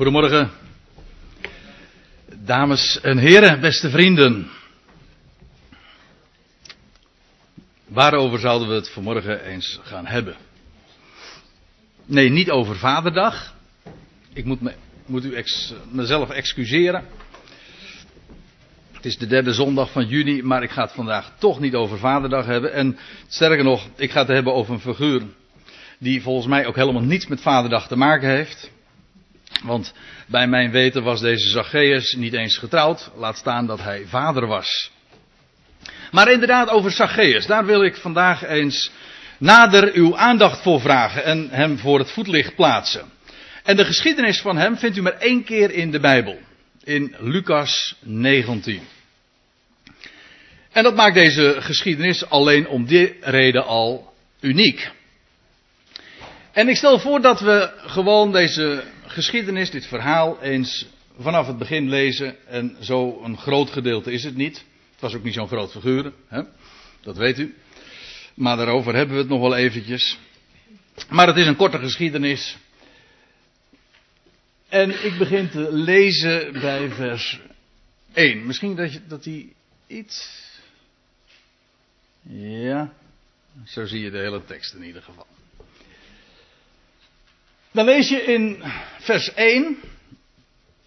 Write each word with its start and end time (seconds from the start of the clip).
Goedemorgen, 0.00 0.50
dames 2.34 3.00
en 3.00 3.18
heren, 3.18 3.60
beste 3.60 3.90
vrienden. 3.90 4.50
Waarover 7.86 8.38
zouden 8.38 8.68
we 8.68 8.74
het 8.74 8.90
vanmorgen 8.90 9.44
eens 9.44 9.80
gaan 9.82 10.06
hebben? 10.06 10.36
Nee, 12.04 12.28
niet 12.28 12.50
over 12.50 12.76
Vaderdag. 12.76 13.54
Ik 14.32 14.44
moet, 14.44 14.60
me, 14.60 14.74
moet 15.06 15.24
u 15.24 15.34
ex, 15.34 15.74
mezelf 15.90 16.30
excuseren. 16.30 17.04
Het 18.92 19.04
is 19.04 19.18
de 19.18 19.26
derde 19.26 19.52
zondag 19.52 19.92
van 19.92 20.06
juni, 20.06 20.42
maar 20.42 20.62
ik 20.62 20.70
ga 20.70 20.82
het 20.82 20.92
vandaag 20.92 21.32
toch 21.38 21.60
niet 21.60 21.74
over 21.74 21.98
Vaderdag 21.98 22.46
hebben. 22.46 22.72
En 22.72 22.98
sterker 23.28 23.64
nog, 23.64 23.86
ik 23.96 24.10
ga 24.10 24.18
het 24.18 24.28
hebben 24.28 24.54
over 24.54 24.74
een 24.74 24.80
figuur 24.80 25.22
die 25.98 26.22
volgens 26.22 26.46
mij 26.46 26.66
ook 26.66 26.76
helemaal 26.76 27.02
niets 27.02 27.26
met 27.26 27.40
Vaderdag 27.40 27.88
te 27.88 27.96
maken 27.96 28.28
heeft. 28.28 28.70
Want 29.62 29.92
bij 30.26 30.46
mijn 30.46 30.70
weten 30.70 31.02
was 31.02 31.20
deze 31.20 31.48
Zacchaeus 31.48 32.14
niet 32.14 32.32
eens 32.32 32.56
getrouwd, 32.56 33.10
laat 33.16 33.36
staan 33.36 33.66
dat 33.66 33.82
hij 33.82 34.04
vader 34.06 34.46
was. 34.46 34.90
Maar 36.10 36.32
inderdaad 36.32 36.68
over 36.68 36.90
Zacchaeus, 36.90 37.46
daar 37.46 37.66
wil 37.66 37.84
ik 37.84 37.96
vandaag 37.96 38.44
eens 38.44 38.90
nader 39.38 39.92
uw 39.92 40.16
aandacht 40.16 40.62
voor 40.62 40.80
vragen 40.80 41.24
en 41.24 41.48
hem 41.50 41.78
voor 41.78 41.98
het 41.98 42.10
voetlicht 42.10 42.54
plaatsen. 42.54 43.10
En 43.62 43.76
de 43.76 43.84
geschiedenis 43.84 44.40
van 44.40 44.56
hem 44.56 44.76
vindt 44.76 44.96
u 44.96 45.02
maar 45.02 45.18
één 45.18 45.44
keer 45.44 45.70
in 45.70 45.90
de 45.90 46.00
Bijbel, 46.00 46.38
in 46.84 47.14
Lucas 47.18 47.94
19. 48.00 48.82
En 50.72 50.82
dat 50.82 50.94
maakt 50.94 51.14
deze 51.14 51.56
geschiedenis 51.58 52.30
alleen 52.30 52.68
om 52.68 52.86
die 52.86 53.16
reden 53.20 53.64
al 53.66 54.12
uniek. 54.40 54.90
En 56.52 56.68
ik 56.68 56.76
stel 56.76 56.98
voor 56.98 57.20
dat 57.20 57.40
we 57.40 57.70
gewoon 57.76 58.32
deze 58.32 58.82
geschiedenis, 59.10 59.70
dit 59.70 59.86
verhaal, 59.86 60.40
eens 60.40 60.86
vanaf 61.18 61.46
het 61.46 61.58
begin 61.58 61.88
lezen. 61.88 62.46
En 62.46 62.76
zo 62.80 63.22
een 63.22 63.38
groot 63.38 63.70
gedeelte 63.70 64.12
is 64.12 64.24
het 64.24 64.36
niet. 64.36 64.56
Het 64.90 65.00
was 65.00 65.14
ook 65.14 65.22
niet 65.22 65.34
zo'n 65.34 65.48
groot 65.48 65.70
figuur, 65.70 66.12
hè? 66.28 66.42
dat 67.00 67.16
weet 67.16 67.38
u. 67.38 67.54
Maar 68.34 68.56
daarover 68.56 68.94
hebben 68.94 69.14
we 69.14 69.20
het 69.20 69.30
nog 69.30 69.40
wel 69.40 69.56
eventjes. 69.56 70.18
Maar 71.08 71.26
het 71.26 71.36
is 71.36 71.46
een 71.46 71.56
korte 71.56 71.78
geschiedenis. 71.78 72.56
En 74.68 75.04
ik 75.04 75.18
begin 75.18 75.50
te 75.50 75.72
lezen 75.72 76.52
bij 76.52 76.88
vers 76.90 77.40
1. 78.12 78.46
Misschien 78.46 78.76
dat, 78.76 78.92
je, 78.92 79.00
dat 79.06 79.22
die 79.22 79.54
iets. 79.86 80.48
Ja, 82.32 82.92
zo 83.66 83.84
zie 83.84 84.00
je 84.00 84.10
de 84.10 84.18
hele 84.18 84.44
tekst 84.44 84.74
in 84.74 84.82
ieder 84.82 85.02
geval. 85.02 85.26
Dan 87.72 87.84
lees 87.84 88.08
je 88.08 88.22
in 88.22 88.62
vers 88.98 89.34
1, 89.34 89.76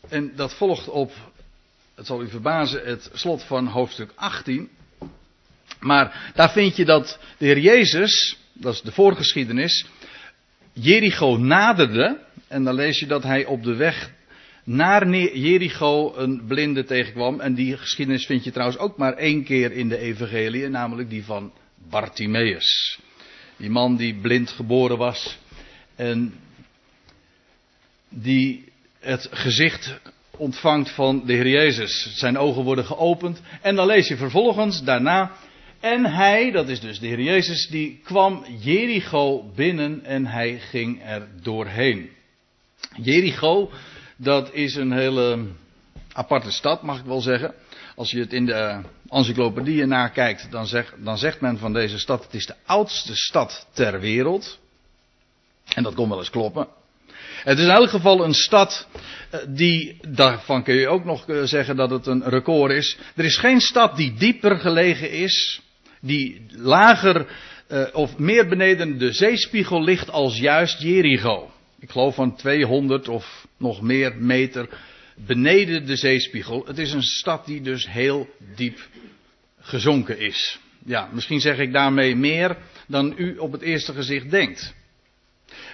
en 0.10 0.32
dat 0.36 0.54
volgt 0.54 0.90
op, 0.90 1.12
het 1.96 2.06
zal 2.06 2.22
u 2.22 2.30
verbazen, 2.30 2.86
het 2.86 3.10
slot 3.14 3.44
van 3.44 3.68
hoofdstuk 3.68 4.12
18. 4.16 4.70
Maar 5.80 6.32
daar 6.34 6.52
vind 6.52 6.76
je 6.76 6.86
dat 6.86 7.20
de 7.38 7.46
Heer 7.46 7.60
Jezus, 7.60 8.38
dat 8.54 8.74
is 8.74 8.82
de 8.82 8.92
voorgeschiedenis, 8.92 9.86
Jericho 10.74 11.38
naderde. 11.38 12.20
En 12.48 12.64
dan 12.64 12.74
lees 12.74 13.00
je 13.00 13.06
dat 13.06 13.24
hij 13.24 13.46
op 13.46 13.64
de 13.64 13.76
weg 13.76 14.12
naar 14.64 15.10
Jericho 15.38 16.16
een 16.16 16.46
blinde 16.48 16.84
tegenkwam. 16.84 17.40
En 17.40 17.54
die 17.54 17.78
geschiedenis 17.78 18.26
vind 18.26 18.44
je 18.44 18.52
trouwens 18.52 18.78
ook 18.80 18.98
maar 18.98 19.14
één 19.14 19.44
keer 19.44 19.72
in 19.72 19.90
de 19.90 19.98
evangelie, 19.98 20.68
namelijk 20.68 21.10
die 21.10 21.26
van 21.26 21.54
Bartimaeus. 21.90 23.00
Die 23.58 23.70
man 23.70 23.96
die 23.96 24.16
blind 24.16 24.50
geboren 24.50 24.98
was 24.98 25.38
en 25.96 26.34
die 28.14 28.72
het 29.00 29.28
gezicht 29.32 30.00
ontvangt 30.38 30.92
van 30.92 31.26
de 31.26 31.34
Heer 31.34 31.48
Jezus. 31.48 32.18
Zijn 32.18 32.38
ogen 32.38 32.64
worden 32.64 32.86
geopend. 32.86 33.42
En 33.62 33.76
dan 33.76 33.88
lees 33.88 34.08
je 34.08 34.18
vervolgens 34.18 34.84
daarna. 34.84 35.32
En 35.80 36.06
hij, 36.06 36.52
dat 36.52 36.70
is 36.70 36.80
dus 36.80 37.00
de 37.00 37.08
Heer 37.08 37.22
Jezus, 37.22 37.68
die 37.68 38.00
kwam 38.04 38.46
Jericho 38.60 39.52
binnen 39.56 40.06
en 40.06 40.26
hij 40.26 40.60
ging 40.60 41.04
er 41.04 41.28
doorheen. 41.42 42.10
Jericho, 43.02 43.72
dat 44.16 44.54
is 44.54 44.76
een 44.76 44.92
hele 44.92 45.46
aparte 46.14 46.52
stad, 46.52 46.82
mag 46.82 47.00
ik 47.00 47.06
wel 47.06 47.22
zeggen. 47.22 47.54
Als 47.96 48.12
je 48.12 48.20
het 48.20 48.34
in 48.34 48.46
de 48.46 48.82
encyclopedieën 49.10 49.88
nakijkt, 49.88 50.52
dan, 50.52 50.68
dan 50.98 51.18
zegt 51.18 51.42
men 51.42 51.58
van 51.58 51.74
deze 51.74 52.00
stad: 52.00 52.24
het 52.24 52.34
is 52.34 52.46
de 52.46 52.56
oudste 52.66 53.16
stad 53.16 53.68
ter 53.74 54.00
wereld. 54.00 54.60
En 55.74 55.84
dat 55.84 55.94
kon 55.94 56.10
wel 56.10 56.18
eens 56.18 56.30
kloppen. 56.30 56.68
Het 57.44 57.58
is 57.58 57.64
in 57.64 57.72
elk 57.72 57.90
geval 57.90 58.24
een 58.24 58.34
stad 58.34 58.88
eh, 59.30 59.40
die, 59.48 59.98
daarvan 60.08 60.64
kun 60.64 60.76
je 60.76 60.88
ook 60.88 61.06
nog 61.06 61.30
eh, 61.30 61.44
zeggen 61.44 61.76
dat 61.76 61.90
het 61.90 62.06
een 62.06 62.24
record 62.24 62.72
is. 62.72 62.98
Er 63.16 63.26
is 63.26 63.38
geen 63.38 63.62
stad 63.62 63.96
die 63.98 64.14
dieper 64.14 64.60
gelegen 64.60 65.12
is, 65.12 65.62
die 66.02 66.46
lager 66.50 67.28
uh, 67.68 67.84
of 67.94 68.18
meer 68.18 68.48
beneden 68.48 68.98
de 68.98 69.12
zeespiegel 69.12 69.84
ligt 69.84 70.10
als 70.10 70.38
juist 70.38 70.82
Jericho. 70.82 71.52
Ik 71.80 71.90
geloof 71.90 72.16
van 72.16 72.36
200 72.36 73.08
of 73.10 73.48
nog 73.58 73.82
meer 73.82 74.16
meter 74.18 74.70
beneden 75.16 75.86
de 75.86 75.96
zeespiegel. 75.96 76.66
Het 76.66 76.78
is 76.78 76.94
een 76.94 77.04
stad 77.04 77.46
die 77.46 77.62
dus 77.62 77.88
heel 77.90 78.30
diep 78.56 78.80
gezonken 79.60 80.20
is. 80.20 80.60
Ja, 80.86 81.10
misschien 81.12 81.40
zeg 81.40 81.58
ik 81.58 81.74
daarmee 81.74 82.16
meer 82.16 82.58
dan 82.88 83.14
u 83.18 83.38
op 83.38 83.52
het 83.52 83.62
eerste 83.62 83.94
gezicht 83.94 84.30
denkt. 84.30 84.74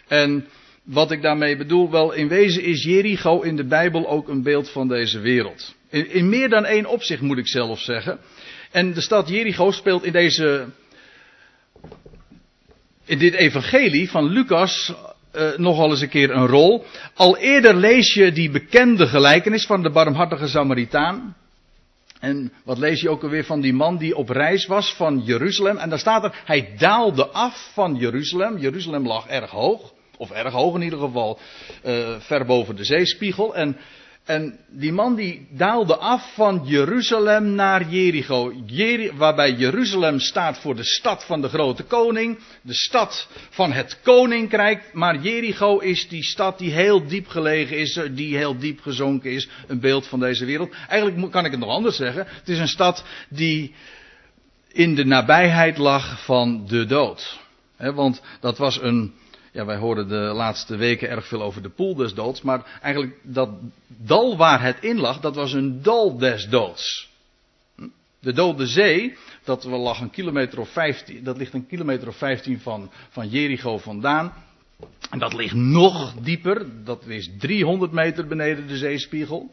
En 0.07 0.47
wat 0.83 1.11
ik 1.11 1.21
daarmee 1.21 1.57
bedoel, 1.57 1.91
wel 1.91 2.11
in 2.11 2.27
wezen 2.27 2.63
is 2.63 2.83
Jericho 2.83 3.41
in 3.41 3.55
de 3.55 3.67
Bijbel 3.67 4.09
ook 4.09 4.27
een 4.27 4.43
beeld 4.43 4.69
van 4.69 4.87
deze 4.87 5.19
wereld. 5.19 5.75
In, 5.89 6.11
in 6.11 6.29
meer 6.29 6.49
dan 6.49 6.65
één 6.65 6.85
opzicht 6.85 7.21
moet 7.21 7.37
ik 7.37 7.47
zelf 7.47 7.79
zeggen. 7.79 8.19
En 8.71 8.93
de 8.93 9.01
stad 9.01 9.29
Jericho 9.29 9.71
speelt 9.71 10.03
in 10.03 10.11
deze. 10.11 10.65
in 13.05 13.17
dit 13.17 13.33
evangelie 13.33 14.09
van 14.09 14.25
Lucas 14.25 14.93
uh, 15.35 15.57
nogal 15.57 15.89
eens 15.89 16.01
een 16.01 16.09
keer 16.09 16.31
een 16.31 16.47
rol. 16.47 16.85
Al 17.13 17.37
eerder 17.37 17.75
lees 17.75 18.13
je 18.13 18.31
die 18.31 18.49
bekende 18.49 19.07
gelijkenis 19.07 19.65
van 19.65 19.83
de 19.83 19.89
barmhartige 19.89 20.47
Samaritaan. 20.47 21.35
En 22.19 22.51
wat 22.63 22.77
lees 22.77 23.01
je 23.01 23.09
ook 23.09 23.23
alweer 23.23 23.45
van 23.45 23.61
die 23.61 23.73
man 23.73 23.97
die 23.97 24.15
op 24.15 24.29
reis 24.29 24.65
was 24.65 24.93
van 24.93 25.21
Jeruzalem. 25.25 25.77
En 25.77 25.89
daar 25.89 25.99
staat 25.99 26.23
er, 26.23 26.41
hij 26.45 26.73
daalde 26.77 27.27
af 27.27 27.71
van 27.73 27.95
Jeruzalem. 27.95 28.57
Jeruzalem 28.57 29.07
lag 29.07 29.27
erg 29.27 29.51
hoog. 29.51 29.93
Of 30.19 30.31
erg 30.31 30.53
hoog 30.53 30.75
in 30.75 30.81
ieder 30.81 30.99
geval, 30.99 31.39
uh, 31.85 32.19
ver 32.19 32.45
boven 32.45 32.75
de 32.75 32.83
zeespiegel. 32.83 33.55
En, 33.55 33.77
en 34.25 34.59
die 34.69 34.91
man 34.91 35.15
die 35.15 35.47
daalde 35.51 35.95
af 35.95 36.33
van 36.33 36.61
Jeruzalem 36.65 37.55
naar 37.55 37.89
Jericho. 37.89 38.53
Jeri 38.65 39.11
waarbij 39.11 39.51
Jeruzalem 39.51 40.19
staat 40.19 40.57
voor 40.57 40.75
de 40.75 40.83
stad 40.83 41.25
van 41.25 41.41
de 41.41 41.49
grote 41.49 41.83
koning. 41.83 42.39
De 42.61 42.73
stad 42.73 43.27
van 43.49 43.71
het 43.71 43.99
koninkrijk. 44.03 44.89
Maar 44.93 45.21
Jericho 45.21 45.77
is 45.77 46.07
die 46.07 46.23
stad 46.23 46.57
die 46.57 46.71
heel 46.71 47.07
diep 47.07 47.27
gelegen 47.27 47.77
is. 47.77 47.99
Die 48.11 48.37
heel 48.37 48.57
diep 48.57 48.81
gezonken 48.81 49.31
is. 49.31 49.49
Een 49.67 49.79
beeld 49.79 50.07
van 50.07 50.19
deze 50.19 50.45
wereld. 50.45 50.73
Eigenlijk 50.87 51.31
kan 51.31 51.45
ik 51.45 51.51
het 51.51 51.59
nog 51.59 51.69
anders 51.69 51.95
zeggen. 51.95 52.25
Het 52.27 52.49
is 52.49 52.59
een 52.59 52.67
stad 52.67 53.03
die 53.29 53.73
in 54.71 54.95
de 54.95 55.05
nabijheid 55.05 55.77
lag 55.77 56.23
van 56.23 56.65
de 56.67 56.85
dood. 56.85 57.39
Want 57.77 58.21
dat 58.39 58.57
was 58.57 58.81
een 58.81 59.13
ja, 59.51 59.65
wij 59.65 59.77
horen 59.77 60.07
de 60.07 60.15
laatste 60.15 60.75
weken 60.75 61.09
erg 61.09 61.27
veel 61.27 61.41
over 61.41 61.61
de 61.61 61.69
poel 61.69 61.95
des 61.95 62.13
doods. 62.13 62.41
Maar 62.41 62.79
eigenlijk 62.81 63.15
dat 63.21 63.49
dal 63.87 64.37
waar 64.37 64.61
het 64.61 64.77
in 64.81 64.99
lag, 64.99 65.19
dat 65.19 65.35
was 65.35 65.53
een 65.53 65.81
dal 65.81 66.17
des 66.17 66.49
doods. 66.49 67.09
De 68.19 68.33
Dode 68.33 68.67
Zee, 68.67 69.17
dat 69.43 69.63
lag 69.63 69.99
een 69.99 70.09
kilometer 70.09 70.59
of 70.59 70.69
15, 70.69 71.23
dat 71.23 71.37
ligt 71.37 71.53
een 71.53 71.67
kilometer 71.67 72.07
of 72.07 72.17
15 72.17 72.59
van, 72.59 72.91
van 73.09 73.29
Jericho 73.29 73.77
vandaan. 73.77 74.33
En 75.09 75.19
dat 75.19 75.33
ligt 75.33 75.53
nog 75.53 76.13
dieper, 76.13 76.65
dat 76.83 77.07
is 77.07 77.29
300 77.37 77.91
meter 77.91 78.27
beneden 78.27 78.67
de 78.67 78.77
zeespiegel. 78.77 79.51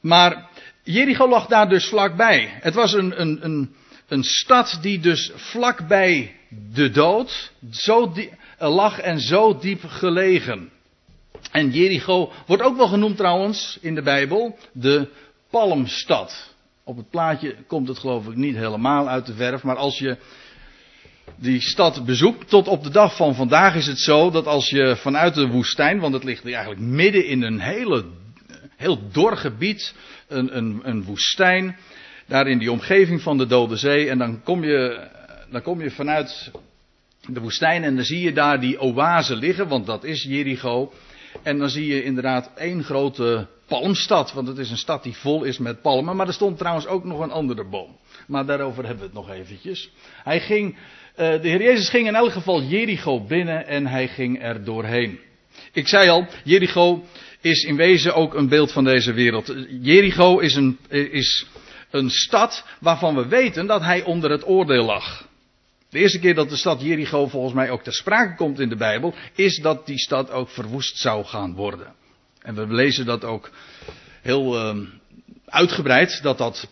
Maar 0.00 0.48
Jericho 0.82 1.28
lag 1.28 1.46
daar 1.46 1.68
dus 1.68 1.88
vlakbij. 1.88 2.58
Het 2.60 2.74
was 2.74 2.92
een, 2.92 3.20
een, 3.20 3.44
een, 3.44 3.74
een 4.08 4.24
stad 4.24 4.78
die 4.80 4.98
dus 4.98 5.32
vlakbij 5.34 6.36
de 6.72 6.90
dood 6.90 7.52
zo 7.70 8.12
lag 8.58 8.98
en 8.98 9.20
zo 9.20 9.58
diep 9.58 9.84
gelegen. 9.86 10.70
En 11.50 11.70
Jericho 11.70 12.32
wordt 12.46 12.62
ook 12.62 12.76
wel 12.76 12.88
genoemd 12.88 13.16
trouwens 13.16 13.78
in 13.80 13.94
de 13.94 14.02
Bijbel 14.02 14.58
de 14.72 15.08
palmstad. 15.50 16.54
Op 16.84 16.96
het 16.96 17.10
plaatje 17.10 17.56
komt 17.66 17.88
het 17.88 17.98
geloof 17.98 18.26
ik 18.26 18.36
niet 18.36 18.56
helemaal 18.56 19.08
uit 19.08 19.26
de 19.26 19.34
verf, 19.34 19.62
maar 19.62 19.76
als 19.76 19.98
je 19.98 20.16
die 21.36 21.60
stad 21.60 22.04
bezoekt, 22.04 22.48
tot 22.48 22.68
op 22.68 22.82
de 22.82 22.90
dag 22.90 23.16
van 23.16 23.34
vandaag 23.34 23.74
is 23.74 23.86
het 23.86 23.98
zo 23.98 24.30
dat 24.30 24.46
als 24.46 24.70
je 24.70 24.96
vanuit 24.96 25.34
de 25.34 25.46
woestijn, 25.46 26.00
want 26.00 26.14
het 26.14 26.24
ligt 26.24 26.44
eigenlijk 26.44 26.80
midden 26.80 27.26
in 27.26 27.42
een 27.42 27.60
hele, 27.60 28.04
heel 28.76 28.98
dor 29.12 29.36
gebied, 29.36 29.94
een, 30.28 30.56
een, 30.56 30.80
een 30.82 31.04
woestijn, 31.04 31.76
daar 32.26 32.46
in 32.46 32.58
die 32.58 32.72
omgeving 32.72 33.22
van 33.22 33.38
de 33.38 33.46
Dode 33.46 33.76
Zee, 33.76 34.08
en 34.08 34.18
dan 34.18 34.42
kom 34.42 34.64
je, 34.64 35.08
dan 35.54 35.62
kom 35.62 35.80
je 35.80 35.90
vanuit 35.90 36.50
de 37.26 37.40
woestijn 37.40 37.84
en 37.84 37.94
dan 37.94 38.04
zie 38.04 38.20
je 38.20 38.32
daar 38.32 38.60
die 38.60 38.80
oase 38.80 39.36
liggen, 39.36 39.68
want 39.68 39.86
dat 39.86 40.04
is 40.04 40.22
Jericho. 40.22 40.92
En 41.42 41.58
dan 41.58 41.68
zie 41.68 41.86
je 41.86 42.04
inderdaad 42.04 42.50
één 42.56 42.84
grote 42.84 43.46
palmstad, 43.66 44.32
want 44.32 44.48
het 44.48 44.58
is 44.58 44.70
een 44.70 44.76
stad 44.76 45.02
die 45.02 45.16
vol 45.16 45.44
is 45.44 45.58
met 45.58 45.82
palmen. 45.82 46.16
Maar 46.16 46.26
er 46.26 46.32
stond 46.32 46.58
trouwens 46.58 46.86
ook 46.86 47.04
nog 47.04 47.20
een 47.20 47.30
andere 47.30 47.68
boom. 47.68 47.96
Maar 48.26 48.46
daarover 48.46 48.84
hebben 48.84 48.98
we 48.98 49.04
het 49.04 49.26
nog 49.26 49.30
eventjes. 49.30 49.90
Hij 50.22 50.40
ging, 50.40 50.76
eh, 51.14 51.40
de 51.42 51.48
Heer 51.48 51.62
Jezus 51.62 51.88
ging 51.88 52.06
in 52.06 52.14
elk 52.14 52.32
geval 52.32 52.62
Jericho 52.62 53.24
binnen 53.24 53.66
en 53.66 53.86
hij 53.86 54.08
ging 54.08 54.42
er 54.42 54.64
doorheen. 54.64 55.18
Ik 55.72 55.88
zei 55.88 56.08
al, 56.08 56.26
Jericho 56.44 57.04
is 57.40 57.64
in 57.64 57.76
wezen 57.76 58.14
ook 58.14 58.34
een 58.34 58.48
beeld 58.48 58.72
van 58.72 58.84
deze 58.84 59.12
wereld. 59.12 59.54
Jericho 59.80 60.38
is 60.38 60.54
een, 60.54 60.78
is 60.88 61.46
een 61.90 62.10
stad 62.10 62.64
waarvan 62.80 63.14
we 63.14 63.28
weten 63.28 63.66
dat 63.66 63.80
hij 63.80 64.02
onder 64.02 64.30
het 64.30 64.48
oordeel 64.48 64.84
lag. 64.84 65.32
De 65.94 66.00
eerste 66.00 66.18
keer 66.18 66.34
dat 66.34 66.48
de 66.48 66.56
stad 66.56 66.80
Jericho 66.80 67.26
volgens 67.26 67.54
mij 67.54 67.70
ook 67.70 67.82
ter 67.82 67.92
sprake 67.92 68.34
komt 68.34 68.60
in 68.60 68.68
de 68.68 68.76
Bijbel, 68.76 69.14
is 69.34 69.58
dat 69.58 69.86
die 69.86 69.98
stad 69.98 70.30
ook 70.30 70.48
verwoest 70.48 70.96
zou 70.96 71.24
gaan 71.24 71.54
worden. 71.54 71.94
En 72.42 72.54
we 72.54 72.74
lezen 72.74 73.06
dat 73.06 73.24
ook 73.24 73.50
heel 74.22 74.74
uh, 74.74 74.86
uitgebreid, 75.46 76.22
dat 76.22 76.38
dat, 76.38 76.68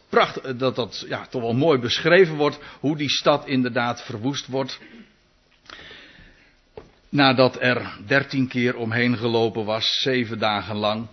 dat 0.57 0.77
dat 0.77 1.05
ja, 1.09 1.27
toch 1.27 1.43
wel 1.43 1.55
mooi 1.55 1.79
beschreven 1.79 2.37
wordt, 2.37 2.59
hoe 2.81 2.97
die 2.97 3.11
stad 3.11 3.47
inderdaad 3.47 4.03
verwoest 4.03 4.47
wordt. 4.47 4.81
Nadat 7.09 7.61
er 7.61 7.99
dertien 8.07 8.49
keer 8.49 8.77
omheen 8.77 9.17
gelopen 9.17 9.65
was, 9.65 9.99
zeven 10.01 10.39
dagen 10.39 10.77
lang. 10.77 11.07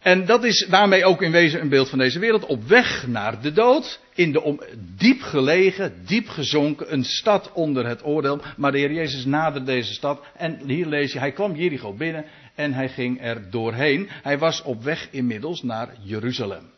En 0.00 0.24
dat 0.26 0.44
is 0.44 0.66
daarmee 0.70 1.04
ook 1.04 1.22
in 1.22 1.30
wezen 1.30 1.60
een 1.60 1.68
beeld 1.68 1.88
van 1.88 1.98
deze 1.98 2.18
wereld. 2.18 2.46
Op 2.46 2.64
weg 2.64 3.06
naar 3.06 3.40
de 3.42 3.52
dood. 3.52 4.00
In 4.14 4.32
de 4.32 4.42
om, 4.42 4.60
diep 4.96 5.20
gelegen, 5.20 5.94
diep 6.06 6.28
gezonken, 6.28 6.92
een 6.92 7.04
stad 7.04 7.52
onder 7.52 7.86
het 7.86 8.04
oordeel. 8.04 8.40
Maar 8.56 8.72
de 8.72 8.78
Heer 8.78 8.92
Jezus 8.92 9.24
naderde 9.24 9.66
deze 9.66 9.92
stad. 9.92 10.24
En 10.36 10.60
hier 10.66 10.86
lees 10.86 11.12
je, 11.12 11.18
hij 11.18 11.32
kwam 11.32 11.54
Jericho 11.54 11.92
binnen 11.92 12.24
en 12.54 12.72
hij 12.72 12.88
ging 12.88 13.22
er 13.22 13.50
doorheen. 13.50 14.08
Hij 14.22 14.38
was 14.38 14.62
op 14.62 14.82
weg 14.82 15.08
inmiddels 15.10 15.62
naar 15.62 15.94
Jeruzalem. 16.02 16.70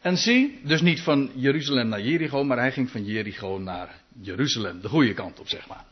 En 0.00 0.16
zie, 0.16 0.60
dus 0.62 0.80
niet 0.80 1.00
van 1.00 1.30
Jeruzalem 1.34 1.88
naar 1.88 2.00
Jericho, 2.00 2.44
maar 2.44 2.58
hij 2.58 2.72
ging 2.72 2.90
van 2.90 3.04
Jericho 3.04 3.58
naar 3.58 3.88
Jeruzalem. 4.20 4.80
De 4.80 4.88
goede 4.88 5.14
kant 5.14 5.40
op, 5.40 5.48
zeg 5.48 5.68
maar. 5.68 5.84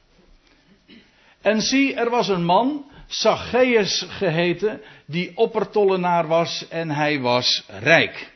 En 1.41 1.61
zie, 1.61 1.94
er 1.94 2.11
was 2.11 2.29
een 2.29 2.44
man, 2.44 2.85
Zacchaeus 3.06 4.06
geheten, 4.09 4.81
die 5.06 5.37
oppertollenaar 5.37 6.27
was 6.27 6.69
en 6.69 6.91
hij 6.91 7.21
was 7.21 7.65
rijk. 7.81 8.33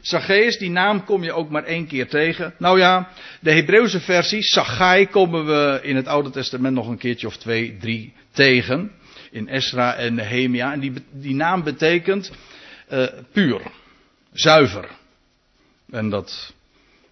Zacchaeus, 0.00 0.58
die 0.58 0.70
naam 0.70 1.04
kom 1.04 1.22
je 1.24 1.32
ook 1.32 1.50
maar 1.50 1.64
één 1.64 1.86
keer 1.86 2.08
tegen. 2.08 2.54
Nou 2.58 2.78
ja, 2.78 3.08
de 3.40 3.52
Hebreeuwse 3.52 4.00
versie, 4.00 4.42
Zachai, 4.42 5.06
komen 5.06 5.46
we 5.46 5.80
in 5.82 5.96
het 5.96 6.06
Oude 6.06 6.30
Testament 6.30 6.74
nog 6.74 6.88
een 6.88 6.98
keertje 6.98 7.26
of 7.26 7.36
twee, 7.36 7.76
drie 7.76 8.12
tegen. 8.30 8.92
In 9.30 9.48
Esra 9.48 9.94
en 9.94 10.14
Nehemia. 10.14 10.72
En 10.72 10.80
die, 10.80 10.92
die 11.10 11.34
naam 11.34 11.62
betekent 11.62 12.32
uh, 12.92 13.06
puur, 13.32 13.60
zuiver. 14.32 14.88
En 15.90 16.10
dat 16.10 16.54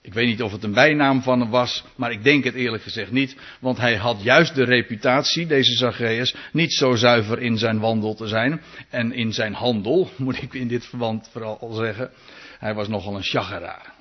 ik 0.06 0.14
weet 0.14 0.26
niet 0.26 0.42
of 0.42 0.52
het 0.52 0.62
een 0.62 0.72
bijnaam 0.72 1.22
van 1.22 1.40
hem 1.40 1.50
was, 1.50 1.84
maar 1.96 2.10
ik 2.10 2.24
denk 2.24 2.44
het 2.44 2.54
eerlijk 2.54 2.82
gezegd 2.82 3.10
niet. 3.10 3.36
Want 3.60 3.78
hij 3.78 3.96
had 3.96 4.22
juist 4.22 4.54
de 4.54 4.64
reputatie, 4.64 5.46
deze 5.46 5.76
Zacchaeus, 5.76 6.34
niet 6.52 6.72
zo 6.72 6.94
zuiver 6.94 7.42
in 7.42 7.58
zijn 7.58 7.80
wandel 7.80 8.14
te 8.14 8.26
zijn. 8.26 8.60
En 8.90 9.12
in 9.12 9.32
zijn 9.32 9.54
handel, 9.54 10.10
moet 10.16 10.42
ik 10.42 10.54
in 10.54 10.68
dit 10.68 10.86
verband 10.86 11.28
vooral 11.32 11.72
zeggen. 11.72 12.10
Hij 12.58 12.74
was 12.74 12.88
nogal 12.88 13.16
een 13.16 13.22
chageraar. 13.22 13.92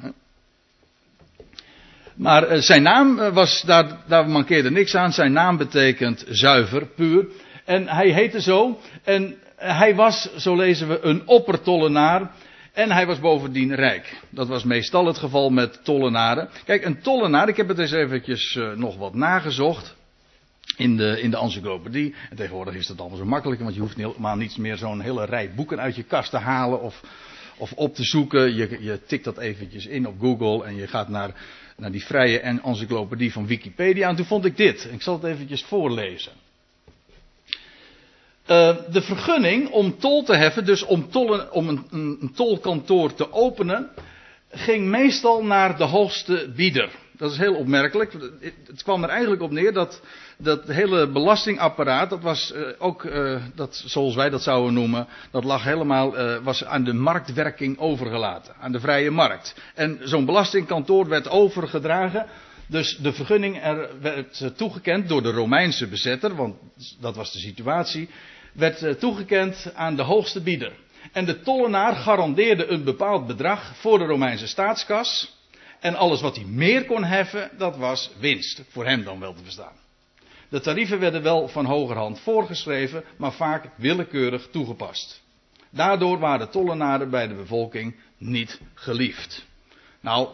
Maar 2.16 2.44
eh, 2.44 2.62
zijn 2.62 2.84
naam 2.84 3.20
eh, 3.20 3.34
was, 3.34 3.62
daar, 3.62 3.98
daar 4.08 4.30
mankeerde 4.30 4.72
niks 4.72 4.96
aan. 4.96 5.14
Zijn 5.14 5.32
naam 5.32 5.58
betekent 5.58 6.26
zuiver, 6.30 6.86
puur. 6.86 7.26
En 7.66 7.88
hij 7.88 8.10
heette 8.10 8.42
zo. 8.42 8.80
En 9.04 9.36
hij 9.56 9.96
was, 9.96 10.36
zo 10.36 10.56
lezen 10.56 10.88
we, 10.88 11.00
een 11.02 11.28
oppertollenaar. 11.28 12.32
En 12.76 12.92
hij 12.92 13.06
was 13.06 13.20
bovendien 13.20 13.76
rijk. 13.76 14.22
Dat 14.30 14.48
was 14.48 14.64
meestal 14.64 15.06
het 15.06 15.18
geval 15.18 15.50
met 15.50 15.84
tollenaren. 15.84 16.50
Kijk, 16.66 16.86
een 16.86 17.02
tollenaar, 17.02 17.48
ik 17.48 17.58
heb 17.58 17.68
het 17.68 17.80
eens 17.80 17.92
eventjes 17.92 18.56
uh, 18.56 18.74
nog 18.74 18.98
wat 18.98 19.14
nagezocht. 19.14 19.96
In 20.78 20.98
de, 20.98 21.22
in 21.22 21.32
de 21.32 21.38
encyclopedie. 21.38 22.16
En 22.30 22.36
tegenwoordig 22.36 22.76
is 22.76 22.88
dat 22.88 23.00
allemaal 23.00 23.18
zo 23.18 23.26
makkelijk, 23.26 23.62
want 23.62 23.74
je 23.74 23.80
hoeft 23.80 23.96
helemaal 23.96 24.36
niets 24.36 24.58
meer 24.58 24.78
zo'n 24.78 25.02
hele 25.02 25.26
rij 25.26 25.52
boeken 25.56 25.80
uit 25.80 25.96
je 25.96 26.04
kast 26.04 26.30
te 26.30 26.38
halen 26.38 26.82
of, 26.82 27.02
of 27.58 27.72
op 27.72 27.96
te 27.96 28.04
zoeken. 28.04 28.56
Je, 28.56 28.78
je 28.82 29.00
tikt 29.06 29.24
dat 29.24 29.38
eventjes 29.38 29.86
in 29.86 30.08
op 30.08 30.20
Google 30.20 30.66
en 30.66 30.76
je 30.76 30.88
gaat 30.88 31.10
naar, 31.10 31.34
naar 31.78 31.92
die 31.92 32.06
vrije 32.06 32.40
encyclopedie 32.40 33.32
van 33.32 33.48
Wikipedia. 33.48 34.10
En 34.10 34.16
toen 34.16 34.26
vond 34.26 34.46
ik 34.46 34.58
dit. 34.58 34.90
Ik 34.92 35.02
zal 35.02 35.14
het 35.14 35.24
eventjes 35.24 35.64
voorlezen. 35.64 36.32
Uh, 38.48 38.76
de 38.92 39.02
vergunning 39.02 39.70
om 39.70 40.00
tol 40.00 40.24
te 40.24 40.36
heffen, 40.36 40.66
dus 40.66 40.84
om, 40.84 41.08
om 41.52 41.70
een, 41.70 41.86
een, 41.92 42.32
tolkantoor 42.36 43.14
te 43.14 43.34
openen, 43.34 43.90
ging 44.52 44.88
meestal 44.88 45.44
naar 45.44 45.78
de 45.78 45.84
hoogste 45.84 46.52
bieder. 46.56 46.90
Dat 47.12 47.32
is 47.32 47.38
heel 47.38 47.56
opmerkelijk. 47.56 48.14
Het 48.68 48.84
kwam 48.84 49.04
er 49.04 49.10
eigenlijk 49.10 49.42
op 49.42 49.52
neer 49.52 49.74
dat 49.74 50.02
dat 50.38 50.68
hele 50.68 51.08
belastingapparaat, 51.08 52.10
dat 52.10 52.22
was 52.22 52.54
uh, 52.56 52.68
ook, 52.78 53.04
uh, 53.04 53.42
dat, 53.56 53.84
zoals 53.86 54.16
wij 54.16 54.30
dat 54.30 54.44
zouden 54.44 54.74
noemen, 54.74 55.08
dat 55.32 55.44
lag 55.44 55.64
helemaal, 55.64 56.16
was 56.44 56.66
aan 56.66 56.84
de 56.84 56.94
marktwerking 56.94 57.80
overgelaten. 57.80 58.54
Aan 58.60 58.72
de 58.72 58.80
vrije 58.80 59.12
markt. 59.12 59.56
En 59.76 60.00
zo'n 60.04 60.26
belastingkantoor 60.26 61.08
werd 61.08 61.30
overgedragen 61.30 62.26
dus 62.68 62.98
de 62.98 63.14
vergunning 63.14 63.64
er 63.64 63.90
werd 64.02 64.52
toegekend 64.56 65.10
door 65.10 65.24
de 65.24 65.32
Romeinse 65.32 65.88
bezetter, 65.88 66.36
want 66.36 66.56
dat 67.00 67.16
was 67.16 67.32
de 67.32 67.40
situatie 67.40 68.10
werd 68.56 68.84
eh, 68.84 68.94
toegekend 68.94 69.72
aan 69.74 69.96
de 69.96 70.02
hoogste 70.02 70.42
bieder. 70.42 70.74
En 71.12 71.26
de 71.26 71.42
tollenaar 71.42 71.96
garandeerde 71.96 72.68
een 72.68 72.84
bepaald 72.84 73.28
bedrag 73.28 73.76
voor 73.76 73.98
de 73.98 74.06
Romeinse 74.06 74.48
staatskas. 74.48 75.34
En 75.80 75.96
alles 75.96 76.22
wat 76.22 76.36
hij 76.36 76.46
meer 76.46 76.86
kon 76.86 77.04
heffen, 77.04 77.52
dat 77.58 77.78
was 77.78 78.12
winst. 78.20 78.62
Voor 78.70 78.86
hem 78.86 79.04
dan 79.04 79.20
wel 79.20 79.34
te 79.34 79.44
verstaan. 79.44 79.76
De 80.50 80.60
tarieven 80.60 81.00
werden 81.00 81.24
wel 81.24 81.48
van 81.48 81.66
hogerhand 81.66 82.20
voorgeschreven, 82.20 83.04
maar 83.18 83.34
vaak 83.34 83.70
willekeurig 83.76 84.48
toegepast. 84.52 85.24
Daardoor 85.70 86.20
waren 86.20 86.50
tollenaren 86.50 87.10
bij 87.10 87.28
de 87.28 87.34
bevolking 87.34 87.96
niet 88.18 88.62
geliefd. 88.74 89.46
Nou, 90.02 90.30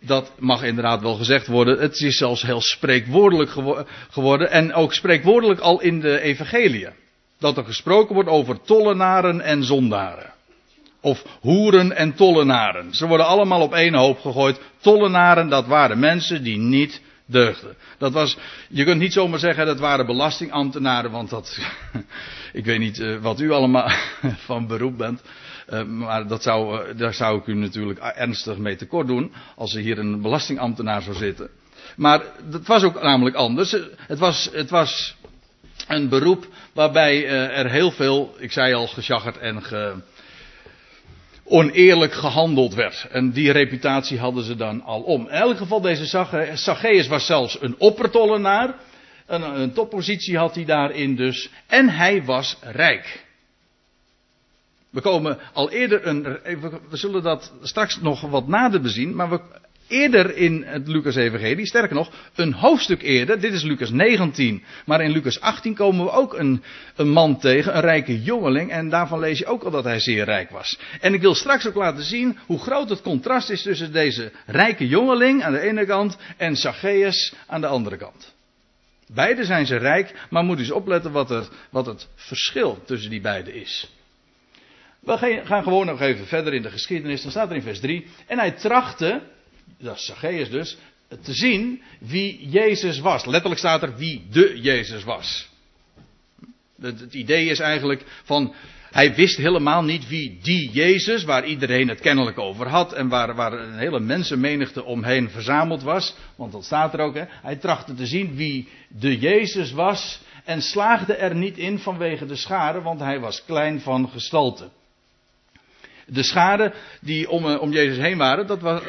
dat 0.00 0.32
mag 0.38 0.62
inderdaad 0.62 1.00
wel 1.00 1.14
gezegd 1.14 1.46
worden. 1.46 1.78
Het 1.78 2.00
is 2.00 2.16
zelfs 2.16 2.42
heel 2.42 2.60
spreekwoordelijk 2.60 3.50
geworden. 4.10 4.50
En 4.50 4.74
ook 4.74 4.94
spreekwoordelijk 4.94 5.60
al 5.60 5.80
in 5.80 6.00
de 6.00 6.20
evangeliën 6.20 6.92
dat 7.42 7.56
er 7.56 7.64
gesproken 7.64 8.14
wordt 8.14 8.28
over 8.28 8.60
tollenaren 8.62 9.40
en 9.40 9.64
zondaren. 9.64 10.32
Of 11.00 11.24
hoeren 11.40 11.96
en 11.96 12.14
tollenaren. 12.14 12.94
Ze 12.94 13.06
worden 13.06 13.26
allemaal 13.26 13.60
op 13.60 13.74
één 13.74 13.94
hoop 13.94 14.20
gegooid. 14.20 14.60
Tollenaren, 14.80 15.48
dat 15.48 15.66
waren 15.66 15.98
mensen 15.98 16.42
die 16.42 16.56
niet 16.58 17.00
deugden. 17.26 17.76
Dat 17.98 18.12
was, 18.12 18.36
je 18.68 18.84
kunt 18.84 19.00
niet 19.00 19.12
zomaar 19.12 19.38
zeggen 19.38 19.66
dat 19.66 19.78
waren 19.78 20.06
belastingambtenaren, 20.06 21.10
want 21.10 21.30
dat, 21.30 21.58
ik 22.52 22.64
weet 22.64 22.78
niet 22.78 22.98
uh, 22.98 23.18
wat 23.18 23.40
u 23.40 23.50
allemaal 23.50 23.90
van 24.46 24.66
beroep 24.66 24.98
bent. 24.98 25.22
Uh, 25.68 25.82
maar 25.82 26.26
dat 26.26 26.42
zou, 26.42 26.88
uh, 26.88 26.98
daar 26.98 27.14
zou 27.14 27.38
ik 27.38 27.46
u 27.46 27.54
natuurlijk 27.54 27.98
ernstig 27.98 28.56
mee 28.56 28.76
tekort 28.76 29.06
doen, 29.06 29.32
als 29.56 29.74
er 29.74 29.80
hier 29.80 29.98
een 29.98 30.22
belastingambtenaar 30.22 31.02
zou 31.02 31.16
zitten. 31.16 31.48
Maar 31.96 32.22
het 32.50 32.66
was 32.66 32.82
ook 32.82 33.02
namelijk 33.02 33.36
anders. 33.36 33.76
Het 33.96 34.18
was, 34.18 34.50
het 34.52 34.70
was 34.70 35.16
een 35.88 36.08
beroep 36.08 36.46
waarbij 36.72 37.16
uh, 37.16 37.58
er 37.58 37.70
heel 37.70 37.90
veel, 37.90 38.34
ik 38.38 38.52
zei 38.52 38.74
al, 38.74 38.86
gesjaggerd 38.86 39.38
en 39.38 39.62
ge, 39.62 39.94
oneerlijk 41.44 42.12
gehandeld 42.12 42.74
werd. 42.74 43.06
En 43.10 43.30
die 43.30 43.52
reputatie 43.52 44.18
hadden 44.18 44.44
ze 44.44 44.56
dan 44.56 44.82
al 44.82 45.00
om. 45.00 45.20
In 45.20 45.28
elk 45.28 45.56
geval, 45.56 45.80
deze 45.80 46.34
Zacchaeus 46.54 47.06
was 47.06 47.26
zelfs 47.26 47.62
een 47.62 47.74
oppertollenaar. 47.78 48.74
Een, 49.26 49.60
een 49.60 49.72
toppositie 49.72 50.36
had 50.36 50.54
hij 50.54 50.64
daarin 50.64 51.16
dus. 51.16 51.50
En 51.66 51.88
hij 51.88 52.24
was 52.24 52.56
rijk. 52.60 53.24
We 54.90 55.00
komen 55.00 55.38
al 55.52 55.70
eerder 55.70 56.06
een. 56.06 56.22
We 56.90 56.96
zullen 56.96 57.22
dat 57.22 57.52
straks 57.62 58.00
nog 58.00 58.20
wat 58.20 58.48
nader 58.48 58.80
bezien. 58.80 59.14
Maar 59.14 59.30
we 59.30 59.40
eerder 59.88 60.36
in 60.36 60.64
het 60.66 60.88
Lucas-evangelie, 60.88 61.66
sterker 61.66 61.96
nog, 61.96 62.10
een 62.34 62.52
hoofdstuk 62.52 63.02
eerder, 63.02 63.40
dit 63.40 63.52
is 63.52 63.62
Lucas 63.62 63.90
19, 63.90 64.62
maar 64.86 65.00
in 65.00 65.10
Lucas 65.10 65.40
18 65.40 65.74
komen 65.74 66.04
we 66.04 66.10
ook 66.10 66.34
een, 66.34 66.62
een 66.96 67.10
man 67.10 67.38
tegen, 67.38 67.76
een 67.76 67.80
rijke 67.80 68.22
jongeling, 68.22 68.70
en 68.70 68.88
daarvan 68.88 69.18
lees 69.18 69.38
je 69.38 69.46
ook 69.46 69.62
al 69.62 69.70
dat 69.70 69.84
hij 69.84 70.00
zeer 70.00 70.24
rijk 70.24 70.50
was. 70.50 70.78
En 71.00 71.14
ik 71.14 71.20
wil 71.20 71.34
straks 71.34 71.66
ook 71.66 71.74
laten 71.74 72.04
zien 72.04 72.38
hoe 72.46 72.58
groot 72.58 72.88
het 72.88 73.02
contrast 73.02 73.50
is 73.50 73.62
tussen 73.62 73.92
deze 73.92 74.32
rijke 74.46 74.88
jongeling 74.88 75.42
aan 75.42 75.52
de 75.52 75.60
ene 75.60 75.86
kant 75.86 76.16
en 76.36 76.56
Zacchaeus 76.56 77.34
aan 77.46 77.60
de 77.60 77.66
andere 77.66 77.96
kant. 77.96 78.34
Beide 79.14 79.44
zijn 79.44 79.66
ze 79.66 79.76
rijk, 79.76 80.14
maar 80.30 80.44
moet 80.44 80.58
eens 80.58 80.70
opletten 80.70 81.12
wat, 81.12 81.50
wat 81.70 81.86
het 81.86 82.08
verschil 82.14 82.82
tussen 82.84 83.10
die 83.10 83.20
beiden 83.20 83.54
is. 83.54 83.90
We 85.00 85.42
gaan 85.44 85.62
gewoon 85.62 85.86
nog 85.86 86.00
even 86.00 86.26
verder 86.26 86.54
in 86.54 86.62
de 86.62 86.70
geschiedenis. 86.70 87.22
Dan 87.22 87.30
staat 87.30 87.50
er 87.50 87.56
in 87.56 87.62
vers 87.62 87.80
3. 87.80 88.06
En 88.26 88.38
hij 88.38 88.50
trachtte 88.50 89.22
dat 89.78 90.12
is 90.22 90.50
dus, 90.50 90.76
te 91.22 91.32
zien 91.32 91.82
wie 91.98 92.48
Jezus 92.48 92.98
was. 92.98 93.24
Letterlijk 93.24 93.60
staat 93.60 93.82
er 93.82 93.96
wie 93.96 94.26
de 94.30 94.60
Jezus 94.60 95.04
was. 95.04 95.48
Het, 96.80 97.00
het 97.00 97.14
idee 97.14 97.46
is 97.46 97.58
eigenlijk 97.58 98.04
van, 98.24 98.54
hij 98.90 99.14
wist 99.14 99.36
helemaal 99.36 99.82
niet 99.82 100.08
wie 100.08 100.38
die 100.42 100.70
Jezus, 100.70 101.24
waar 101.24 101.46
iedereen 101.46 101.88
het 101.88 102.00
kennelijk 102.00 102.38
over 102.38 102.68
had 102.68 102.92
en 102.92 103.08
waar, 103.08 103.34
waar 103.34 103.52
een 103.52 103.78
hele 103.78 104.00
mensenmenigte 104.00 104.84
omheen 104.84 105.30
verzameld 105.30 105.82
was, 105.82 106.14
want 106.36 106.52
dat 106.52 106.64
staat 106.64 106.94
er 106.94 107.00
ook, 107.00 107.14
hè? 107.14 107.24
hij 107.28 107.56
trachtte 107.56 107.94
te 107.94 108.06
zien 108.06 108.36
wie 108.36 108.68
de 108.88 109.18
Jezus 109.18 109.72
was 109.72 110.20
en 110.44 110.62
slaagde 110.62 111.14
er 111.14 111.34
niet 111.34 111.58
in 111.58 111.78
vanwege 111.78 112.26
de 112.26 112.36
schade, 112.36 112.80
want 112.80 113.00
hij 113.00 113.20
was 113.20 113.44
klein 113.44 113.80
van 113.80 114.08
gestalte. 114.08 114.68
De 116.06 116.22
schade 116.22 116.72
die 117.00 117.30
om, 117.30 117.46
eh, 117.46 117.60
om 117.60 117.72
Jezus 117.72 117.98
heen 117.98 118.18
waren, 118.18 118.46
dat 118.46 118.60
was, 118.60 118.80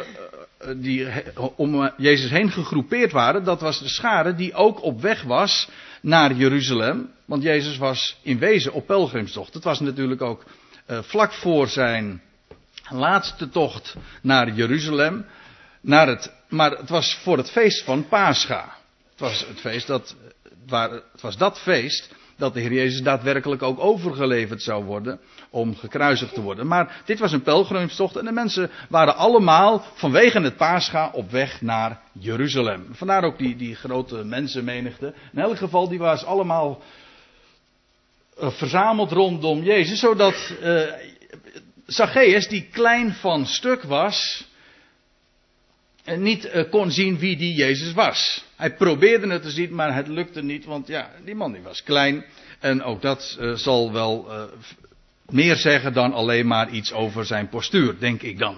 eh, 0.57 0.69
die 0.75 1.07
om 1.55 1.91
Jezus 1.97 2.29
heen 2.29 2.51
gegroepeerd 2.51 3.11
waren, 3.11 3.43
dat 3.43 3.61
was 3.61 3.79
de 3.79 3.89
schade 3.89 4.35
die 4.35 4.53
ook 4.53 4.83
op 4.83 5.01
weg 5.01 5.23
was 5.23 5.69
naar 6.01 6.33
Jeruzalem. 6.33 7.11
Want 7.25 7.43
Jezus 7.43 7.77
was 7.77 8.17
in 8.21 8.39
wezen 8.39 8.73
op 8.73 8.85
pelgrimstocht. 8.87 9.53
Het 9.53 9.63
was 9.63 9.79
natuurlijk 9.79 10.21
ook 10.21 10.43
vlak 10.87 11.33
voor 11.33 11.67
zijn 11.67 12.21
laatste 12.89 13.49
tocht 13.49 13.95
naar 14.21 14.53
Jeruzalem. 14.53 15.25
Naar 15.81 16.07
het, 16.07 16.33
maar 16.49 16.71
het 16.71 16.89
was 16.89 17.15
voor 17.23 17.37
het 17.37 17.51
feest 17.51 17.83
van 17.83 18.07
Pascha. 18.07 18.75
Het 19.11 19.19
was 19.19 19.47
het 19.47 19.59
feest 19.59 19.87
dat, 19.87 20.15
waar, 20.67 20.91
het 20.91 21.21
was 21.21 21.37
dat 21.37 21.59
feest 21.59 22.09
dat 22.37 22.53
de 22.53 22.59
Heer 22.59 22.73
Jezus 22.73 23.01
daadwerkelijk 23.01 23.61
ook 23.61 23.79
overgeleverd 23.79 24.61
zou 24.61 24.83
worden 24.83 25.19
om 25.53 25.75
gekruisigd 25.75 26.33
te 26.33 26.41
worden. 26.41 26.67
Maar 26.67 27.01
dit 27.05 27.19
was 27.19 27.31
een 27.31 27.41
pelgrimstocht 27.41 28.15
en 28.15 28.25
de 28.25 28.31
mensen 28.31 28.69
waren 28.89 29.15
allemaal 29.15 29.85
vanwege 29.93 30.41
het 30.41 30.57
Pascha 30.57 31.09
op 31.11 31.31
weg 31.31 31.61
naar 31.61 32.01
Jeruzalem. 32.19 32.87
Vandaar 32.91 33.23
ook 33.23 33.37
die, 33.37 33.55
die 33.55 33.75
grote 33.75 34.23
mensenmenigte. 34.23 35.13
In 35.33 35.39
elk 35.39 35.57
geval, 35.57 35.89
die 35.89 35.99
was 35.99 36.25
allemaal 36.25 36.81
uh, 38.41 38.51
verzameld 38.51 39.11
rondom 39.11 39.63
Jezus, 39.63 39.99
zodat 39.99 40.53
uh, 40.63 40.81
Zacchaeus, 41.85 42.47
die 42.47 42.67
klein 42.71 43.13
van 43.13 43.45
stuk 43.45 43.83
was, 43.83 44.47
en 46.03 46.21
niet 46.21 46.67
kon 46.69 46.91
zien 46.91 47.17
wie 47.17 47.37
die 47.37 47.53
Jezus 47.53 47.93
was. 47.93 48.45
Hij 48.55 48.73
probeerde 48.73 49.27
het 49.27 49.41
te 49.41 49.51
zien, 49.51 49.75
maar 49.75 49.95
het 49.95 50.07
lukte 50.07 50.43
niet, 50.43 50.65
want 50.65 50.87
ja, 50.87 51.11
die 51.25 51.35
man 51.35 51.51
die 51.51 51.61
was 51.61 51.83
klein. 51.83 52.25
En 52.59 52.83
ook 52.83 53.01
dat 53.01 53.39
zal 53.55 53.91
wel 53.91 54.27
meer 55.33 55.55
zeggen 55.55 55.93
dan 55.93 56.13
alleen 56.13 56.47
maar 56.47 56.69
iets 56.69 56.93
over 56.93 57.25
zijn 57.25 57.49
postuur, 57.49 57.99
denk 57.99 58.21
ik 58.21 58.37
dan. 58.37 58.57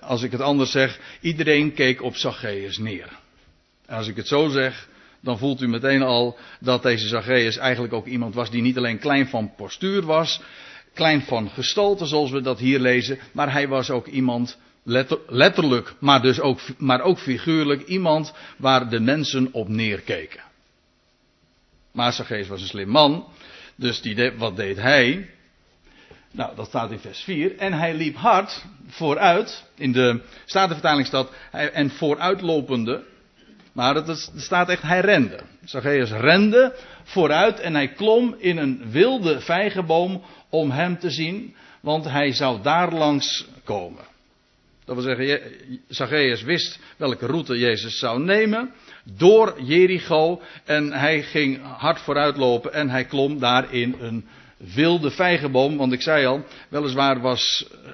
als 0.00 0.22
ik 0.22 0.32
het 0.32 0.40
anders 0.40 0.70
zeg, 0.70 1.00
iedereen 1.20 1.74
keek 1.74 2.02
op 2.02 2.16
Zacchaeus 2.16 2.78
neer. 2.78 3.08
Als 3.86 4.08
ik 4.08 4.16
het 4.16 4.28
zo 4.28 4.48
zeg, 4.48 4.88
dan 5.20 5.38
voelt 5.38 5.60
u 5.60 5.68
meteen 5.68 6.02
al 6.02 6.38
dat 6.60 6.82
deze 6.82 7.08
Zacchaeus 7.08 7.56
eigenlijk 7.56 7.92
ook 7.92 8.06
iemand 8.06 8.34
was 8.34 8.50
die 8.50 8.62
niet 8.62 8.76
alleen 8.76 8.98
klein 8.98 9.28
van 9.28 9.54
postuur 9.56 10.02
was, 10.02 10.40
klein 10.94 11.22
van 11.22 11.50
gestalte 11.50 12.06
zoals 12.06 12.30
we 12.30 12.40
dat 12.40 12.58
hier 12.58 12.80
lezen, 12.80 13.18
maar 13.32 13.52
hij 13.52 13.68
was 13.68 13.90
ook 13.90 14.06
iemand 14.06 14.58
Letter, 14.84 15.18
letterlijk, 15.26 15.94
maar, 15.98 16.22
dus 16.22 16.40
ook, 16.40 16.60
maar 16.78 17.00
ook 17.00 17.18
figuurlijk 17.18 17.82
iemand 17.82 18.32
waar 18.56 18.88
de 18.88 19.00
mensen 19.00 19.48
op 19.52 19.68
neerkeken. 19.68 20.40
Maar 21.92 22.12
Zacchaeus 22.12 22.48
was 22.48 22.60
een 22.60 22.66
slim 22.66 22.88
man, 22.88 23.26
dus 23.76 24.00
die 24.00 24.32
wat 24.36 24.56
deed 24.56 24.76
hij? 24.76 25.30
Nou, 26.30 26.56
dat 26.56 26.66
staat 26.66 26.90
in 26.90 26.98
vers 26.98 27.20
4. 27.20 27.56
En 27.56 27.72
hij 27.72 27.94
liep 27.94 28.16
hard 28.16 28.64
vooruit, 28.86 29.64
in 29.76 29.92
de 29.92 30.20
Statenvertaling 30.44 31.06
staat, 31.06 31.30
en 31.50 31.90
vooruitlopende, 31.90 33.04
maar 33.72 33.94
het, 33.94 34.30
staat 34.36 34.68
echt, 34.68 34.82
hij 34.82 35.00
rende. 35.00 35.40
Zacchaeus 35.64 36.10
rende 36.10 36.74
vooruit 37.02 37.60
en 37.60 37.74
hij 37.74 37.88
klom 37.88 38.34
in 38.38 38.56
een 38.56 38.90
wilde 38.90 39.40
vijgenboom 39.40 40.22
om 40.48 40.70
hem 40.70 40.98
te 40.98 41.10
zien, 41.10 41.54
want 41.80 42.04
hij 42.04 42.32
zou 42.32 42.62
daar 42.62 42.92
langs 42.92 43.46
komen. 43.64 44.04
Dat 44.94 45.04
wil 45.04 45.16
zeggen, 45.16 45.52
Zacchaeus 45.88 46.42
wist 46.42 46.78
welke 46.96 47.26
route 47.26 47.58
Jezus 47.58 47.98
zou 47.98 48.22
nemen. 48.22 48.70
Door 49.04 49.62
Jericho. 49.62 50.40
En 50.64 50.92
hij 50.92 51.22
ging 51.22 51.60
hard 51.62 52.00
vooruit 52.00 52.36
lopen. 52.36 52.72
En 52.72 52.90
hij 52.90 53.04
klom 53.04 53.38
daar 53.38 53.74
in 53.74 53.96
een 54.00 54.26
wilde 54.74 55.10
vijgenboom. 55.10 55.76
Want 55.76 55.92
ik 55.92 56.02
zei 56.02 56.26
al, 56.26 56.44
weliswaar 56.68 57.20
was 57.20 57.66
eh, 57.84 57.90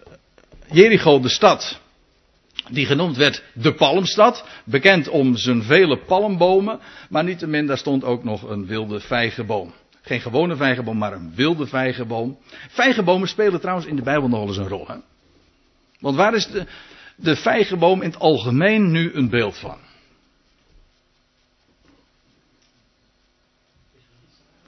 Jericho 0.77 1.21
de 1.21 1.29
stad. 1.29 1.81
Die 2.71 2.87
genoemd 2.87 3.17
werd 3.17 3.43
de 3.53 3.75
Palmstad. 3.75 4.45
Bekend 4.65 5.09
om 5.09 5.37
zijn 5.37 5.63
vele 5.63 5.99
palmbomen. 5.99 6.81
Maar 7.09 7.25
niettemin, 7.25 7.67
daar 7.67 7.79
stond 7.79 8.05
ook 8.05 8.25
nog 8.25 8.43
een 8.43 8.67
wilde 8.67 9.01
vijgenboom. 9.01 9.73
Geen 10.03 10.21
gewone 10.21 10.57
vijgenboom, 10.57 10.99
maar 10.99 11.13
een 11.13 11.33
wilde 11.35 11.67
vijgenboom. 11.67 12.39
Vijgenbomen 12.69 13.29
spelen 13.29 13.61
trouwens 13.61 13.87
in 13.87 13.97
de 13.97 14.03
Bijbel 14.03 14.29
nog 14.29 14.47
eens 14.47 14.57
een 14.57 14.69
rol. 14.69 14.87
Hè? 14.87 14.97
Want 16.01 16.17
waar 16.17 16.35
is 16.35 16.47
de, 16.47 16.67
de 17.17 17.37
vijgenboom 17.37 18.03
in 18.03 18.11
het 18.11 18.19
algemeen 18.19 18.91
nu 18.91 19.13
een 19.15 19.29
beeld 19.29 19.59
van? 19.59 19.79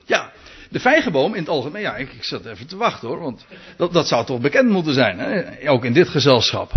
Ja, 0.05 0.33
de 0.69 0.81
vijgenboom 0.81 1.35
in 1.35 1.41
het 1.41 1.49
algemeen. 1.49 1.83
Ja, 1.83 1.97
ik, 1.97 2.13
ik 2.13 2.25
zat 2.25 2.47
even 2.47 2.67
te 2.67 2.77
wachten 2.77 3.09
hoor, 3.09 3.21
want 3.21 3.47
dat, 3.77 3.93
dat 3.93 4.09
zou 4.09 4.27
toch 4.27 4.41
bekend 4.41 4.71
moeten 4.71 4.95
zijn, 4.95 5.19
hè? 5.19 5.71
ook 5.71 5.85
in 5.85 5.93
dit 5.93 6.09
gezelschap. 6.09 6.73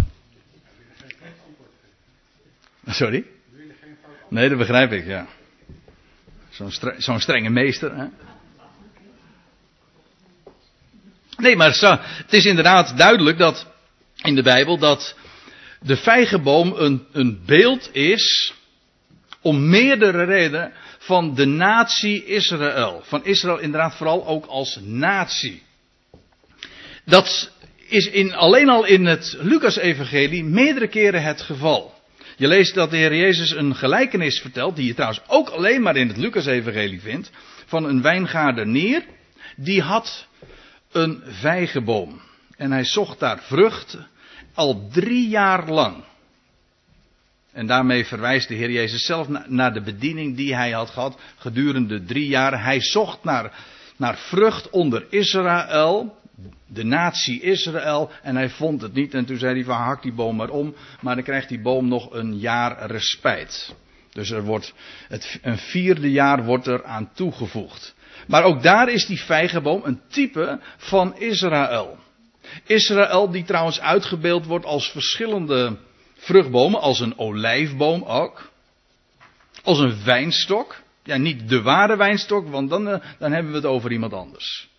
Sorry? 2.86 3.26
Nee, 4.30 4.50
dat 4.50 4.58
begrijp 4.58 4.92
ik, 4.92 5.06
ja. 5.06 5.28
Zo'n 6.50 6.72
zo 6.98 7.18
strenge 7.18 7.50
meester. 7.50 7.98
Hè? 7.98 8.06
Nee, 11.38 11.56
maar 11.56 12.00
het 12.00 12.34
is 12.34 12.46
inderdaad 12.46 12.98
duidelijk 12.98 13.38
dat 13.38 13.73
in 14.24 14.36
de 14.36 14.44
Bijbel 14.44 14.78
dat 14.78 15.16
de 15.82 15.98
vijgenboom 15.98 16.74
een, 16.76 17.06
een 17.12 17.42
beeld 17.46 17.90
is, 17.96 18.54
om 19.42 19.70
meerdere 19.70 20.24
redenen, 20.24 20.74
van 20.98 21.36
de 21.36 21.46
natie 21.46 22.26
Israël. 22.26 23.02
Van 23.06 23.26
Israël 23.26 23.60
inderdaad 23.60 23.96
vooral 23.96 24.28
ook 24.28 24.46
als 24.46 24.80
natie. 24.82 25.64
Dat 27.06 27.52
is 27.88 28.10
in, 28.10 28.34
alleen 28.34 28.70
al 28.70 28.86
in 28.86 29.06
het 29.06 29.36
Lucas-evangelie 29.40 30.44
meerdere 30.44 30.88
keren 30.88 31.24
het 31.24 31.42
geval. 31.42 31.94
Je 32.38 32.48
leest 32.48 32.74
dat 32.74 32.90
de 32.90 32.98
Heer 32.98 33.16
Jezus 33.16 33.52
een 33.52 33.76
gelijkenis 33.76 34.40
vertelt, 34.40 34.76
die 34.76 34.86
je 34.86 34.94
trouwens 34.94 35.22
ook 35.28 35.50
alleen 35.50 35.82
maar 35.82 35.96
in 35.96 36.08
het 36.08 36.18
Lucas-evangelie 36.18 37.02
vindt, 37.02 37.32
van 37.66 37.86
een 37.86 38.02
wijngaardenier, 38.02 39.04
die 39.56 39.82
had 39.82 40.28
een 40.92 41.24
vijgenboom. 41.26 42.22
En 42.58 42.72
hij 42.72 42.84
zocht 42.84 43.20
daar 43.20 43.44
vrucht 43.44 43.98
al 44.54 44.88
drie 44.92 45.28
jaar 45.28 45.70
lang. 45.70 46.04
En 47.52 47.68
daarmee 47.68 48.06
verwijst 48.06 48.48
de 48.48 48.56
Heer 48.56 48.72
Jezus 48.72 49.06
zelf 49.06 49.28
naar 49.48 49.74
de 49.74 49.82
bediening 49.82 50.36
die 50.36 50.56
hij 50.56 50.72
had 50.72 50.90
gehad 50.90 51.20
gedurende 51.38 52.04
drie 52.04 52.28
jaar. 52.28 52.64
Hij 52.64 52.82
zocht 52.82 53.24
naar, 53.24 53.54
naar 53.98 54.18
vrucht 54.18 54.70
onder 54.70 55.06
Israël, 55.10 56.18
de 56.68 56.84
natie 56.84 57.42
Israël, 57.42 58.12
en 58.22 58.36
hij 58.36 58.50
vond 58.50 58.82
het 58.82 58.94
niet. 58.94 59.14
En 59.14 59.26
toen 59.26 59.38
zei 59.38 59.54
hij 59.54 59.64
van 59.64 59.76
hak 59.76 60.02
die 60.02 60.14
boom 60.14 60.36
maar 60.36 60.50
om, 60.50 60.76
maar 61.02 61.16
dan 61.16 61.24
krijgt 61.24 61.50
die 61.50 61.62
boom 61.62 61.88
nog 61.88 62.14
een 62.14 62.40
jaar 62.40 62.86
respijt. 62.86 63.76
Dus 64.12 64.30
er 64.30 64.44
wordt 64.44 64.74
het, 65.08 65.40
een 65.42 65.58
vierde 65.58 66.12
jaar 66.12 66.44
wordt 66.46 66.68
er 66.68 66.84
aan 66.84 67.10
toegevoegd. 67.14 67.96
Maar 68.28 68.44
ook 68.44 68.64
daar 68.64 68.90
is 68.90 69.06
die 69.06 69.20
vijgenboom 69.20 69.82
een 69.84 70.02
type 70.08 70.60
van 70.78 71.18
Israël. 71.18 71.98
Israël 72.66 73.32
die 73.32 73.44
trouwens 73.44 73.80
uitgebeeld 73.80 74.46
wordt 74.46 74.66
als 74.66 74.92
verschillende 74.92 75.78
vruchtbomen, 76.16 76.82
als 76.82 77.00
een 77.00 77.18
olijfboom 77.18 78.04
ook. 78.04 78.52
Als 79.64 79.80
een 79.80 80.04
wijnstok. 80.04 80.82
Ja, 81.04 81.18
niet 81.18 81.50
de 81.50 81.62
ware 81.62 81.98
wijnstok, 81.98 82.48
want 82.48 82.70
dan, 82.70 82.90
eh, 82.90 83.00
dan 83.20 83.32
hebben 83.32 83.52
we 83.52 83.58
het 83.58 83.68
over 83.68 83.92
iemand 83.92 84.14
anders. 84.14 84.72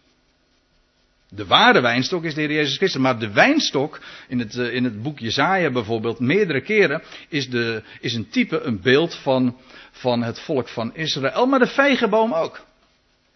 De 1.29 1.47
ware 1.47 1.81
wijnstok 1.81 2.25
is 2.25 2.35
de 2.35 2.41
Heer 2.41 2.53
Jezus 2.53 2.77
Christus. 2.77 3.01
Maar 3.01 3.19
de 3.19 3.31
wijnstok, 3.31 4.01
in 4.29 4.39
het, 4.39 4.57
eh, 4.57 4.75
in 4.75 4.85
het 4.85 5.03
boek 5.03 5.19
Jezaja 5.19 5.71
bijvoorbeeld, 5.71 6.19
meerdere 6.19 6.61
keren, 6.61 7.03
is, 7.29 7.51
de, 7.51 7.83
is 8.01 8.15
een 8.15 8.29
type, 8.29 8.61
een 8.61 8.81
beeld 8.81 9.15
van, 9.15 9.57
van 9.91 10.23
het 10.23 10.41
volk 10.41 10.69
van 10.69 10.95
Israël. 10.95 11.47
Maar 11.47 11.59
de 11.59 11.67
vijgenboom 11.67 12.33
ook. 12.33 12.65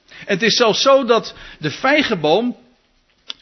Het 0.08 0.42
is 0.42 0.56
zelfs 0.56 0.82
zo 0.82 1.04
dat 1.04 1.34
de 1.58 1.70
vijgenboom 1.70 2.56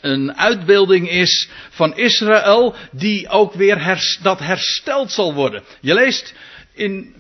een 0.06 0.36
uitbeelding 0.36 1.10
is 1.10 1.48
van 1.70 1.96
Israël, 1.96 2.74
die 2.92 3.28
ook 3.28 3.54
weer 3.54 3.84
herst, 3.84 4.22
dat 4.22 4.38
hersteld 4.38 5.12
zal 5.12 5.34
worden. 5.34 5.62
Je 5.80 5.94
leest 5.94 6.34
in, 6.74 7.14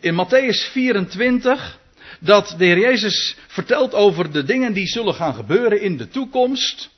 in 0.00 0.14
Matthäus 0.14 0.70
24 0.72 1.78
dat 2.20 2.54
de 2.58 2.64
Heer 2.64 2.78
Jezus 2.78 3.36
vertelt 3.46 3.94
over 3.94 4.32
de 4.32 4.44
dingen 4.44 4.72
die 4.72 4.86
zullen 4.86 5.14
gaan 5.14 5.34
gebeuren 5.34 5.80
in 5.80 5.96
de 5.96 6.08
toekomst. 6.08 6.90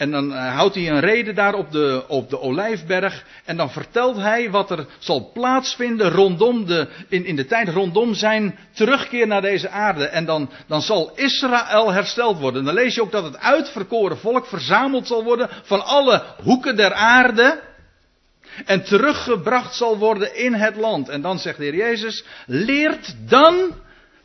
En 0.00 0.10
dan 0.10 0.34
eh, 0.34 0.54
houdt 0.54 0.74
hij 0.74 0.90
een 0.90 1.00
reden 1.00 1.34
daar 1.34 1.54
op 1.54 1.72
de, 1.72 2.04
op 2.08 2.30
de 2.30 2.40
Olijfberg. 2.40 3.24
En 3.44 3.56
dan 3.56 3.70
vertelt 3.70 4.16
hij 4.16 4.50
wat 4.50 4.70
er 4.70 4.86
zal 4.98 5.30
plaatsvinden 5.32 6.10
rondom 6.10 6.66
de, 6.66 6.88
in, 7.08 7.24
in 7.24 7.36
de 7.36 7.46
tijd 7.46 7.68
rondom 7.68 8.14
zijn 8.14 8.58
terugkeer 8.72 9.26
naar 9.26 9.40
deze 9.40 9.68
aarde. 9.68 10.06
En 10.06 10.24
dan, 10.24 10.50
dan 10.66 10.82
zal 10.82 11.12
Israël 11.14 11.92
hersteld 11.92 12.38
worden. 12.38 12.64
Dan 12.64 12.74
lees 12.74 12.94
je 12.94 13.02
ook 13.02 13.12
dat 13.12 13.24
het 13.24 13.38
uitverkoren 13.38 14.18
volk 14.18 14.46
verzameld 14.46 15.06
zal 15.06 15.24
worden 15.24 15.48
van 15.62 15.84
alle 15.84 16.22
hoeken 16.42 16.76
der 16.76 16.92
aarde. 16.92 17.60
En 18.64 18.84
teruggebracht 18.84 19.74
zal 19.74 19.98
worden 19.98 20.36
in 20.36 20.54
het 20.54 20.76
land. 20.76 21.08
En 21.08 21.20
dan 21.20 21.38
zegt 21.38 21.58
de 21.58 21.64
Heer 21.64 21.76
Jezus, 21.76 22.24
leert 22.46 23.16
dan 23.28 23.72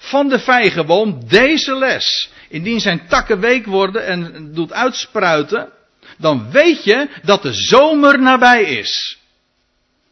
van 0.05 0.29
de 0.29 0.39
vijgenboom 0.39 1.27
deze 1.27 1.75
les. 1.75 2.29
Indien 2.49 2.79
zijn 2.79 3.07
takken 3.07 3.39
week 3.39 3.65
worden 3.65 4.05
en 4.05 4.51
doet 4.53 4.73
uitspruiten, 4.73 5.69
dan 6.17 6.51
weet 6.51 6.83
je 6.83 7.07
dat 7.23 7.41
de 7.41 7.53
zomer 7.53 8.21
nabij 8.21 8.63
is. 8.63 9.17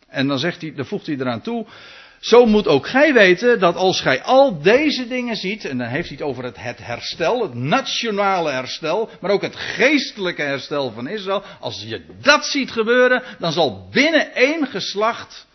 En 0.08 0.28
dan, 0.28 0.40
zegt 0.40 0.62
hij, 0.62 0.74
dan 0.76 0.86
voegt 0.86 1.06
hij 1.06 1.16
eraan 1.16 1.42
toe, 1.42 1.66
zo 2.20 2.46
moet 2.46 2.68
ook 2.68 2.88
gij 2.88 3.14
weten 3.14 3.60
dat 3.60 3.76
als 3.76 4.02
gij 4.02 4.22
al 4.24 4.62
deze 4.62 5.08
dingen 5.08 5.36
ziet, 5.36 5.66
en 5.66 5.78
dan 5.78 5.88
heeft 5.88 6.08
hij 6.08 6.18
het 6.18 6.28
over 6.28 6.44
het, 6.44 6.58
het, 6.60 6.86
herstel, 6.86 7.42
het 7.42 7.54
nationale 7.54 8.52
herstel, 8.52 9.10
maar 9.22 9.32
ook 9.32 9.42
het 9.42 9.56
geestelijke 9.56 10.42
herstel 10.42 10.92
van 10.92 11.08
Israël, 11.08 11.44
als 11.60 11.84
je 11.88 12.06
dat 12.22 12.46
ziet 12.46 12.72
gebeuren, 12.72 13.24
dan 13.40 13.52
zal 13.52 13.88
binnen 13.92 14.36
één 14.36 14.68
geslacht 14.68 15.48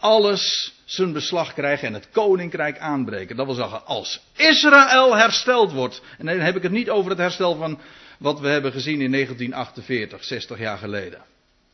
alles 0.00 0.74
zijn 0.84 1.12
beslag 1.12 1.54
krijgen 1.54 1.88
en 1.88 1.94
het 1.94 2.08
koninkrijk 2.10 2.78
aanbreken. 2.78 3.36
Dat 3.36 3.46
wil 3.46 3.54
zeggen, 3.54 3.86
als 3.86 4.20
Israël 4.36 5.16
hersteld 5.16 5.72
wordt, 5.72 6.02
en 6.18 6.26
dan 6.26 6.38
heb 6.38 6.56
ik 6.56 6.62
het 6.62 6.72
niet 6.72 6.90
over 6.90 7.10
het 7.10 7.18
herstel 7.18 7.56
van 7.56 7.80
wat 8.18 8.40
we 8.40 8.48
hebben 8.48 8.72
gezien 8.72 9.00
in 9.00 9.10
1948, 9.10 10.24
60 10.24 10.58
jaar 10.58 10.78
geleden. 10.78 11.22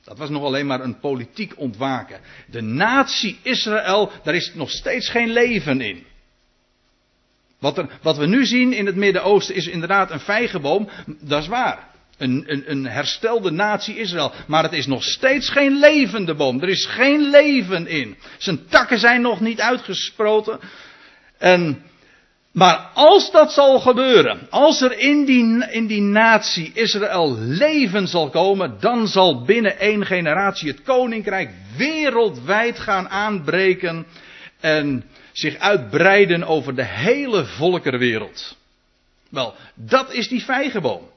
Dat 0.05 0.19
was 0.19 0.31
nog 0.31 0.43
alleen 0.43 0.67
maar 0.67 0.81
een 0.81 0.99
politiek 0.99 1.53
ontwaken. 1.57 2.21
De 2.51 2.61
natie 2.61 3.39
Israël, 3.43 4.11
daar 4.23 4.35
is 4.35 4.55
nog 4.55 4.71
steeds 4.71 5.09
geen 5.09 5.31
leven 5.31 5.81
in. 5.81 6.07
Wat, 7.59 7.85
wat 8.03 8.17
we 8.17 8.27
nu 8.27 8.47
zien 8.47 8.73
in 8.73 8.87
het 8.87 8.97
Midden-Oosten 8.97 9.55
is 9.55 9.67
inderdaad 9.67 10.11
een 10.11 10.21
vijgenboom, 10.21 10.89
dat 11.07 11.43
is 11.43 11.49
waar. 11.49 11.95
Een, 12.19 12.45
een, 12.47 12.71
een, 12.71 12.87
herstelde 12.87 13.51
natie 13.51 13.99
Israël. 13.99 14.33
Maar 14.47 14.63
het 14.63 14.73
is 14.73 14.87
nog 14.87 15.05
steeds 15.05 15.49
geen 15.49 15.79
levende 15.79 16.35
boom. 16.35 16.63
Er 16.63 16.69
is 16.69 16.87
geen 16.87 17.31
leven 17.31 17.87
in. 17.87 18.17
Zijn 18.39 18.67
takken 18.69 18.99
zijn 18.99 19.21
nog 19.21 19.41
niet 19.41 19.61
uitgesproten. 19.61 20.61
En, 21.39 21.83
maar 22.53 22.77
als 22.95 23.31
dat 23.31 23.53
zal 23.53 23.81
gebeuren, 23.81 24.47
als 24.51 24.81
er 24.81 24.99
in 24.99 25.25
die, 25.25 25.71
in 25.71 25.87
die 25.87 26.01
natie 26.01 26.71
Israël 26.75 27.37
leven 27.39 28.09
zal 28.09 28.31
komen, 28.31 28.77
dan 28.81 29.09
zal 29.09 29.45
binnen 29.45 29.79
één 29.79 30.07
generatie 30.07 30.71
het 30.71 30.83
koninkrijk 30.83 31.51
wereldwijd 31.77 32.79
gaan 32.79 33.09
aanbreken 33.09 34.07
en 34.61 35.05
zich 35.33 35.59
uitbreiden 35.59 36.45
over 36.45 36.75
de 36.75 36.85
hele 36.85 37.45
volkerenwereld. 37.45 38.57
Wel, 39.29 39.55
dat 39.75 40.13
is 40.13 40.29
die 40.29 40.45
vijgenboom. 40.45 41.15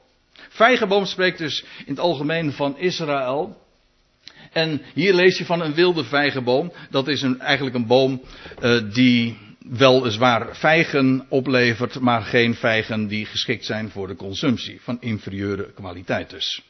Vijgenboom 0.52 1.04
spreekt 1.04 1.38
dus 1.38 1.60
in 1.60 1.92
het 1.92 1.98
algemeen 1.98 2.52
van 2.52 2.78
Israël. 2.78 3.58
En 4.52 4.82
hier 4.94 5.14
lees 5.14 5.38
je 5.38 5.44
van 5.44 5.60
een 5.60 5.74
wilde 5.74 6.04
vijgenboom. 6.04 6.72
Dat 6.90 7.08
is 7.08 7.22
een, 7.22 7.40
eigenlijk 7.40 7.76
een 7.76 7.86
boom 7.86 8.20
uh, 8.62 8.92
die 8.92 9.38
weliswaar 9.58 10.56
vijgen 10.56 11.26
oplevert, 11.28 12.00
maar 12.00 12.22
geen 12.22 12.54
vijgen 12.54 13.06
die 13.06 13.26
geschikt 13.26 13.64
zijn 13.64 13.90
voor 13.90 14.06
de 14.06 14.16
consumptie. 14.16 14.80
Van 14.80 14.96
inferieure 15.00 15.72
kwaliteit 15.72 16.30
dus. 16.30 16.62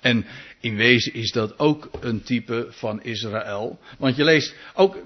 En 0.00 0.26
in 0.60 0.76
wezen 0.76 1.14
is 1.14 1.32
dat 1.32 1.58
ook 1.58 1.88
een 2.00 2.22
type 2.22 2.66
van 2.70 3.02
Israël. 3.02 3.78
Want 3.98 4.16
je 4.16 4.24
leest 4.24 4.54
ook, 4.74 4.98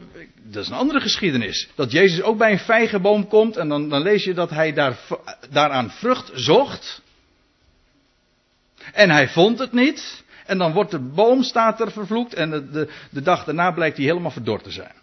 dat 0.43 0.63
is 0.63 0.69
een 0.69 0.77
andere 0.77 1.01
geschiedenis. 1.01 1.69
Dat 1.75 1.91
Jezus 1.91 2.23
ook 2.23 2.39
bij 2.39 2.53
een 2.53 2.59
vijgenboom 2.59 3.29
komt 3.29 3.57
en 3.57 3.69
dan, 3.69 3.89
dan 3.89 4.03
lees 4.03 4.25
je 4.25 4.35
dat 4.35 4.51
hij 4.51 4.73
daar, 4.73 4.99
daaraan 5.51 5.91
vrucht 5.91 6.31
zocht. 6.35 7.03
En 8.93 9.11
hij 9.11 9.29
vond 9.29 9.59
het 9.59 9.73
niet. 9.73 10.23
En 10.47 10.59
dan 10.59 10.73
wordt 10.73 10.91
de 10.91 10.99
boom, 10.99 11.43
staat 11.43 11.81
er 11.81 11.93
vervloekt. 11.93 12.35
En 12.35 12.51
de, 12.51 12.71
de, 12.71 12.89
de 13.11 13.23
dag 13.23 13.45
daarna 13.45 13.71
blijkt 13.71 13.97
hij 13.97 14.07
helemaal 14.07 14.31
verdord 14.31 14.65
te 14.65 14.71
zijn. 14.71 14.95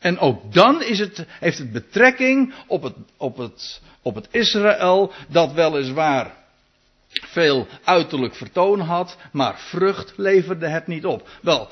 En 0.00 0.18
ook 0.18 0.52
dan 0.52 0.82
is 0.82 0.98
het, 0.98 1.26
heeft 1.28 1.58
het 1.58 1.72
betrekking 1.72 2.54
op 2.66 2.82
het, 2.82 2.94
op, 3.16 3.36
het, 3.36 3.80
op 4.02 4.14
het 4.14 4.28
Israël 4.30 5.12
dat 5.28 5.52
weliswaar 5.52 6.39
veel 7.10 7.66
uiterlijk 7.84 8.34
vertoon 8.34 8.80
had, 8.80 9.16
maar 9.32 9.58
vrucht 9.58 10.12
leverde 10.16 10.66
het 10.66 10.86
niet 10.86 11.06
op. 11.06 11.28
Wel, 11.42 11.68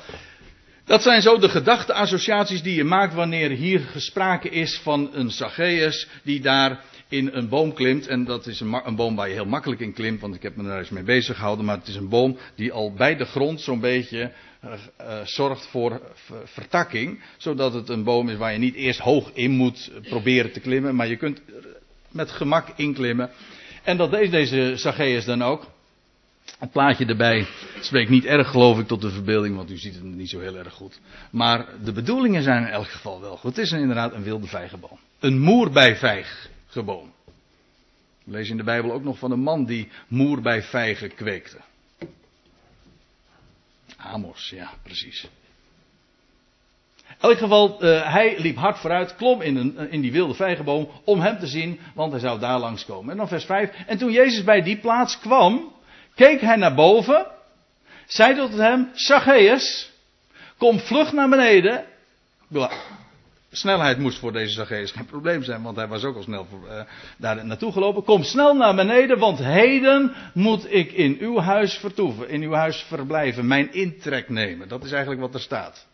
dat 0.85 1.01
zijn 1.03 1.21
zo 1.21 1.37
de 1.37 1.49
gedachteassociaties 1.49 2.61
die 2.61 2.75
je 2.75 2.83
maakt 2.83 3.13
wanneer 3.13 3.49
hier 3.49 3.79
gesproken 3.79 4.51
is 4.51 4.79
van 4.83 5.09
een 5.13 5.31
Zacchaeus 5.31 6.07
die 6.23 6.41
daar 6.41 6.79
in 7.09 7.29
een 7.33 7.49
boom 7.49 7.73
klimt. 7.73 8.07
En 8.07 8.23
dat 8.23 8.47
is 8.47 8.59
een, 8.59 8.95
boom 8.95 9.15
waar 9.15 9.27
je 9.27 9.33
heel 9.33 9.45
makkelijk 9.45 9.81
in 9.81 9.93
klimt, 9.93 10.21
want 10.21 10.35
ik 10.35 10.41
heb 10.43 10.55
me 10.55 10.63
daar 10.63 10.79
eens 10.79 10.89
mee 10.89 11.03
bezig 11.03 11.35
gehouden. 11.35 11.65
Maar 11.65 11.77
het 11.77 11.87
is 11.87 11.95
een 11.95 12.09
boom 12.09 12.37
die 12.55 12.71
al 12.71 12.93
bij 12.93 13.15
de 13.15 13.25
grond 13.25 13.61
zo'n 13.61 13.79
beetje 13.79 14.31
uh, 14.65 14.71
uh, 15.01 15.19
zorgt 15.23 15.67
voor 15.67 16.01
vertakking. 16.43 17.23
Zodat 17.37 17.73
het 17.73 17.89
een 17.89 18.03
boom 18.03 18.29
is 18.29 18.37
waar 18.37 18.51
je 18.53 18.59
niet 18.59 18.75
eerst 18.75 18.99
hoog 18.99 19.31
in 19.33 19.51
moet 19.51 19.91
proberen 20.01 20.51
te 20.51 20.59
klimmen, 20.59 20.95
maar 20.95 21.07
je 21.07 21.17
kunt 21.17 21.41
met 22.11 22.31
gemak 22.31 22.67
inklimmen. 22.75 23.29
En 23.89 23.97
dat 23.97 24.11
deed 24.11 24.31
deze 24.31 24.73
Zacchaeus 24.75 25.25
dan 25.25 25.41
ook. 25.41 25.65
Het 26.59 26.71
plaatje 26.71 27.05
erbij 27.05 27.47
spreekt 27.79 28.09
niet 28.09 28.25
erg, 28.25 28.49
geloof 28.49 28.79
ik, 28.79 28.87
tot 28.87 29.01
de 29.01 29.09
verbeelding, 29.09 29.55
want 29.55 29.71
u 29.71 29.77
ziet 29.77 29.93
het 29.93 30.03
niet 30.03 30.29
zo 30.29 30.39
heel 30.39 30.57
erg 30.57 30.73
goed. 30.73 30.99
Maar 31.31 31.65
de 31.83 31.91
bedoelingen 31.91 32.43
zijn 32.43 32.65
in 32.65 32.71
elk 32.71 32.87
geval 32.87 33.21
wel 33.21 33.37
goed. 33.37 33.55
Het 33.55 33.65
is 33.65 33.71
inderdaad 33.71 34.13
een 34.13 34.23
wilde 34.23 34.47
vijgenboom. 34.47 34.99
Een 35.19 35.39
moerbijvijgeboom. 35.39 37.13
We 38.23 38.31
lezen 38.31 38.51
in 38.51 38.57
de 38.57 38.63
Bijbel 38.63 38.91
ook 38.91 39.03
nog 39.03 39.17
van 39.17 39.31
een 39.31 39.39
man 39.39 39.65
die 39.65 39.87
moerbijvijgen 40.07 41.15
kweekte. 41.15 41.57
Amos, 43.97 44.49
ja, 44.49 44.73
precies. 44.83 45.27
In 47.09 47.29
elk 47.29 47.37
geval, 47.37 47.83
uh, 47.83 48.13
hij 48.13 48.35
liep 48.37 48.57
hard 48.57 48.77
vooruit, 48.77 49.15
klom 49.15 49.41
in, 49.41 49.55
een, 49.55 49.91
in 49.91 50.01
die 50.01 50.11
wilde 50.11 50.33
vijgenboom 50.33 50.89
om 51.03 51.19
hem 51.19 51.39
te 51.39 51.47
zien, 51.47 51.79
want 51.95 52.11
hij 52.11 52.21
zou 52.21 52.39
daar 52.39 52.59
langskomen. 52.59 53.11
En 53.11 53.17
dan 53.17 53.27
vers 53.27 53.45
5. 53.45 53.71
En 53.87 53.97
toen 53.97 54.11
Jezus 54.11 54.43
bij 54.43 54.61
die 54.61 54.77
plaats 54.77 55.19
kwam, 55.19 55.71
keek 56.15 56.41
hij 56.41 56.55
naar 56.55 56.75
boven, 56.75 57.25
zei 58.07 58.35
tot 58.35 58.57
hem, 58.57 58.89
Zacchaeus, 58.93 59.91
kom 60.57 60.79
vlug 60.79 61.11
naar 61.13 61.29
beneden. 61.29 61.85
Snelheid 63.51 63.97
moest 63.97 64.19
voor 64.19 64.31
deze 64.31 64.53
Zacchaeus 64.53 64.91
geen 64.91 65.05
probleem 65.05 65.43
zijn, 65.43 65.61
want 65.61 65.75
hij 65.75 65.87
was 65.87 66.03
ook 66.03 66.15
al 66.15 66.23
snel 66.23 66.47
uh, 66.65 66.81
daar 67.17 67.45
naartoe 67.45 67.71
gelopen. 67.71 68.03
Kom 68.03 68.23
snel 68.23 68.55
naar 68.55 68.75
beneden, 68.75 69.19
want 69.19 69.39
heden 69.39 70.13
moet 70.33 70.73
ik 70.73 70.91
in 70.91 71.17
uw 71.19 71.39
huis 71.39 71.73
vertoeven, 71.73 72.29
in 72.29 72.41
uw 72.41 72.53
huis 72.53 72.85
verblijven, 72.87 73.47
mijn 73.47 73.73
intrek 73.73 74.29
nemen. 74.29 74.67
Dat 74.67 74.83
is 74.83 74.91
eigenlijk 74.91 75.21
wat 75.21 75.33
er 75.33 75.39
staat. 75.39 75.87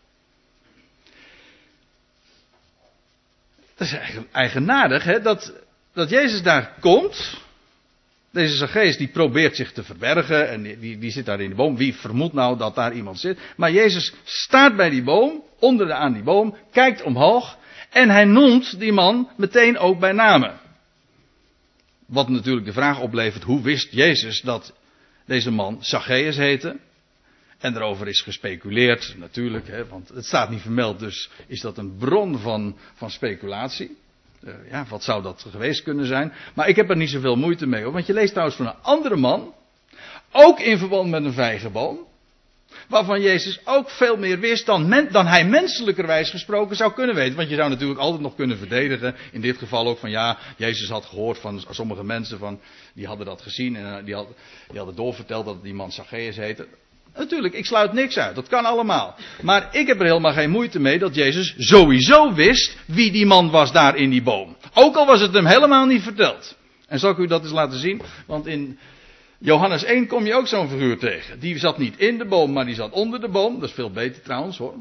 Dat 3.76 3.88
is 3.88 3.98
eigenaardig, 4.32 5.04
hè? 5.04 5.22
Dat, 5.22 5.54
dat 5.94 6.10
Jezus 6.10 6.42
daar 6.42 6.74
komt. 6.80 7.44
Deze 8.32 8.56
Zacchaeus 8.56 8.98
die 8.98 9.08
probeert 9.08 9.56
zich 9.56 9.72
te 9.72 9.84
verbergen 9.84 10.50
en 10.50 10.62
die, 10.62 10.80
die, 10.80 10.98
die, 10.98 11.12
zit 11.12 11.26
daar 11.26 11.42
in 11.42 11.50
de 11.50 11.56
boom. 11.56 11.78
Wie 11.78 11.96
vermoedt 11.96 12.34
nou 12.34 12.58
dat 12.58 12.76
daar 12.76 12.94
iemand 12.94 13.20
zit? 13.20 13.40
Maar 13.58 13.72
Jezus 13.72 14.14
staat 14.24 14.76
bij 14.76 14.90
die 14.90 15.04
boom, 15.04 15.44
onder 15.60 15.88
de, 15.88 15.94
aan 15.94 16.14
die 16.14 16.24
boom, 16.24 16.58
kijkt 16.72 17.02
omhoog 17.02 17.58
en 17.90 18.10
hij 18.10 18.26
noemt 18.26 18.80
die 18.80 18.92
man 18.92 19.30
meteen 19.38 19.78
ook 19.78 20.00
bij 20.00 20.12
namen. 20.12 20.60
Wat 22.08 22.30
natuurlijk 22.30 22.66
de 22.66 22.74
vraag 22.74 23.00
oplevert, 23.00 23.44
hoe 23.44 23.62
wist 23.62 23.92
Jezus 23.92 24.42
dat 24.42 24.74
deze 25.26 25.52
man 25.52 25.78
Zacchaeus 25.82 26.38
heette? 26.38 26.80
En 27.60 27.76
erover 27.76 28.08
is 28.08 28.22
gespeculeerd, 28.22 29.16
natuurlijk, 29.18 29.68
hè, 29.68 29.88
want 29.88 30.10
het 30.10 30.26
staat 30.26 30.50
niet 30.50 30.62
vermeld, 30.62 31.00
dus 31.00 31.30
is 31.48 31.62
dat 31.62 31.78
een 31.78 31.98
bron 31.98 32.40
van, 32.40 32.78
van 32.94 33.12
speculatie. 33.12 33.98
Uh, 34.44 34.54
ja, 34.70 34.86
wat 34.90 35.04
zou 35.04 35.24
dat 35.24 35.46
geweest 35.50 35.84
kunnen 35.84 36.06
zijn? 36.06 36.34
Maar 36.54 36.68
ik 36.68 36.76
heb 36.76 36.90
er 36.90 36.98
niet 36.98 37.10
zoveel 37.10 37.36
moeite 37.36 37.66
mee, 37.66 37.84
want 37.84 38.06
je 38.06 38.14
leest 38.14 38.32
trouwens 38.32 38.58
van 38.58 38.68
een 38.68 38.82
andere 38.82 39.16
man, 39.16 39.54
ook 40.32 40.60
in 40.60 40.78
verband 40.78 41.10
met 41.10 41.26
een 41.26 41.34
vijgenboom, 41.34 42.00
waarvan 42.88 43.22
Jezus 43.22 43.60
ook 43.66 43.90
veel 43.90 44.18
meer 44.18 44.40
wist 44.40 44.66
dan, 44.66 44.88
men, 44.88 45.12
dan 45.12 45.28
hij 45.28 45.46
menselijkerwijs 45.46 46.30
gesproken 46.30 46.76
zou 46.76 46.94
kunnen 46.94 47.16
weten. 47.16 47.36
Want 47.36 47.50
je 47.50 47.56
zou 47.56 47.70
natuurlijk 47.70 48.00
altijd 48.00 48.22
nog 48.22 48.36
kunnen 48.36 48.58
verdedigen, 48.58 49.16
in 49.32 49.42
dit 49.42 49.58
geval 49.58 49.88
ook 49.88 49.98
van 49.98 50.10
ja, 50.10 50.38
Jezus 50.58 50.90
had 50.90 51.06
gehoord 51.06 51.40
van 51.40 51.64
sommige 51.70 52.04
mensen 52.04 52.38
van, 52.38 52.60
die 52.94 53.08
hadden 53.08 53.26
dat 53.26 53.42
gezien 53.42 53.76
en 53.76 53.84
uh, 53.84 54.06
die, 54.06 54.26
die 54.68 54.78
hadden 54.78 54.96
doorverteld 54.96 55.46
dat 55.46 55.64
die 55.64 55.74
man 55.74 55.92
Zacchaeus 55.92 56.36
heette. 56.36 56.68
Natuurlijk, 57.18 57.54
ik 57.54 57.66
sluit 57.66 57.94
niks 57.94 58.18
uit. 58.18 58.36
Dat 58.36 58.48
kan 58.48 58.66
allemaal. 58.66 59.16
Maar 59.42 59.68
ik 59.72 59.88
heb 59.88 60.00
er 60.00 60.06
helemaal 60.06 60.34
geen 60.34 60.50
moeite 60.50 60.80
mee 60.80 61.00
dat 61.00 61.16
Jezus 61.16 61.56
sowieso 61.58 62.34
wist 62.34 62.78
wie 62.86 63.12
die 63.12 63.26
man 63.26 63.50
was 63.50 63.72
daar 63.72 63.96
in 63.96 64.10
die 64.10 64.22
boom. 64.22 64.56
Ook 64.74 64.96
al 64.96 65.06
was 65.06 65.22
het 65.22 65.34
hem 65.34 65.46
helemaal 65.46 65.86
niet 65.86 66.02
verteld. 66.02 66.58
En 66.88 67.00
zal 67.00 67.12
ik 67.12 67.18
u 67.18 67.28
dat 67.28 67.44
eens 67.44 67.52
laten 67.52 67.80
zien? 67.80 68.02
Want 68.28 68.48
in 68.48 68.80
Johannes 69.38 69.84
1 69.84 70.08
kom 70.08 70.26
je 70.26 70.34
ook 70.34 70.48
zo'n 70.48 70.70
figuur 70.70 70.98
tegen. 70.98 71.40
Die 71.40 71.60
zat 71.60 71.78
niet 71.78 71.98
in 71.98 72.18
de 72.18 72.26
boom, 72.26 72.54
maar 72.54 72.66
die 72.66 72.76
zat 72.76 72.92
onder 72.92 73.20
de 73.20 73.30
boom. 73.30 73.60
Dat 73.60 73.70
is 73.70 73.76
veel 73.76 73.92
beter 73.92 74.22
trouwens 74.22 74.58
hoor. 74.58 74.76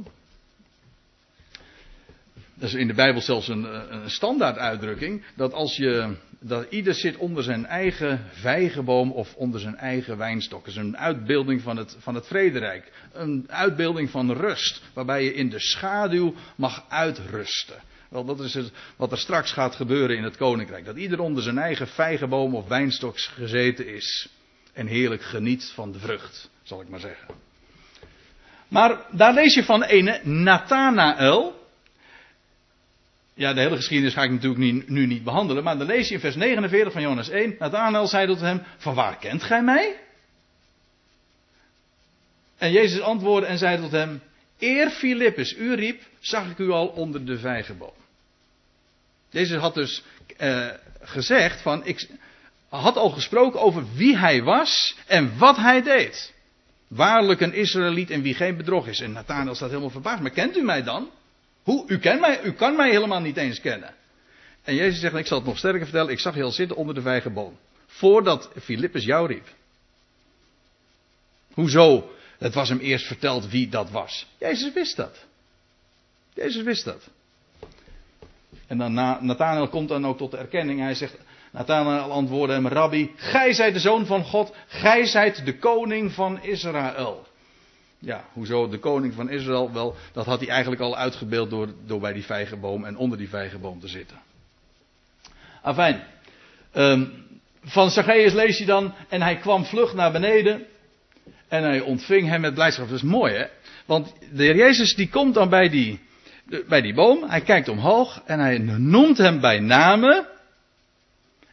Dat 2.54 2.68
is 2.68 2.74
in 2.74 2.86
de 2.86 2.94
Bijbel 2.94 3.20
zelfs 3.20 3.48
een, 3.48 3.64
een 3.94 4.10
standaard 4.10 4.58
uitdrukking. 4.58 5.24
Dat 5.36 5.52
als 5.52 5.76
je. 5.76 6.16
Dat 6.46 6.66
ieder 6.70 6.94
zit 6.94 7.16
onder 7.16 7.42
zijn 7.42 7.66
eigen 7.66 8.24
vijgenboom 8.32 9.12
of 9.12 9.34
onder 9.34 9.60
zijn 9.60 9.76
eigen 9.76 10.16
wijnstok. 10.16 10.64
Dat 10.64 10.74
is 10.74 10.80
een 10.80 10.96
uitbeelding 10.96 11.62
van 11.62 11.76
het, 11.76 11.96
van 11.98 12.14
het 12.14 12.26
vrederijk. 12.26 12.92
Een 13.12 13.44
uitbeelding 13.48 14.10
van 14.10 14.32
rust. 14.32 14.82
Waarbij 14.94 15.24
je 15.24 15.34
in 15.34 15.48
de 15.48 15.60
schaduw 15.60 16.34
mag 16.56 16.84
uitrusten. 16.88 17.82
Wel, 18.08 18.24
dat 18.24 18.40
is 18.40 18.54
het, 18.54 18.72
wat 18.96 19.12
er 19.12 19.18
straks 19.18 19.52
gaat 19.52 19.74
gebeuren 19.74 20.16
in 20.16 20.22
het 20.22 20.36
koninkrijk. 20.36 20.84
Dat 20.84 20.96
ieder 20.96 21.20
onder 21.20 21.42
zijn 21.42 21.58
eigen 21.58 21.88
vijgenboom 21.88 22.54
of 22.54 22.68
wijnstok 22.68 23.18
gezeten 23.18 23.94
is. 23.94 24.28
En 24.72 24.86
heerlijk 24.86 25.22
geniet 25.22 25.72
van 25.74 25.92
de 25.92 25.98
vrucht, 25.98 26.50
zal 26.62 26.80
ik 26.80 26.88
maar 26.88 27.00
zeggen. 27.00 27.34
Maar 28.68 29.00
daar 29.10 29.34
lees 29.34 29.54
je 29.54 29.64
van 29.64 29.82
ene 29.82 30.20
Nathanael. 30.22 31.63
Ja, 33.34 33.52
de 33.52 33.60
hele 33.60 33.76
geschiedenis 33.76 34.14
ga 34.14 34.22
ik 34.22 34.30
natuurlijk 34.30 34.88
nu 34.88 35.06
niet 35.06 35.24
behandelen. 35.24 35.64
Maar 35.64 35.78
dan 35.78 35.86
lees 35.86 36.08
je 36.08 36.14
in 36.14 36.20
vers 36.20 36.34
49 36.34 36.92
van 36.92 37.02
Johannes 37.02 37.28
1. 37.28 37.56
Nathanael 37.58 38.06
zei 38.06 38.26
tot 38.26 38.40
hem: 38.40 38.62
Van 38.76 38.94
waar 38.94 39.18
kent 39.18 39.42
gij 39.42 39.62
mij? 39.62 39.96
En 42.58 42.72
Jezus 42.72 43.00
antwoordde 43.00 43.48
en 43.48 43.58
zei 43.58 43.80
tot 43.80 43.90
hem: 43.90 44.22
Eer 44.58 44.90
Filippus 44.90 45.56
u 45.56 45.74
riep, 45.74 46.02
zag 46.20 46.50
ik 46.50 46.58
u 46.58 46.70
al 46.70 46.86
onder 46.86 47.24
de 47.24 47.38
vijgenboom. 47.38 47.92
Jezus 49.30 49.60
had 49.60 49.74
dus 49.74 50.02
uh, 50.40 50.68
gezegd 51.00 51.60
van, 51.60 51.86
ik 51.86 52.08
had 52.68 52.96
al 52.96 53.10
gesproken 53.10 53.60
over 53.60 53.84
wie 53.94 54.16
hij 54.18 54.42
was 54.42 54.96
en 55.06 55.38
wat 55.38 55.56
hij 55.56 55.82
deed. 55.82 56.34
Waarlijk 56.88 57.40
een 57.40 57.54
Israëliet 57.54 58.10
en 58.10 58.22
wie 58.22 58.34
geen 58.34 58.56
bedrog 58.56 58.86
is. 58.86 59.00
En 59.00 59.12
Nathanael 59.12 59.54
staat 59.54 59.68
helemaal 59.68 59.90
verbaasd. 59.90 60.22
Maar 60.22 60.30
kent 60.30 60.56
u 60.56 60.62
mij 60.62 60.82
dan? 60.82 61.10
Hoe? 61.64 61.84
U, 61.86 61.98
kent 61.98 62.20
mij, 62.20 62.42
u 62.42 62.52
kan 62.52 62.76
mij 62.76 62.90
helemaal 62.90 63.20
niet 63.20 63.36
eens 63.36 63.60
kennen. 63.60 63.94
En 64.62 64.74
Jezus 64.74 65.00
zegt, 65.00 65.14
ik 65.14 65.26
zal 65.26 65.38
het 65.38 65.46
nog 65.46 65.58
sterker 65.58 65.82
vertellen. 65.82 66.12
Ik 66.12 66.18
zag 66.18 66.34
je 66.34 66.42
al 66.42 66.50
zitten 66.50 66.76
onder 66.76 66.94
de 66.94 67.02
vijgenboom. 67.02 67.58
Voordat 67.86 68.50
Filippus 68.62 69.04
jou 69.04 69.26
riep. 69.26 69.48
Hoezo? 71.52 72.10
Het 72.38 72.54
was 72.54 72.68
hem 72.68 72.78
eerst 72.78 73.06
verteld 73.06 73.48
wie 73.48 73.68
dat 73.68 73.90
was. 73.90 74.26
Jezus 74.38 74.72
wist 74.72 74.96
dat. 74.96 75.24
Jezus 76.34 76.62
wist 76.62 76.84
dat. 76.84 77.10
En 78.66 78.78
dan 78.78 78.92
Nathanael 78.94 79.68
komt 79.68 79.88
dan 79.88 80.06
ook 80.06 80.18
tot 80.18 80.30
de 80.30 80.36
erkenning. 80.36 80.80
Hij 80.80 80.94
zegt, 80.94 81.16
Nathanael 81.50 82.10
antwoordde 82.10 82.54
hem, 82.54 82.68
Rabbi, 82.68 83.12
gij 83.16 83.52
zijt 83.52 83.74
de 83.74 83.80
zoon 83.80 84.06
van 84.06 84.24
God, 84.24 84.54
gij 84.66 85.04
zijt 85.04 85.44
de 85.44 85.58
koning 85.58 86.12
van 86.12 86.42
Israël. 86.42 87.26
Ja, 88.04 88.24
hoezo 88.32 88.68
de 88.68 88.78
koning 88.78 89.14
van 89.14 89.30
Israël? 89.30 89.72
Wel, 89.72 89.96
dat 90.12 90.26
had 90.26 90.40
hij 90.40 90.48
eigenlijk 90.48 90.80
al 90.82 90.96
uitgebeeld 90.96 91.50
door, 91.50 91.68
door 91.86 92.00
bij 92.00 92.12
die 92.12 92.24
vijgenboom 92.24 92.84
en 92.84 92.96
onder 92.96 93.18
die 93.18 93.28
vijgenboom 93.28 93.80
te 93.80 93.88
zitten. 93.88 94.20
Afijn, 95.62 96.02
um, 96.74 97.12
van 97.62 97.90
Zacchaeus 97.90 98.32
lees 98.32 98.58
je 98.58 98.64
dan, 98.64 98.94
en 99.08 99.22
hij 99.22 99.36
kwam 99.36 99.64
vlug 99.64 99.94
naar 99.94 100.12
beneden 100.12 100.66
en 101.48 101.62
hij 101.62 101.80
ontving 101.80 102.28
hem 102.28 102.40
met 102.40 102.54
blijdschap. 102.54 102.88
Dat 102.88 102.96
is 102.96 103.02
mooi 103.02 103.34
hè, 103.34 103.44
want 103.86 104.14
de 104.32 104.42
heer 104.42 104.56
Jezus 104.56 104.94
die 104.94 105.08
komt 105.08 105.34
dan 105.34 105.48
bij 105.48 105.68
die, 105.68 106.00
bij 106.68 106.80
die 106.80 106.94
boom, 106.94 107.28
hij 107.28 107.40
kijkt 107.40 107.68
omhoog 107.68 108.22
en 108.24 108.38
hij 108.38 108.58
noemt 108.58 109.18
hem 109.18 109.40
bij 109.40 109.60
namen. 109.60 110.26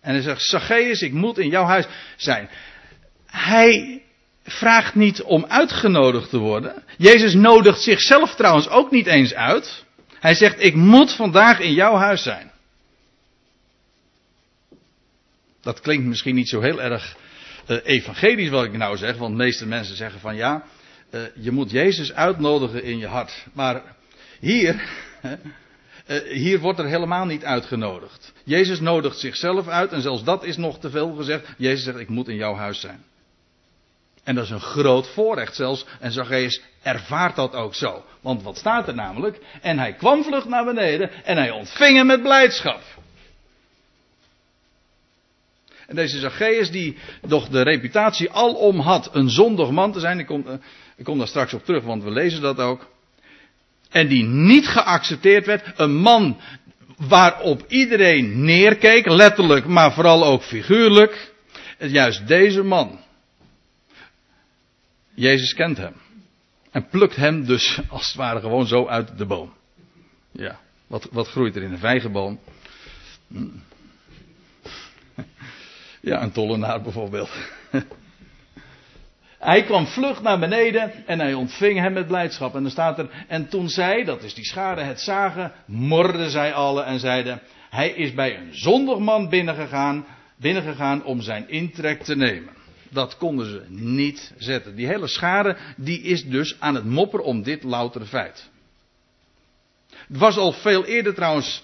En 0.01 0.13
hij 0.13 0.21
zegt, 0.21 0.41
Zacchaeus, 0.41 1.01
ik 1.01 1.13
moet 1.13 1.37
in 1.37 1.49
jouw 1.49 1.65
huis 1.65 1.87
zijn. 2.15 2.49
Hij 3.25 4.01
vraagt 4.43 4.95
niet 4.95 5.21
om 5.21 5.45
uitgenodigd 5.45 6.29
te 6.29 6.37
worden. 6.37 6.83
Jezus 6.97 7.33
nodigt 7.33 7.81
zichzelf 7.81 8.35
trouwens 8.35 8.69
ook 8.69 8.91
niet 8.91 9.07
eens 9.07 9.33
uit. 9.33 9.85
Hij 10.19 10.33
zegt, 10.33 10.63
ik 10.63 10.75
moet 10.75 11.15
vandaag 11.15 11.59
in 11.59 11.73
jouw 11.73 11.95
huis 11.95 12.23
zijn. 12.23 12.51
Dat 15.61 15.81
klinkt 15.81 16.05
misschien 16.05 16.35
niet 16.35 16.49
zo 16.49 16.61
heel 16.61 16.81
erg 16.81 17.15
uh, 17.67 17.77
evangelisch 17.83 18.49
wat 18.49 18.65
ik 18.65 18.77
nou 18.77 18.97
zeg, 18.97 19.17
want 19.17 19.37
de 19.37 19.43
meeste 19.43 19.67
mensen 19.67 19.95
zeggen 19.95 20.19
van 20.19 20.35
ja, 20.35 20.63
uh, 21.11 21.21
je 21.35 21.51
moet 21.51 21.71
Jezus 21.71 22.13
uitnodigen 22.13 22.83
in 22.83 22.97
je 22.97 23.07
hart. 23.07 23.45
Maar 23.53 23.83
hier, 24.39 24.83
uh, 26.07 26.17
hier 26.43 26.59
wordt 26.59 26.79
er 26.79 26.87
helemaal 26.87 27.25
niet 27.25 27.45
uitgenodigd. 27.45 28.33
Jezus 28.43 28.79
nodigt 28.79 29.17
zichzelf 29.17 29.67
uit 29.67 29.91
en 29.91 30.01
zelfs 30.01 30.23
dat 30.23 30.43
is 30.43 30.57
nog 30.57 30.79
te 30.79 30.89
veel 30.89 31.13
gezegd. 31.13 31.47
Jezus 31.57 31.83
zegt, 31.83 31.99
ik 31.99 32.09
moet 32.09 32.27
in 32.27 32.35
jouw 32.35 32.55
huis 32.55 32.79
zijn. 32.79 33.03
En 34.23 34.35
dat 34.35 34.43
is 34.43 34.49
een 34.49 34.59
groot 34.59 35.07
voorrecht 35.07 35.55
zelfs. 35.55 35.85
En 35.99 36.11
Zacchaeus 36.11 36.61
ervaart 36.81 37.35
dat 37.35 37.53
ook 37.53 37.75
zo. 37.75 38.03
Want 38.21 38.43
wat 38.43 38.57
staat 38.57 38.87
er 38.87 38.95
namelijk? 38.95 39.39
En 39.61 39.79
hij 39.79 39.93
kwam 39.93 40.23
vlug 40.23 40.45
naar 40.45 40.65
beneden 40.65 41.23
en 41.23 41.37
hij 41.37 41.51
ontving 41.51 41.97
hem 41.97 42.05
met 42.05 42.21
blijdschap. 42.21 42.81
En 45.87 45.95
deze 45.95 46.19
Zacchaeus 46.19 46.71
die 46.71 46.97
toch 47.27 47.49
de 47.49 47.61
reputatie 47.61 48.31
alom 48.31 48.79
had 48.79 49.09
een 49.15 49.29
zondig 49.29 49.69
man 49.69 49.91
te 49.91 49.99
zijn. 49.99 50.19
Ik 50.19 50.25
kom, 50.25 50.45
ik 50.95 51.05
kom 51.05 51.17
daar 51.17 51.27
straks 51.27 51.53
op 51.53 51.65
terug, 51.65 51.83
want 51.83 52.03
we 52.03 52.11
lezen 52.11 52.41
dat 52.41 52.57
ook. 52.57 52.89
En 53.89 54.07
die 54.07 54.23
niet 54.23 54.67
geaccepteerd 54.67 55.45
werd. 55.45 55.63
Een 55.75 55.95
man 55.95 56.37
waarop 56.97 57.65
iedereen 57.67 58.43
neerkeek, 58.43 59.07
letterlijk, 59.07 59.65
maar 59.65 59.93
vooral 59.93 60.25
ook 60.25 60.43
figuurlijk. 60.43 61.33
Juist 61.77 62.27
deze 62.27 62.63
man. 62.63 62.99
Jezus 65.21 65.53
kent 65.53 65.77
hem. 65.77 65.93
En 66.71 66.87
plukt 66.87 67.15
hem 67.15 67.45
dus 67.45 67.81
als 67.89 68.07
het 68.07 68.15
ware 68.15 68.39
gewoon 68.39 68.67
zo 68.67 68.87
uit 68.87 69.17
de 69.17 69.25
boom. 69.25 69.53
Ja, 70.31 70.59
wat, 70.87 71.07
wat 71.11 71.27
groeit 71.27 71.55
er 71.55 71.63
in 71.63 71.71
een 71.71 71.77
vijgenboom? 71.77 72.39
Hm. 73.27 73.47
Ja, 76.01 76.21
een 76.21 76.31
tollenaar 76.31 76.81
bijvoorbeeld. 76.81 77.29
Hij 79.39 79.63
kwam 79.63 79.85
vlug 79.85 80.21
naar 80.21 80.39
beneden 80.39 81.07
en 81.07 81.19
hij 81.19 81.33
ontving 81.33 81.79
hem 81.79 81.93
met 81.93 82.07
blijdschap. 82.07 82.55
En 82.55 82.61
dan 82.61 82.71
staat 82.71 82.99
er, 82.99 83.25
en 83.27 83.49
toen 83.49 83.69
zij, 83.69 84.03
dat 84.03 84.23
is 84.23 84.33
die 84.33 84.45
schade, 84.45 84.81
het 84.81 85.01
zagen, 85.01 85.51
morden 85.65 86.29
zij 86.29 86.53
alle 86.53 86.83
en 86.83 86.99
zeiden, 86.99 87.41
hij 87.69 87.89
is 87.89 88.13
bij 88.13 88.37
een 88.37 88.49
zondig 88.51 88.97
man 88.97 89.29
binnengegaan, 89.29 90.05
binnengegaan 90.35 91.03
om 91.03 91.21
zijn 91.21 91.49
intrek 91.49 92.03
te 92.03 92.15
nemen. 92.15 92.60
Dat 92.91 93.17
konden 93.17 93.45
ze 93.45 93.63
niet 93.69 94.33
zetten. 94.37 94.75
Die 94.75 94.87
hele 94.87 95.07
schade, 95.07 95.57
die 95.77 96.01
is 96.01 96.25
dus 96.25 96.55
aan 96.59 96.75
het 96.75 96.85
mopperen 96.85 97.25
om 97.25 97.43
dit 97.43 97.63
loutere 97.63 98.05
feit. 98.05 98.49
Het 99.89 100.17
was 100.17 100.37
al 100.37 100.51
veel 100.51 100.85
eerder 100.85 101.13
trouwens 101.13 101.63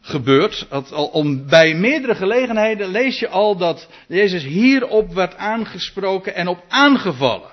gebeurd. 0.00 0.66
al, 0.70 1.06
om, 1.06 1.48
bij 1.48 1.74
meerdere 1.74 2.14
gelegenheden 2.14 2.88
lees 2.88 3.18
je 3.18 3.28
al 3.28 3.56
dat 3.56 3.88
Jezus 4.08 4.44
hierop 4.44 5.12
werd 5.12 5.36
aangesproken 5.36 6.34
en 6.34 6.48
op 6.48 6.64
aangevallen. 6.68 7.50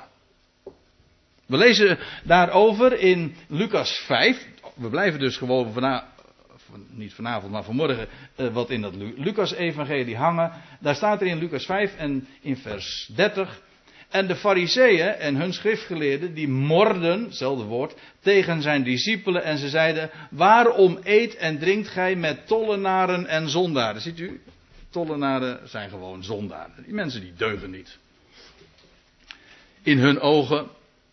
We 1.46 1.58
lezen 1.58 2.00
daarover 2.24 3.00
in 3.00 3.36
Lucas 3.48 3.92
5. 4.06 4.48
We 4.76 4.90
blijven 4.90 5.20
dus 5.20 5.38
gewoon 5.38 5.74
niet 6.90 7.14
vanavond, 7.14 7.52
maar 7.52 7.64
vanmorgen, 7.64 8.08
uh, 8.38 8.54
wat 8.54 8.70
in 8.70 8.82
dat 8.82 8.96
Lucas-evangelie 8.96 10.18
hangen. 10.18 10.52
Daar 10.80 10.96
staat 10.96 11.22
er 11.22 11.28
in 11.28 11.38
Lucas 11.38 11.66
5 11.66 11.96
en 11.96 12.28
in 12.42 12.58
vers 12.58 13.10
30. 13.16 13.62
En 14.10 14.28
de 14.28 14.36
fariseeën 14.36 15.08
en 15.08 15.36
hun 15.36 15.54
schriftgeleerden, 15.54 16.34
die 16.34 16.48
morden, 16.48 17.24
hetzelfde 17.24 17.64
woord, 17.64 17.94
tegen 18.20 18.62
zijn 18.62 18.84
discipelen 18.84 19.44
en 19.44 19.58
ze 19.58 19.70
zeiden, 19.70 20.10
waarom 20.30 21.00
eet 21.04 21.36
en 21.36 21.60
drinkt 21.60 21.88
gij 21.88 22.16
met 22.16 22.48
tollenaren 22.48 23.26
en 23.26 23.50
zondaren? 23.50 24.02
Ziet 24.02 24.20
u, 24.20 24.42
tollenaren 24.90 25.70
zijn 25.70 25.90
gewoon 25.90 26.24
zondaren. 26.24 26.84
Die 26.84 26.94
mensen 26.94 27.22
die 27.22 27.34
deugen 27.38 27.72
niet. 27.72 27.98
In 29.82 29.98
hun 29.98 30.20
ogen, 30.20 30.68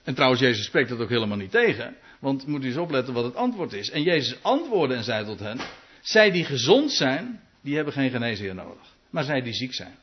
en 0.05 0.15
trouwens 0.15 0.41
Jezus 0.41 0.65
spreekt 0.65 0.89
dat 0.89 1.01
ook 1.01 1.09
helemaal 1.09 1.37
niet 1.37 1.51
tegen, 1.51 1.97
want 2.21 2.47
moet 2.47 2.65
u 2.65 2.67
eens 2.67 2.77
opletten 2.77 3.15
wat 3.15 3.25
het 3.25 3.37
antwoord 3.37 3.73
is. 3.73 3.91
En 3.91 4.03
Jezus 4.03 4.43
antwoordde 4.43 4.95
en 4.95 5.05
zei 5.05 5.25
tot 5.25 5.41
hen, 5.41 5.59
zij 6.01 6.31
die 6.31 6.45
gezond 6.45 6.93
zijn, 6.93 7.41
die 7.61 7.75
hebben 7.75 7.93
geen 7.93 8.11
geneesheer 8.11 8.55
nodig, 8.55 8.95
maar 9.11 9.25
zij 9.25 9.43
die 9.43 9.55
ziek 9.55 9.75
zijn. 9.75 9.95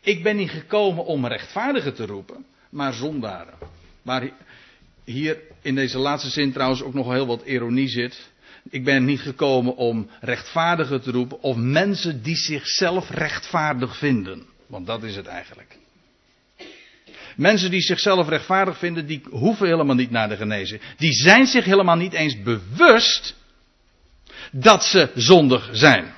Ik 0.00 0.22
ben 0.22 0.36
niet 0.36 0.50
gekomen 0.50 1.04
om 1.04 1.26
rechtvaardigen 1.26 1.94
te 1.94 2.06
roepen, 2.06 2.44
maar 2.70 2.92
zondaren. 2.92 3.54
Maar 4.02 4.30
hier 5.04 5.38
in 5.62 5.74
deze 5.74 5.98
laatste 5.98 6.30
zin 6.30 6.52
trouwens 6.52 6.82
ook 6.82 6.94
nog 6.94 7.12
heel 7.12 7.26
wat 7.26 7.42
ironie 7.44 7.88
zit. 7.88 8.30
Ik 8.70 8.84
ben 8.84 9.04
niet 9.04 9.20
gekomen 9.20 9.76
om 9.76 10.10
rechtvaardigen 10.20 11.02
te 11.02 11.10
roepen 11.10 11.40
of 11.42 11.56
mensen 11.56 12.22
die 12.22 12.36
zichzelf 12.36 13.10
rechtvaardig 13.10 13.98
vinden. 13.98 14.46
Want 14.66 14.86
dat 14.86 15.02
is 15.02 15.16
het 15.16 15.26
eigenlijk. 15.26 15.77
Mensen 17.38 17.70
die 17.70 17.80
zichzelf 17.80 18.28
rechtvaardig 18.28 18.78
vinden, 18.78 19.06
die 19.06 19.22
hoeven 19.30 19.66
helemaal 19.66 19.94
niet 19.94 20.10
naar 20.10 20.28
de 20.28 20.36
genezen. 20.36 20.80
Die 20.96 21.12
zijn 21.12 21.46
zich 21.46 21.64
helemaal 21.64 21.96
niet 21.96 22.12
eens 22.12 22.42
bewust 22.42 23.34
dat 24.52 24.84
ze 24.84 25.10
zondig 25.14 25.68
zijn. 25.72 26.14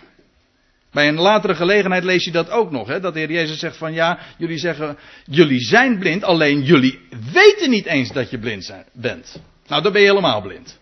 Bij 0.93 1.09
een 1.09 1.21
latere 1.21 1.55
gelegenheid 1.55 2.05
lees 2.05 2.25
je 2.25 2.31
dat 2.31 2.51
ook 2.51 2.71
nog. 2.71 2.89
Hè? 2.89 3.01
Dat 3.01 3.13
de 3.13 3.19
Heer 3.19 3.31
Jezus 3.31 3.59
zegt 3.59 3.77
van 3.77 3.93
ja, 3.93 4.19
jullie 4.39 4.59
zeggen, 4.59 4.99
jullie 5.25 5.61
zijn 5.61 5.99
blind, 5.99 6.25
alleen 6.25 6.63
jullie 6.63 6.99
weten 7.33 7.71
niet 7.71 7.87
eens 7.87 8.13
dat 8.13 8.31
je 8.31 8.39
blind 8.39 8.73
bent. 8.93 9.41
Nou, 9.67 9.83
dan 9.83 9.93
ben 9.93 10.01
je 10.01 10.09
helemaal 10.09 10.41
blind. 10.41 10.79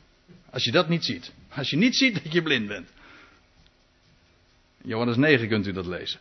Als 0.50 0.64
je 0.64 0.70
dat 0.70 0.88
niet 0.88 1.04
ziet. 1.04 1.32
Als 1.54 1.70
je 1.70 1.76
niet 1.76 1.96
ziet 1.96 2.22
dat 2.22 2.32
je 2.32 2.42
blind 2.42 2.66
bent. 2.66 2.88
Johannes 4.82 5.16
9 5.16 5.48
kunt 5.48 5.66
u 5.66 5.72
dat 5.72 5.86
lezen. 5.86 6.20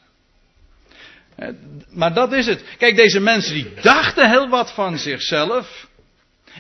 Maar 1.90 2.14
dat 2.14 2.34
is 2.34 2.46
het. 2.46 2.64
Kijk, 2.78 2.96
deze 2.96 3.20
mensen 3.20 3.54
die 3.54 3.74
dachten 3.82 4.30
heel 4.30 4.50
wat 4.50 4.72
van 4.72 4.98
zichzelf. 4.98 5.88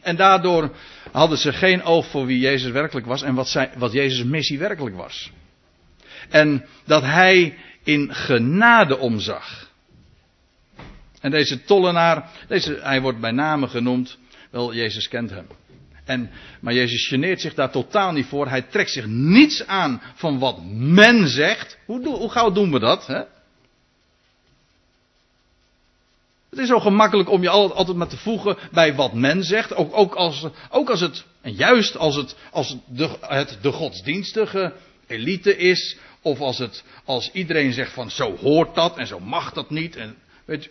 En 0.02 0.16
daardoor 0.16 0.76
hadden 1.12 1.38
ze 1.38 1.54
geen 1.54 1.84
oog 1.84 2.08
voor 2.08 2.26
wie 2.26 2.40
Jezus 2.40 2.72
werkelijk 2.72 3.06
was 3.06 3.22
en 3.22 3.36
wat, 3.36 3.48
zijn, 3.48 3.70
wat 3.78 3.92
Jezus' 3.92 4.24
missie 4.24 4.60
werkelijk 4.60 4.96
was. 4.96 5.32
En 6.30 6.66
dat 6.86 7.04
hij 7.04 7.58
in 7.84 8.14
genade 8.14 8.98
omzag. 8.98 9.72
En 11.22 11.32
deze 11.32 11.64
tollenaar, 11.64 12.30
deze, 12.48 12.80
hij 12.82 13.02
wordt 13.02 13.20
bij 13.20 13.32
name 13.32 13.68
genoemd, 13.68 14.18
wel 14.52 14.74
Jezus 14.74 15.08
kent 15.08 15.30
hem. 15.30 15.48
En, 16.06 16.30
maar 16.62 16.74
Jezus 16.74 17.08
geneert 17.08 17.42
zich 17.42 17.54
daar 17.54 17.72
totaal 17.72 18.12
niet 18.12 18.26
voor. 18.26 18.48
Hij 18.48 18.62
trekt 18.62 18.92
zich 18.92 19.06
niets 19.08 19.68
aan 19.68 20.02
van 20.16 20.40
wat 20.40 20.64
men 20.72 21.28
zegt. 21.28 21.78
Hoe, 21.86 22.08
hoe 22.08 22.30
gauw 22.30 22.52
doen 22.52 22.72
we 22.72 22.80
dat? 22.80 23.08
Hè? 23.08 23.22
Het 26.58 26.66
is 26.66 26.72
zo 26.72 26.80
gemakkelijk 26.80 27.30
om 27.30 27.42
je 27.42 27.50
altijd 27.50 27.98
maar 27.98 28.08
te 28.08 28.18
voegen 28.18 28.58
bij 28.72 28.96
wat 28.96 29.14
men 29.14 29.44
zegt. 29.44 29.76
Ook, 29.76 29.98
ook, 29.98 30.16
als, 30.16 30.46
ook 30.70 30.90
als 30.90 31.00
het, 31.00 31.26
en 31.42 31.54
juist 31.54 31.98
als 31.98 32.16
het, 32.16 32.36
als 32.52 32.76
de, 32.86 33.10
het 33.22 33.58
de 33.62 33.72
godsdienstige 33.72 34.74
elite 35.08 35.58
is. 35.58 35.98
Of 36.22 36.40
als, 36.40 36.58
het, 36.58 36.84
als 37.06 37.32
iedereen 37.32 37.74
zegt 37.74 37.94
van 37.94 38.12
zo 38.12 38.36
hoort 38.36 38.76
dat 38.76 38.98
en 38.98 39.08
zo 39.08 39.20
mag 39.20 39.54
dat 39.54 39.70
niet. 39.70 39.96
En, 39.96 40.16
weet 40.46 40.70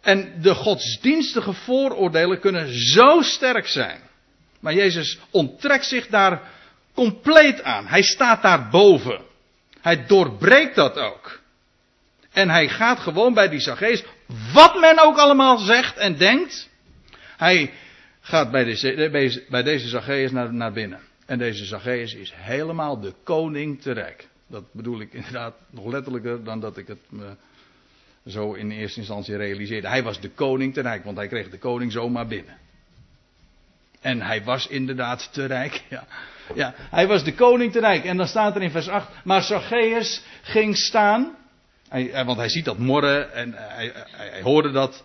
en 0.00 0.42
de 0.42 0.54
godsdienstige 0.54 1.52
vooroordelen 1.52 2.40
kunnen 2.40 2.78
zo 2.78 3.22
sterk 3.22 3.66
zijn. 3.66 4.00
Maar 4.60 4.74
Jezus 4.74 5.18
onttrekt 5.30 5.86
zich 5.86 6.06
daar 6.06 6.42
compleet 6.94 7.62
aan. 7.62 7.86
Hij 7.86 8.02
staat 8.02 8.42
daar 8.42 8.68
boven. 8.70 9.20
Hij 9.80 10.06
doorbreekt 10.06 10.74
dat 10.74 10.98
ook. 10.98 11.40
En 12.32 12.50
hij 12.50 12.68
gaat 12.68 12.98
gewoon 12.98 13.34
bij 13.34 13.48
die 13.48 13.60
Zacchaeus, 13.60 14.02
wat 14.52 14.80
men 14.80 14.98
ook 14.98 15.16
allemaal 15.16 15.58
zegt 15.58 15.96
en 15.96 16.16
denkt. 16.16 16.68
Hij 17.36 17.72
gaat 18.20 18.50
bij 18.50 18.64
deze, 18.64 19.44
bij 19.48 19.62
deze 19.62 19.88
Zacchaeus 19.88 20.30
naar, 20.30 20.54
naar 20.54 20.72
binnen. 20.72 21.00
En 21.26 21.38
deze 21.38 21.64
Zacchaeus 21.64 22.14
is 22.14 22.32
helemaal 22.36 23.00
de 23.00 23.12
koning 23.22 23.82
te 23.82 23.92
rijk. 23.92 24.28
Dat 24.46 24.72
bedoel 24.72 25.00
ik 25.00 25.12
inderdaad 25.12 25.54
nog 25.70 25.86
letterlijker 25.86 26.44
dan 26.44 26.60
dat 26.60 26.76
ik 26.76 26.86
het 26.86 26.98
me 27.08 27.36
zo 28.26 28.52
in 28.52 28.70
eerste 28.70 28.98
instantie 28.98 29.36
realiseerde. 29.36 29.88
Hij 29.88 30.02
was 30.02 30.20
de 30.20 30.30
koning 30.30 30.74
te 30.74 30.80
rijk, 30.80 31.04
want 31.04 31.16
hij 31.16 31.28
kreeg 31.28 31.50
de 31.50 31.58
koning 31.58 31.92
zomaar 31.92 32.26
binnen. 32.26 32.56
En 34.00 34.22
hij 34.22 34.44
was 34.44 34.66
inderdaad 34.66 35.32
te 35.32 35.44
rijk. 35.44 35.82
Ja. 35.88 36.04
ja, 36.54 36.74
hij 36.76 37.06
was 37.06 37.24
de 37.24 37.34
koning 37.34 37.72
te 37.72 37.80
rijk. 37.80 38.04
En 38.04 38.16
dan 38.16 38.26
staat 38.26 38.56
er 38.56 38.62
in 38.62 38.70
vers 38.70 38.88
8. 38.88 39.08
Maar 39.24 39.42
Zacchaeus 39.42 40.22
ging 40.42 40.76
staan. 40.76 41.36
Hij, 41.90 42.24
want 42.24 42.38
hij 42.38 42.48
ziet 42.48 42.64
dat 42.64 42.78
morren 42.78 43.34
en 43.34 43.52
hij, 43.56 43.92
hij, 43.94 44.28
hij 44.30 44.42
hoorde 44.42 44.70
dat. 44.70 45.02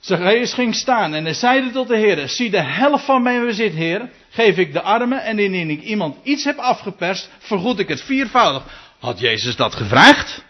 Zacchaeus 0.00 0.54
ging 0.54 0.74
staan 0.74 1.14
en 1.14 1.24
hij 1.24 1.34
zeide 1.34 1.70
tot 1.70 1.88
de 1.88 1.96
Heer: 1.96 2.28
Zie 2.28 2.50
de 2.50 2.62
helft 2.62 3.04
van 3.04 3.22
mijn 3.22 3.46
bezit, 3.46 3.72
Heer, 3.72 4.10
geef 4.30 4.56
ik 4.56 4.72
de 4.72 4.80
armen 4.80 5.22
en 5.22 5.38
indien 5.38 5.70
ik 5.70 5.82
iemand 5.82 6.16
iets 6.22 6.44
heb 6.44 6.58
afgeperst, 6.58 7.30
vergoed 7.38 7.78
ik 7.78 7.88
het 7.88 8.00
viervoudig. 8.00 8.62
Had 8.98 9.20
Jezus 9.20 9.56
dat 9.56 9.74
gevraagd? 9.74 10.44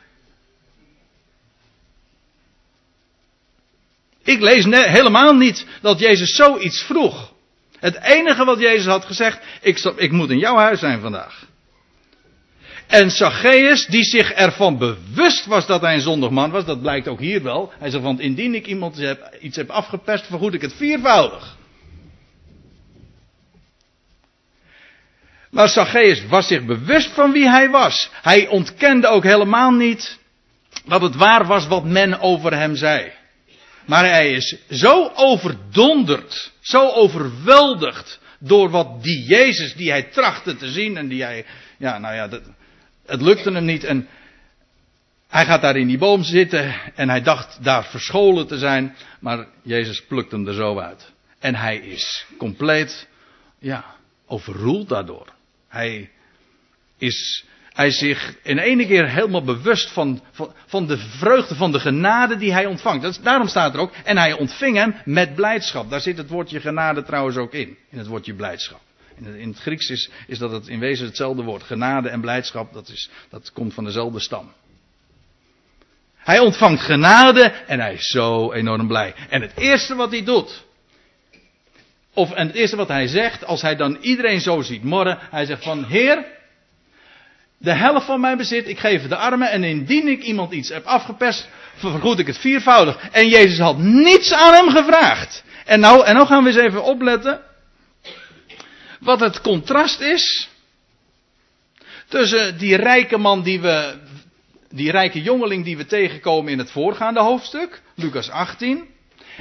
Ik 4.22 4.40
lees 4.40 4.64
helemaal 4.64 5.34
niet 5.34 5.66
dat 5.80 5.98
Jezus 5.98 6.34
zoiets 6.34 6.82
vroeg. 6.82 7.32
Het 7.78 8.02
enige 8.02 8.44
wat 8.44 8.58
Jezus 8.58 8.86
had 8.86 9.04
gezegd, 9.04 9.38
ik, 9.60 9.78
ik 9.78 10.12
moet 10.12 10.30
in 10.30 10.38
jouw 10.38 10.56
huis 10.56 10.78
zijn 10.78 11.00
vandaag. 11.00 11.46
En 12.92 13.10
Zacchaeus, 13.10 13.86
die 13.86 14.04
zich 14.04 14.32
ervan 14.32 14.78
bewust 14.78 15.46
was 15.46 15.66
dat 15.66 15.80
hij 15.80 15.94
een 15.94 16.00
zondig 16.00 16.30
man 16.30 16.50
was, 16.50 16.64
dat 16.64 16.80
blijkt 16.80 17.08
ook 17.08 17.20
hier 17.20 17.42
wel. 17.42 17.72
Hij 17.78 17.90
zegt 17.90 18.02
van, 18.02 18.20
indien 18.20 18.54
ik 18.54 18.66
iemand 18.66 19.16
iets 19.40 19.56
heb 19.56 19.70
afgepest, 19.70 20.26
vergoed 20.26 20.54
ik 20.54 20.60
het 20.60 20.74
viervoudig. 20.74 21.56
Maar 25.50 25.68
Zacchaeus 25.68 26.26
was 26.26 26.46
zich 26.46 26.64
bewust 26.64 27.10
van 27.10 27.32
wie 27.32 27.48
hij 27.48 27.70
was. 27.70 28.10
Hij 28.22 28.46
ontkende 28.46 29.06
ook 29.06 29.24
helemaal 29.24 29.70
niet 29.70 30.18
dat 30.84 31.02
het 31.02 31.14
waar 31.14 31.46
was 31.46 31.66
wat 31.66 31.84
men 31.84 32.20
over 32.20 32.56
hem 32.56 32.76
zei. 32.76 33.12
Maar 33.86 34.04
hij 34.04 34.32
is 34.32 34.56
zo 34.70 35.12
overdonderd, 35.14 36.52
zo 36.60 36.90
overweldigd 36.90 38.20
door 38.38 38.70
wat 38.70 39.02
die 39.02 39.24
Jezus 39.24 39.74
die 39.74 39.90
hij 39.90 40.02
trachtte 40.02 40.56
te 40.56 40.68
zien 40.68 40.96
en 40.96 41.08
die 41.08 41.22
hij, 41.22 41.44
ja, 41.78 41.98
nou 41.98 42.14
ja, 42.14 42.28
dat, 42.28 42.42
het 43.12 43.20
lukte 43.20 43.52
hem 43.52 43.64
niet 43.64 43.84
en 43.84 44.08
hij 45.28 45.44
gaat 45.44 45.60
daar 45.60 45.76
in 45.76 45.86
die 45.86 45.98
boom 45.98 46.22
zitten 46.22 46.74
en 46.94 47.08
hij 47.08 47.22
dacht 47.22 47.64
daar 47.64 47.84
verscholen 47.84 48.46
te 48.46 48.58
zijn, 48.58 48.96
maar 49.20 49.46
Jezus 49.62 50.04
plukt 50.04 50.30
hem 50.30 50.46
er 50.46 50.54
zo 50.54 50.78
uit. 50.78 51.12
En 51.38 51.54
hij 51.54 51.76
is 51.76 52.26
compleet, 52.38 53.08
ja, 53.58 53.84
overroeld 54.26 54.88
daardoor. 54.88 55.26
Hij 55.68 56.10
is 56.98 57.44
hij 57.72 57.90
zich 57.90 58.36
in 58.42 58.58
ene 58.58 58.86
keer 58.86 59.08
helemaal 59.08 59.44
bewust 59.44 59.90
van, 59.90 60.22
van, 60.66 60.86
de 60.86 60.98
vreugde, 60.98 61.54
van 61.54 61.72
de 61.72 61.80
genade 61.80 62.36
die 62.36 62.52
hij 62.52 62.66
ontvangt. 62.66 63.02
Dat 63.02 63.20
daarom 63.22 63.48
staat 63.48 63.74
er 63.74 63.80
ook, 63.80 63.92
en 64.04 64.18
hij 64.18 64.32
ontving 64.32 64.76
hem 64.76 64.94
met 65.04 65.34
blijdschap. 65.34 65.90
Daar 65.90 66.00
zit 66.00 66.16
het 66.16 66.28
woordje 66.28 66.60
genade 66.60 67.02
trouwens 67.02 67.36
ook 67.36 67.52
in, 67.52 67.76
in 67.90 67.98
het 67.98 68.06
woordje 68.06 68.34
blijdschap. 68.34 68.80
In 69.16 69.48
het, 69.48 69.58
Grieks 69.58 69.90
is, 69.90 70.10
is 70.26 70.38
dat 70.38 70.50
het 70.50 70.68
in 70.68 70.78
wezen 70.78 71.06
hetzelfde 71.06 71.42
woord. 71.42 71.62
Genade 71.62 72.08
en 72.08 72.20
blijdschap, 72.20 72.72
dat, 72.72 72.88
is, 72.88 73.10
dat 73.30 73.52
komt 73.52 73.74
van 73.74 73.84
dezelfde 73.84 74.20
stam. 74.20 74.52
Hij 76.16 76.38
ontvangt 76.38 76.82
genade 76.82 77.42
en 77.42 77.80
hij 77.80 77.94
is 77.94 78.06
zo 78.06 78.52
enorm 78.52 78.86
blij. 78.86 79.14
En 79.28 79.42
het 79.42 79.56
eerste 79.56 79.94
wat 79.94 80.10
hij 80.10 80.24
doet, 80.24 80.64
of 82.14 82.32
en 82.32 82.46
het 82.46 82.56
eerste 82.56 82.76
wat 82.76 82.88
hij 82.88 83.06
zegt, 83.06 83.44
als 83.44 83.62
hij 83.62 83.76
dan 83.76 83.98
iedereen 84.00 84.40
zo 84.40 84.60
ziet 84.60 84.82
morren, 84.82 85.18
hij 85.30 85.44
zegt 85.44 85.64
van, 85.64 85.84
Heer, 85.84 86.24
de 87.58 87.72
helft 87.72 88.06
van 88.06 88.20
mijn 88.20 88.36
bezit, 88.36 88.68
ik 88.68 88.78
geef 88.78 89.08
de 89.08 89.16
armen 89.16 89.50
en 89.50 89.64
indien 89.64 90.08
ik 90.08 90.22
iemand 90.22 90.52
iets 90.52 90.68
heb 90.68 90.84
afgeperst, 90.84 91.48
vergoed 91.76 92.18
ik 92.18 92.26
het 92.26 92.38
viervoudig. 92.38 93.08
En 93.12 93.28
Jezus 93.28 93.58
had 93.58 93.78
niets 93.78 94.32
aan 94.32 94.52
hem 94.52 94.68
gevraagd. 94.68 95.44
En 95.64 95.80
nou, 95.80 96.04
en 96.04 96.14
nou 96.14 96.26
gaan 96.26 96.42
we 96.42 96.48
eens 96.48 96.58
even 96.58 96.82
opletten 96.82 97.40
wat 99.02 99.20
het 99.20 99.40
contrast 99.40 100.00
is 100.00 100.48
tussen 102.08 102.58
die 102.58 102.76
rijke 102.76 103.18
man 103.18 103.42
die 103.42 103.60
we, 103.60 103.94
die 104.70 104.90
rijke 104.90 105.22
jongeling 105.22 105.64
die 105.64 105.76
we 105.76 105.86
tegenkomen 105.86 106.52
in 106.52 106.58
het 106.58 106.70
voorgaande 106.70 107.20
hoofdstuk, 107.20 107.82
Lucas 107.94 108.30
18, 108.30 108.88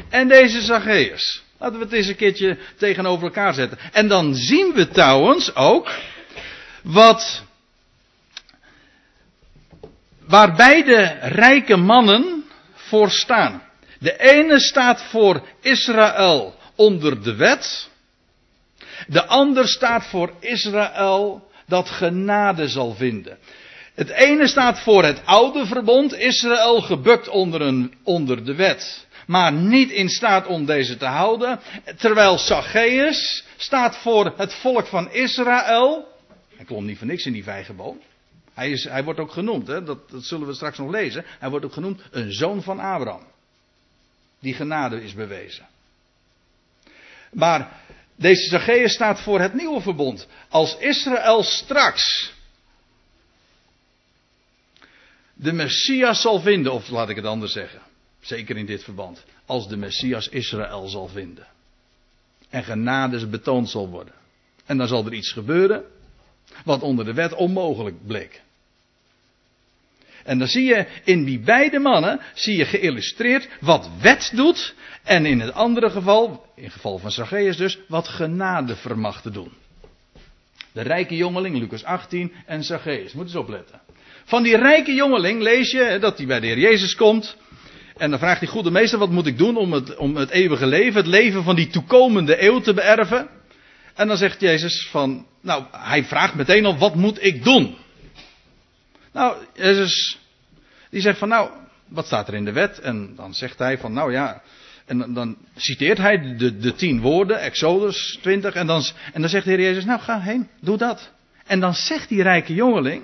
en 0.09 0.27
deze 0.27 0.61
Zacchaeus. 0.61 1.43
Laten 1.59 1.77
we 1.77 1.83
het 1.83 1.93
eens 1.93 2.07
een 2.07 2.15
keertje 2.15 2.57
tegenover 2.77 3.23
elkaar 3.23 3.53
zetten. 3.53 3.77
En 3.91 4.07
dan 4.07 4.35
zien 4.35 4.73
we 4.73 4.87
trouwens 4.87 5.55
ook 5.55 5.89
wat 6.83 7.43
waar 10.19 10.55
beide 10.55 11.17
rijke 11.21 11.75
mannen 11.77 12.43
voor 12.73 13.09
staan. 13.09 13.63
De 13.99 14.17
ene 14.19 14.59
staat 14.59 15.03
voor 15.03 15.47
Israël 15.61 16.55
onder 16.75 17.23
de 17.23 17.35
wet. 17.35 17.89
De 19.07 19.25
ander 19.25 19.67
staat 19.67 20.05
voor 20.05 20.33
Israël 20.39 21.49
dat 21.67 21.89
genade 21.89 22.67
zal 22.67 22.93
vinden. 22.93 23.37
Het 23.95 24.09
ene 24.09 24.47
staat 24.47 24.79
voor 24.79 25.03
het 25.03 25.21
oude 25.25 25.65
verbond, 25.65 26.13
Israël 26.13 26.81
gebukt 26.81 27.27
onder, 27.27 27.61
een, 27.61 27.93
onder 28.03 28.45
de 28.45 28.55
wet, 28.55 29.07
maar 29.27 29.53
niet 29.53 29.91
in 29.91 30.09
staat 30.09 30.47
om 30.47 30.65
deze 30.65 30.97
te 30.97 31.05
houden. 31.05 31.59
Terwijl 31.97 32.37
Zacchaeus 32.37 33.43
staat 33.57 33.97
voor 33.97 34.33
het 34.37 34.53
volk 34.53 34.87
van 34.87 35.11
Israël. 35.11 36.07
Hij 36.55 36.65
klom 36.65 36.85
niet 36.85 36.97
voor 36.97 37.07
niks 37.07 37.25
in 37.25 37.33
die 37.33 37.43
vijgenboom. 37.43 37.99
Hij, 38.53 38.71
is, 38.71 38.83
hij 38.83 39.03
wordt 39.03 39.19
ook 39.19 39.31
genoemd, 39.31 39.67
hè? 39.67 39.83
Dat, 39.83 40.09
dat 40.09 40.23
zullen 40.23 40.47
we 40.47 40.53
straks 40.53 40.77
nog 40.77 40.89
lezen. 40.89 41.25
Hij 41.39 41.49
wordt 41.49 41.65
ook 41.65 41.73
genoemd 41.73 42.01
een 42.11 42.33
zoon 42.33 42.63
van 42.63 42.79
Abraham. 42.79 43.23
Die 44.39 44.53
genade 44.53 45.03
is 45.03 45.13
bewezen. 45.13 45.67
Maar 47.31 47.79
deze 48.21 48.49
Zacchaeus 48.49 48.93
staat 48.93 49.19
voor 49.19 49.39
het 49.39 49.53
nieuwe 49.53 49.81
verbond. 49.81 50.27
Als 50.49 50.77
Israël 50.77 51.43
straks 51.43 52.33
de 55.33 55.51
Messias 55.51 56.21
zal 56.21 56.39
vinden, 56.39 56.73
of 56.73 56.89
laat 56.89 57.09
ik 57.09 57.15
het 57.15 57.25
anders 57.25 57.51
zeggen, 57.51 57.81
zeker 58.19 58.57
in 58.57 58.65
dit 58.65 58.83
verband, 58.83 59.23
als 59.45 59.67
de 59.67 59.77
Messias 59.77 60.27
Israël 60.27 60.87
zal 60.87 61.07
vinden. 61.07 61.47
En 62.49 62.63
genade 62.63 63.27
betoond 63.27 63.69
zal 63.69 63.89
worden. 63.89 64.13
En 64.65 64.77
dan 64.77 64.87
zal 64.87 65.05
er 65.05 65.13
iets 65.13 65.31
gebeuren 65.31 65.83
wat 66.65 66.81
onder 66.81 67.05
de 67.05 67.13
wet 67.13 67.33
onmogelijk 67.33 68.07
bleek. 68.07 68.41
En 70.23 70.39
dan 70.39 70.47
zie 70.47 70.65
je 70.65 70.85
in 71.03 71.23
die 71.23 71.39
beide 71.39 71.79
mannen, 71.79 72.19
zie 72.33 72.57
je 72.57 72.65
geïllustreerd 72.65 73.49
wat 73.59 73.89
wet 74.01 74.31
doet. 74.35 74.75
En 75.03 75.25
in 75.25 75.39
het 75.39 75.53
andere 75.53 75.89
geval, 75.89 76.45
in 76.55 76.63
het 76.63 76.73
geval 76.73 76.97
van 76.97 77.11
Zacchaeus 77.11 77.57
dus, 77.57 77.79
wat 77.87 78.07
genade 78.07 78.75
vermag 78.75 79.21
te 79.21 79.31
doen. 79.31 79.51
De 80.71 80.81
rijke 80.81 81.15
jongeling, 81.15 81.57
Lucas 81.57 81.83
18 81.83 82.33
en 82.45 82.63
Zacchaeus. 82.63 83.13
Moet 83.13 83.25
eens 83.25 83.35
opletten. 83.35 83.81
Van 84.25 84.43
die 84.43 84.57
rijke 84.57 84.93
jongeling 84.93 85.41
lees 85.41 85.71
je 85.71 85.97
dat 85.99 86.17
hij 86.17 86.27
bij 86.27 86.39
de 86.39 86.47
Heer 86.47 86.59
Jezus 86.59 86.95
komt. 86.95 87.37
En 87.97 88.09
dan 88.09 88.19
vraagt 88.19 88.39
hij, 88.39 88.49
goede 88.49 88.71
meester, 88.71 88.99
wat 88.99 89.09
moet 89.09 89.25
ik 89.25 89.37
doen 89.37 89.57
om 89.57 89.73
het, 89.73 89.95
om 89.95 90.15
het 90.15 90.29
eeuwige 90.29 90.65
leven, 90.65 90.95
het 90.95 91.07
leven 91.07 91.43
van 91.43 91.55
die 91.55 91.67
toekomende 91.67 92.43
eeuw 92.43 92.59
te 92.59 92.73
beërven? 92.73 93.29
En 93.95 94.07
dan 94.07 94.17
zegt 94.17 94.41
Jezus 94.41 94.87
van, 94.91 95.25
nou, 95.41 95.63
hij 95.71 96.03
vraagt 96.03 96.35
meteen 96.35 96.65
al, 96.65 96.77
wat 96.77 96.95
moet 96.95 97.23
ik 97.23 97.43
doen? 97.43 97.75
Nou, 99.13 99.37
Jezus, 99.53 100.19
die 100.89 101.01
zegt 101.01 101.17
van, 101.17 101.27
nou, 101.27 101.49
wat 101.87 102.05
staat 102.05 102.27
er 102.27 102.33
in 102.33 102.45
de 102.45 102.51
wet? 102.51 102.79
En 102.79 103.15
dan 103.15 103.33
zegt 103.33 103.59
hij 103.59 103.77
van, 103.77 103.93
nou 103.93 104.11
ja, 104.11 104.41
en 104.85 105.13
dan, 105.13 105.37
citeert 105.55 105.97
hij 105.97 106.35
de, 106.37 106.57
de 106.57 106.73
tien 106.73 107.01
woorden, 107.01 107.39
Exodus 107.39 108.17
20, 108.21 108.53
en 108.53 108.67
dan, 108.67 108.83
en 109.13 109.21
dan 109.21 109.29
zegt 109.29 109.45
de 109.45 109.51
Heer 109.51 109.61
Jezus, 109.61 109.85
nou 109.85 109.99
ga 109.99 110.19
heen, 110.19 110.49
doe 110.61 110.77
dat. 110.77 111.09
En 111.45 111.59
dan 111.59 111.73
zegt 111.73 112.09
die 112.09 112.21
rijke 112.21 112.53
jongeling, 112.53 113.03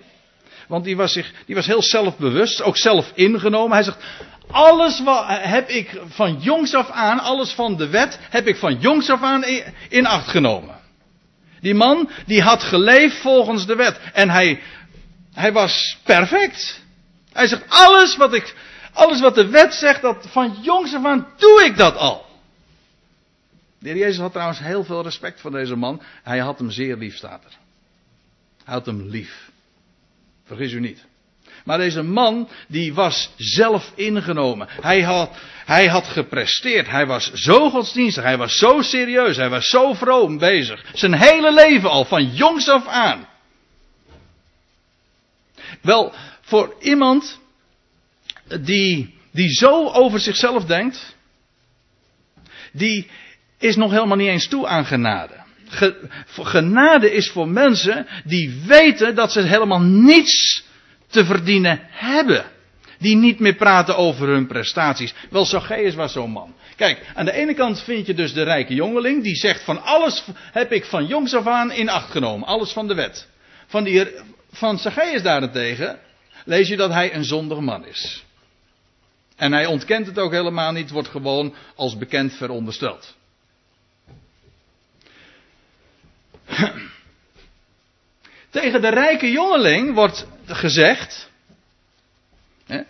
want 0.67 0.83
die 0.83 0.95
was, 0.95 1.13
zich, 1.13 1.33
die 1.45 1.55
was 1.55 1.65
heel 1.65 1.81
zelfbewust, 1.81 2.61
ook 2.61 2.77
zelf 2.77 3.11
ingenomen. 3.15 3.71
Hij 3.71 3.83
zegt, 3.83 4.03
alles 4.51 5.03
wat 5.03 5.25
heb 5.27 5.69
ik 5.69 6.01
van 6.07 6.37
jongs 6.39 6.73
af 6.73 6.89
aan, 6.89 7.19
alles 7.19 7.51
van 7.51 7.77
de 7.77 7.89
wet, 7.89 8.19
heb 8.29 8.47
ik 8.47 8.55
van 8.55 8.79
jongs 8.79 9.09
af 9.09 9.21
aan 9.21 9.43
in 9.89 10.05
acht 10.05 10.27
genomen. 10.27 10.75
Die 11.61 11.75
man, 11.75 12.09
die 12.25 12.41
had 12.41 12.63
geleefd 12.63 13.17
volgens 13.17 13.65
de 13.65 13.75
wet. 13.75 13.99
En 14.13 14.29
hij, 14.29 14.59
hij 15.37 15.51
was 15.51 15.97
perfect. 16.03 16.81
Hij 17.33 17.47
zegt, 17.47 17.63
alles 17.67 18.15
wat 18.17 18.33
ik, 18.33 18.55
alles 18.93 19.19
wat 19.19 19.35
de 19.35 19.47
wet 19.47 19.73
zegt, 19.73 20.01
dat 20.01 20.27
van 20.29 20.57
jongs 20.61 20.93
af 20.93 21.05
aan 21.05 21.27
doe 21.37 21.63
ik 21.65 21.77
dat 21.77 21.95
al. 21.95 22.25
De 23.79 23.89
heer 23.89 23.97
Jezus 23.97 24.17
had 24.17 24.31
trouwens 24.31 24.59
heel 24.59 24.83
veel 24.83 25.03
respect 25.03 25.41
voor 25.41 25.51
deze 25.51 25.75
man. 25.75 26.01
Hij 26.23 26.39
had 26.39 26.57
hem 26.57 26.71
zeer 26.71 26.97
lief, 26.97 27.15
staat 27.15 27.43
er. 27.43 27.57
Hij 28.63 28.73
had 28.73 28.85
hem 28.85 29.09
lief. 29.09 29.49
Vergis 30.45 30.71
u 30.71 30.79
niet. 30.79 31.05
Maar 31.63 31.77
deze 31.77 32.03
man, 32.03 32.49
die 32.67 32.93
was 32.93 33.29
zelf 33.37 33.91
ingenomen. 33.95 34.67
Hij 34.81 35.01
had, 35.01 35.37
hij 35.65 35.87
had 35.87 36.05
gepresteerd. 36.07 36.89
Hij 36.89 37.05
was 37.05 37.31
zo 37.33 37.69
godsdienstig. 37.69 38.23
Hij 38.23 38.37
was 38.37 38.57
zo 38.57 38.81
serieus. 38.81 39.37
Hij 39.37 39.49
was 39.49 39.69
zo 39.69 39.93
vroom 39.93 40.37
bezig. 40.37 40.85
Zijn 40.93 41.13
hele 41.13 41.53
leven 41.53 41.89
al, 41.89 42.05
van 42.05 42.25
jongs 42.25 42.69
af 42.69 42.87
aan. 42.87 43.27
Wel, 45.81 46.13
voor 46.41 46.75
iemand 46.79 47.39
die, 48.61 49.15
die 49.31 49.49
zo 49.49 49.87
over 49.87 50.19
zichzelf 50.19 50.65
denkt, 50.65 51.15
die 52.71 53.07
is 53.57 53.75
nog 53.75 53.91
helemaal 53.91 54.17
niet 54.17 54.27
eens 54.27 54.47
toe 54.47 54.67
aan 54.67 54.85
genade. 54.85 55.45
Genade 56.27 57.13
is 57.13 57.29
voor 57.29 57.47
mensen 57.47 58.07
die 58.23 58.61
weten 58.65 59.15
dat 59.15 59.31
ze 59.31 59.41
helemaal 59.41 59.81
niets 59.81 60.63
te 61.07 61.25
verdienen 61.25 61.79
hebben. 61.89 62.45
Die 62.99 63.15
niet 63.15 63.39
meer 63.39 63.55
praten 63.55 63.97
over 63.97 64.27
hun 64.27 64.47
prestaties. 64.47 65.13
Wel, 65.29 65.45
Zacchaeus 65.45 65.95
was 65.95 66.11
zo'n 66.11 66.31
man. 66.31 66.55
Kijk, 66.75 67.11
aan 67.13 67.25
de 67.25 67.31
ene 67.31 67.53
kant 67.53 67.83
vind 67.83 68.05
je 68.05 68.13
dus 68.13 68.33
de 68.33 68.43
rijke 68.43 68.73
jongeling. 68.73 69.23
Die 69.23 69.35
zegt 69.35 69.63
van 69.63 69.83
alles 69.83 70.23
heb 70.51 70.71
ik 70.71 70.85
van 70.85 71.05
jongs 71.05 71.33
af 71.33 71.47
aan 71.47 71.71
in 71.71 71.89
acht 71.89 72.11
genomen. 72.11 72.47
Alles 72.47 72.71
van 72.71 72.87
de 72.87 72.93
wet. 72.93 73.27
Van, 73.67 73.83
die, 73.83 74.07
van 74.51 74.79
Zacchaeus 74.79 75.21
daarentegen 75.21 75.99
lees 76.45 76.67
je 76.67 76.77
dat 76.77 76.91
hij 76.91 77.13
een 77.13 77.25
zondig 77.25 77.59
man 77.59 77.85
is. 77.85 78.25
En 79.35 79.51
hij 79.51 79.65
ontkent 79.65 80.05
het 80.05 80.19
ook 80.19 80.31
helemaal 80.31 80.71
niet. 80.71 80.89
Wordt 80.89 81.07
gewoon 81.07 81.55
als 81.75 81.97
bekend 81.97 82.33
verondersteld. 82.33 83.15
Tegen 88.49 88.81
de 88.81 88.89
rijke 88.89 89.31
jongeling 89.31 89.93
wordt 89.93 90.27
gezegd. 90.45 91.31
Hè, 92.65 92.81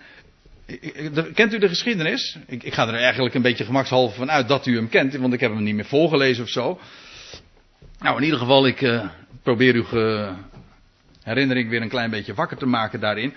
kent 1.33 1.53
u 1.53 1.57
de 1.57 1.67
geschiedenis? 1.67 2.37
Ik, 2.45 2.73
ga 2.73 2.87
er 2.87 2.93
eigenlijk 2.93 3.35
een 3.35 3.41
beetje 3.41 3.65
gemakshalve 3.65 4.15
van 4.15 4.31
uit 4.31 4.47
dat 4.47 4.65
u 4.65 4.75
hem 4.75 4.89
kent, 4.89 5.15
want 5.15 5.33
ik 5.33 5.39
heb 5.39 5.51
hem 5.51 5.63
niet 5.63 5.75
meer 5.75 5.85
voorgelezen 5.85 6.43
of 6.43 6.49
zo. 6.49 6.79
Nou, 7.99 8.17
in 8.17 8.23
ieder 8.23 8.39
geval, 8.39 8.67
ik 8.67 8.81
uh, 8.81 9.09
probeer 9.43 9.73
uw 9.73 9.83
herinnering 11.27 11.69
weer 11.69 11.81
een 11.81 11.89
klein 11.89 12.09
beetje 12.09 12.33
wakker 12.33 12.57
te 12.57 12.65
maken 12.65 12.99
daarin. 12.99 13.33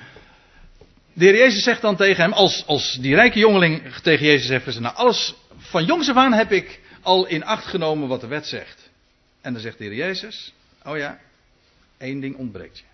De 1.13 1.25
heer 1.25 1.37
Jezus 1.37 1.63
zegt 1.63 1.81
dan 1.81 1.97
tegen 1.97 2.23
hem, 2.23 2.33
als, 2.33 2.67
als 2.67 2.99
die 3.01 3.15
rijke 3.15 3.39
jongeling 3.39 3.95
tegen 4.03 4.27
Jezus 4.27 4.63
gezegd, 4.63 4.81
nou 4.81 4.95
alles 4.95 5.35
van 5.57 5.85
jongs 5.85 6.09
af 6.09 6.17
aan 6.17 6.33
heb 6.33 6.53
ik 6.53 6.81
al 7.03 7.27
in 7.27 7.45
acht 7.45 7.67
genomen 7.67 8.09
wat 8.09 8.21
de 8.21 8.27
wet 8.27 8.47
zegt. 8.47 8.91
En 9.41 9.53
dan 9.53 9.63
zegt 9.63 9.79
de 9.79 9.85
heer 9.85 9.95
Jezus, 9.95 10.53
oh 10.85 10.97
ja, 10.97 11.21
één 11.99 12.21
ding 12.21 12.37
ontbreekt 12.37 12.79
je. 12.79 12.85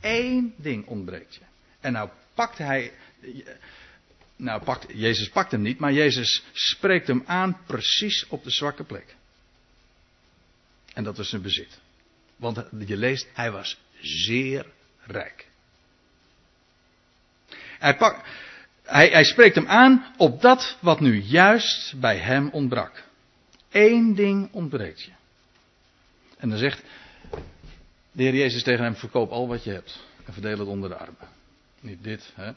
Eén 0.00 0.54
ding 0.56 0.86
ontbreekt 0.86 1.34
je. 1.34 1.40
En 1.80 1.92
nou 1.92 2.08
pakt 2.34 2.58
hij. 2.58 2.92
Nou, 4.36 4.62
pakt, 4.62 4.86
Jezus 4.94 5.28
pakt 5.28 5.50
hem 5.50 5.62
niet, 5.62 5.78
maar 5.78 5.92
Jezus 5.92 6.42
spreekt 6.52 7.06
hem 7.06 7.22
aan 7.26 7.58
precies 7.66 8.26
op 8.28 8.44
de 8.44 8.50
zwakke 8.50 8.84
plek. 8.84 9.14
En 10.94 11.04
dat 11.04 11.18
is 11.18 11.28
zijn 11.28 11.42
bezit. 11.42 11.80
Want 12.36 12.64
je 12.86 12.96
leest, 12.96 13.28
hij 13.32 13.50
was 13.50 13.78
zeer 14.02 14.66
rijk. 15.06 15.46
Hij, 17.78 17.96
pakt, 17.96 18.28
hij, 18.82 19.08
hij 19.08 19.24
spreekt 19.24 19.54
hem 19.54 19.66
aan 19.66 20.14
op 20.16 20.40
dat 20.40 20.76
wat 20.80 21.00
nu 21.00 21.22
juist 21.22 22.00
bij 22.00 22.16
hem 22.16 22.48
ontbrak. 22.48 23.04
Eén 23.70 24.14
ding 24.14 24.52
ontbreekt 24.52 25.02
je. 25.02 25.10
En 26.38 26.48
dan 26.48 26.58
zegt 26.58 26.82
de 28.12 28.22
Heer 28.22 28.34
Jezus 28.34 28.62
tegen 28.62 28.84
hem: 28.84 28.94
verkoop 28.94 29.30
al 29.30 29.48
wat 29.48 29.64
je 29.64 29.70
hebt 29.70 30.04
en 30.24 30.32
verdeel 30.32 30.58
het 30.58 30.68
onder 30.68 30.88
de 30.88 30.96
armen. 30.96 31.28
Niet 31.80 32.04
dit, 32.04 32.32
hè? 32.34 32.52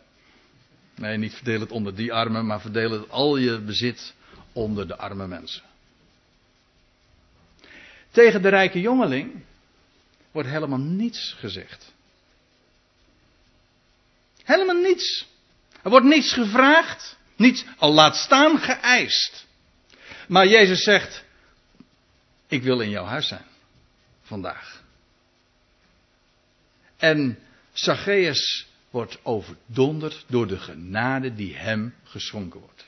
Nee, 0.95 1.17
niet 1.17 1.34
verdeel 1.34 1.60
het 1.60 1.71
onder 1.71 1.95
die 1.95 2.13
armen, 2.13 2.45
maar 2.45 2.62
verdeel 2.62 2.91
het 2.91 3.10
al 3.10 3.38
je 3.38 3.60
bezit 3.60 4.13
onder 4.53 4.88
de 4.88 4.97
arme 4.97 5.27
mensen. 5.27 5.63
Tegen 8.12 8.41
de 8.41 8.49
rijke 8.49 8.81
jongeling 8.81 9.43
wordt 10.36 10.50
helemaal 10.50 10.80
niets 10.80 11.36
gezegd. 11.39 11.93
Helemaal 14.43 14.82
niets. 14.82 15.28
Er 15.84 15.89
wordt 15.89 16.06
niets 16.06 16.34
gevraagd, 16.34 17.17
niets 17.36 17.63
al 17.78 17.93
laat 17.93 18.15
staan 18.15 18.60
geëist. 18.60 19.45
Maar 20.28 20.48
Jezus 20.48 20.84
zegt: 20.84 21.24
Ik 22.48 22.63
wil 22.63 22.80
in 22.80 22.89
jouw 22.89 23.06
huis 23.06 23.28
zijn 23.28 23.45
vandaag. 24.21 24.84
En 26.98 27.39
Zacchaeus 27.74 28.67
wordt 28.89 29.17
overdonderd 29.24 30.26
door 30.28 30.48
de 30.48 30.60
genade 30.60 31.34
die 31.34 31.56
hem 31.56 31.95
geschonken 32.04 32.60
wordt. 32.60 32.86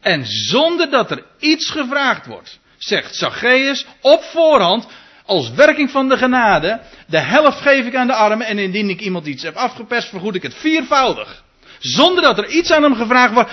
En 0.00 0.26
zonder 0.26 0.90
dat 0.90 1.10
er 1.10 1.26
iets 1.38 1.70
gevraagd 1.70 2.26
wordt, 2.26 2.58
zegt 2.76 3.14
Zacchaeus 3.14 3.86
op 4.00 4.22
voorhand, 4.22 4.86
als 5.26 5.50
werking 5.50 5.90
van 5.90 6.08
de 6.08 6.16
genade, 6.16 6.80
de 7.06 7.18
helft 7.18 7.60
geef 7.60 7.86
ik 7.86 7.94
aan 7.94 8.06
de 8.06 8.14
armen 8.14 8.46
en 8.46 8.58
indien 8.58 8.90
ik 8.90 9.00
iemand 9.00 9.26
iets 9.26 9.42
heb 9.42 9.54
afgepest, 9.54 10.08
vergoed 10.08 10.34
ik 10.34 10.42
het 10.42 10.54
viervoudig. 10.54 11.44
Zonder 11.78 12.22
dat 12.22 12.38
er 12.38 12.48
iets 12.48 12.70
aan 12.70 12.82
hem 12.82 12.94
gevraagd 12.94 13.34
wordt, 13.34 13.50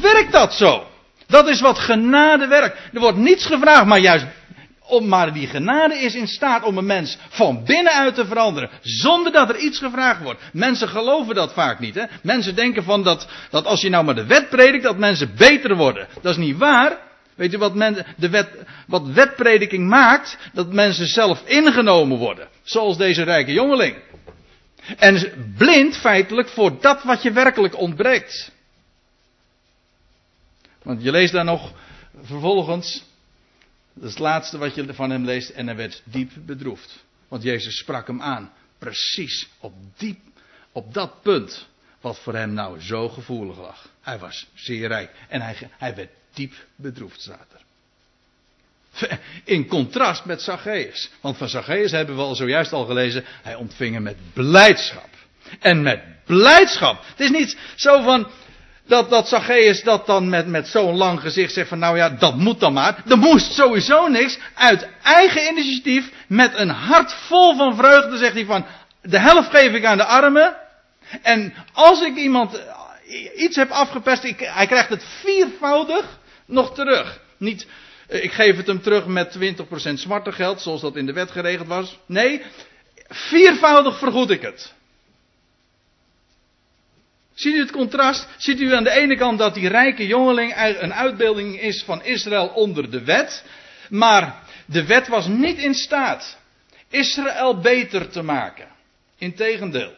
werkt 0.00 0.32
dat 0.32 0.54
zo. 0.54 0.86
Dat 1.26 1.48
is 1.48 1.60
wat 1.60 1.78
genade 1.78 2.46
werkt. 2.46 2.78
Er 2.92 3.00
wordt 3.00 3.18
niets 3.18 3.46
gevraagd, 3.46 3.86
maar 3.86 3.98
juist 3.98 4.26
om, 4.88 5.08
maar 5.08 5.32
die 5.32 5.46
genade 5.46 5.94
is 5.94 6.14
in 6.14 6.28
staat 6.28 6.64
om 6.64 6.78
een 6.78 6.86
mens 6.86 7.18
van 7.28 7.64
binnenuit 7.64 8.14
te 8.14 8.26
veranderen. 8.26 8.70
Zonder 8.82 9.32
dat 9.32 9.48
er 9.48 9.58
iets 9.58 9.78
gevraagd 9.78 10.22
wordt. 10.22 10.40
Mensen 10.52 10.88
geloven 10.88 11.34
dat 11.34 11.52
vaak 11.52 11.78
niet. 11.78 11.94
Hè? 11.94 12.04
Mensen 12.22 12.54
denken 12.54 12.84
van 12.84 13.02
dat, 13.02 13.28
dat 13.50 13.66
als 13.66 13.80
je 13.80 13.88
nou 13.88 14.04
maar 14.04 14.14
de 14.14 14.26
wet 14.26 14.48
predikt, 14.48 14.82
dat 14.82 14.98
mensen 14.98 15.34
beter 15.36 15.76
worden. 15.76 16.06
Dat 16.22 16.32
is 16.32 16.44
niet 16.44 16.56
waar. 16.56 16.96
Weet 17.36 17.50
je 17.50 17.58
wat, 17.58 17.74
men, 17.74 18.06
de 18.16 18.28
wet, 18.28 18.48
wat 18.86 19.06
wetprediking 19.06 19.88
maakt? 19.88 20.38
Dat 20.52 20.72
mensen 20.72 21.06
zelf 21.06 21.42
ingenomen 21.46 22.18
worden. 22.18 22.48
Zoals 22.62 22.96
deze 22.96 23.22
rijke 23.22 23.52
jongeling. 23.52 23.96
En 24.96 25.54
blind 25.56 25.96
feitelijk 25.96 26.48
voor 26.48 26.80
dat 26.80 27.02
wat 27.02 27.22
je 27.22 27.32
werkelijk 27.32 27.78
ontbreekt. 27.78 28.52
Want 30.82 31.02
je 31.02 31.10
leest 31.10 31.32
daar 31.32 31.44
nog 31.44 31.72
vervolgens 32.22 33.04
dat 33.96 34.04
is 34.04 34.10
het 34.10 34.18
laatste 34.18 34.58
wat 34.58 34.74
je 34.74 34.94
van 34.94 35.10
hem 35.10 35.24
leest. 35.24 35.50
En 35.50 35.66
hij 35.66 35.76
werd 35.76 36.02
diep 36.04 36.30
bedroefd. 36.34 37.04
Want 37.28 37.42
Jezus 37.42 37.78
sprak 37.78 38.06
hem 38.06 38.22
aan. 38.22 38.52
Precies 38.78 39.48
op, 39.60 39.72
diep, 39.96 40.18
op 40.72 40.94
dat 40.94 41.22
punt. 41.22 41.68
Wat 42.00 42.18
voor 42.18 42.34
hem 42.34 42.52
nou 42.52 42.80
zo 42.80 43.08
gevoelig 43.08 43.58
lag. 43.58 43.88
Hij 44.00 44.18
was 44.18 44.46
zeer 44.54 44.88
rijk. 44.88 45.10
En 45.28 45.40
hij, 45.40 45.70
hij 45.70 45.94
werd 45.94 46.10
diep 46.36 46.52
bedroefd, 46.76 47.26
er. 47.26 47.64
In 49.44 49.66
contrast 49.66 50.24
met 50.24 50.42
Zacchaeus. 50.42 51.10
Want 51.20 51.36
van 51.36 51.48
Zacchaeus 51.48 51.90
hebben 51.90 52.16
we 52.16 52.22
al 52.22 52.34
zojuist 52.34 52.72
al 52.72 52.84
gelezen. 52.84 53.24
Hij 53.42 53.54
ontving 53.54 53.94
hem 53.94 54.02
met 54.02 54.16
blijdschap. 54.32 55.08
En 55.60 55.82
met 55.82 56.00
blijdschap. 56.24 57.02
Het 57.06 57.20
is 57.20 57.30
niet 57.30 57.58
zo 57.74 58.02
van, 58.02 58.26
dat, 58.86 59.10
dat 59.10 59.28
Zacchaeus 59.28 59.82
dat 59.82 60.06
dan 60.06 60.28
met, 60.28 60.46
met 60.46 60.68
zo'n 60.68 60.96
lang 60.96 61.20
gezicht 61.20 61.52
zegt 61.52 61.68
van 61.68 61.78
nou 61.78 61.96
ja, 61.96 62.08
dat 62.08 62.36
moet 62.36 62.60
dan 62.60 62.72
maar. 62.72 63.02
Er 63.08 63.18
moest 63.18 63.52
sowieso 63.52 64.08
niks. 64.08 64.38
Uit 64.54 64.88
eigen 65.02 65.50
initiatief, 65.50 66.10
met 66.28 66.58
een 66.58 66.70
hart 66.70 67.12
vol 67.12 67.56
van 67.56 67.76
vreugde, 67.76 68.16
zegt 68.16 68.34
hij 68.34 68.44
van, 68.44 68.66
de 69.02 69.18
helft 69.18 69.50
geef 69.50 69.72
ik 69.72 69.84
aan 69.84 69.96
de 69.96 70.04
armen. 70.04 70.56
En 71.22 71.54
als 71.72 72.02
ik 72.02 72.16
iemand 72.16 72.62
iets 73.36 73.56
heb 73.56 73.70
afgepest, 73.70 74.22
hij 74.36 74.66
krijgt 74.66 74.88
het 74.88 75.04
viervoudig 75.22 76.18
nog 76.46 76.74
terug. 76.74 77.20
Niet, 77.38 77.66
eh, 78.06 78.24
ik 78.24 78.32
geef 78.32 78.56
het 78.56 78.66
hem 78.66 78.82
terug 78.82 79.06
met 79.06 79.30
20% 79.30 80.00
zwarte 80.00 80.32
geld, 80.32 80.60
zoals 80.60 80.80
dat 80.80 80.96
in 80.96 81.06
de 81.06 81.12
wet 81.12 81.30
geregeld 81.30 81.68
was. 81.68 81.98
Nee, 82.06 82.42
viervoudig 83.08 83.98
vergoed 83.98 84.30
ik 84.30 84.42
het. 84.42 84.74
Ziet 87.34 87.54
u 87.54 87.58
het 87.58 87.70
contrast? 87.70 88.28
Ziet 88.36 88.60
u 88.60 88.74
aan 88.74 88.84
de 88.84 88.90
ene 88.90 89.16
kant 89.16 89.38
dat 89.38 89.54
die 89.54 89.68
rijke 89.68 90.06
jongeling 90.06 90.52
een 90.56 90.94
uitbeelding 90.94 91.60
is 91.60 91.82
van 91.82 92.04
Israël 92.04 92.46
onder 92.46 92.90
de 92.90 93.04
wet. 93.04 93.44
Maar 93.90 94.42
de 94.66 94.86
wet 94.86 95.08
was 95.08 95.26
niet 95.26 95.58
in 95.58 95.74
staat 95.74 96.38
Israël 96.88 97.60
beter 97.60 98.08
te 98.08 98.22
maken. 98.22 98.68
Integendeel. 99.18 99.92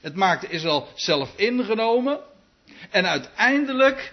Het 0.00 0.14
maakte 0.14 0.48
Israël 0.48 0.88
zelf 0.94 1.32
ingenomen. 1.36 2.20
En 2.90 3.06
uiteindelijk. 3.06 4.12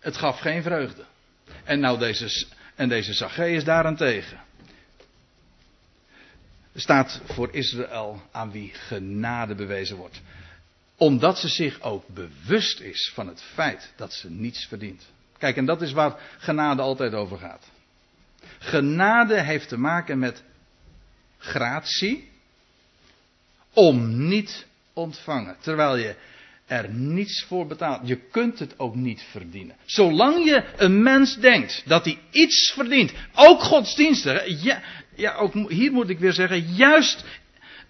Het 0.00 0.16
gaf 0.16 0.40
geen 0.40 0.62
vreugde. 0.62 1.04
En 1.64 1.80
nou 1.80 1.98
deze, 1.98 2.46
en 2.74 2.88
deze 2.88 3.12
Zacchaeus 3.12 3.64
daarentegen. 3.64 4.40
Staat 6.74 7.20
voor 7.24 7.54
Israël 7.54 8.22
aan 8.30 8.50
wie 8.50 8.72
genade 8.74 9.54
bewezen 9.54 9.96
wordt. 9.96 10.20
Omdat 10.96 11.38
ze 11.38 11.48
zich 11.48 11.80
ook 11.80 12.08
bewust 12.08 12.80
is 12.80 13.10
van 13.14 13.28
het 13.28 13.42
feit 13.42 13.92
dat 13.96 14.12
ze 14.12 14.30
niets 14.30 14.66
verdient. 14.66 15.06
Kijk, 15.38 15.56
en 15.56 15.64
dat 15.64 15.82
is 15.82 15.92
waar 15.92 16.20
genade 16.38 16.82
altijd 16.82 17.14
over 17.14 17.38
gaat. 17.38 17.70
Genade 18.58 19.40
heeft 19.40 19.68
te 19.68 19.78
maken 19.78 20.18
met 20.18 20.42
gratie 21.38 22.28
om 23.72 24.26
niet 24.28 24.66
ontvangen. 24.92 25.56
Terwijl 25.60 25.96
je 25.96 26.14
er 26.70 26.88
niets 26.88 27.44
voor 27.48 27.66
betaalt. 27.66 28.08
Je 28.08 28.16
kunt 28.30 28.58
het 28.58 28.78
ook 28.78 28.94
niet 28.94 29.24
verdienen. 29.30 29.76
Zolang 29.84 30.44
je 30.44 30.64
een 30.76 31.02
mens 31.02 31.36
denkt 31.36 31.82
dat 31.86 32.04
hij 32.04 32.18
iets 32.30 32.72
verdient, 32.74 33.12
ook 33.34 33.62
godsdienstig. 33.62 34.62
Ja, 34.62 34.82
ja, 35.14 35.34
ook 35.34 35.54
hier 35.68 35.92
moet 35.92 36.08
ik 36.08 36.18
weer 36.18 36.32
zeggen, 36.32 36.74
juist 36.74 37.24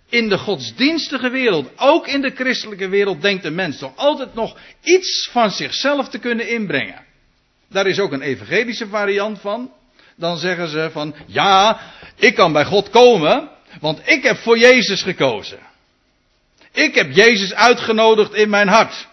in 0.08 0.28
de 0.28 0.38
godsdienstige 0.38 1.28
wereld, 1.28 1.70
ook 1.76 2.06
in 2.06 2.20
de 2.20 2.30
christelijke 2.30 2.88
wereld, 2.88 3.22
denkt 3.22 3.42
de 3.42 3.50
mens 3.50 3.78
toch 3.78 3.96
altijd 3.96 4.34
nog 4.34 4.56
iets 4.82 5.28
van 5.32 5.50
zichzelf 5.50 6.08
te 6.08 6.18
kunnen 6.18 6.48
inbrengen. 6.48 7.04
Daar 7.68 7.86
is 7.86 7.98
ook 7.98 8.12
een 8.12 8.22
evangelische 8.22 8.86
variant 8.86 9.40
van. 9.40 9.72
Dan 10.16 10.38
zeggen 10.38 10.68
ze 10.68 10.88
van, 10.92 11.14
ja, 11.26 11.80
ik 12.16 12.34
kan 12.34 12.52
bij 12.52 12.64
God 12.64 12.90
komen, 12.90 13.48
want 13.80 14.00
ik 14.04 14.22
heb 14.22 14.36
voor 14.36 14.58
Jezus 14.58 15.02
gekozen. 15.02 15.69
Ik 16.70 16.94
heb 16.94 17.12
Jezus 17.12 17.54
uitgenodigd 17.54 18.34
in 18.34 18.50
mijn 18.50 18.68
hart. 18.68 19.08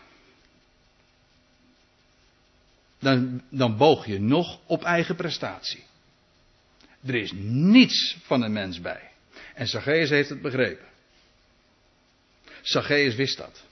Dan, 2.99 3.41
dan 3.49 3.77
boog 3.77 4.05
je 4.05 4.19
nog 4.19 4.59
op 4.65 4.83
eigen 4.83 5.15
prestatie. 5.15 5.83
Er 7.05 7.15
is 7.15 7.31
niets 7.35 8.17
van 8.23 8.41
een 8.41 8.53
mens 8.53 8.81
bij. 8.81 9.09
En 9.53 9.67
Zacchaeus 9.67 10.09
heeft 10.09 10.29
het 10.29 10.41
begrepen. 10.41 10.85
Zacchaeus 12.61 13.15
wist 13.15 13.37
dat. 13.37 13.63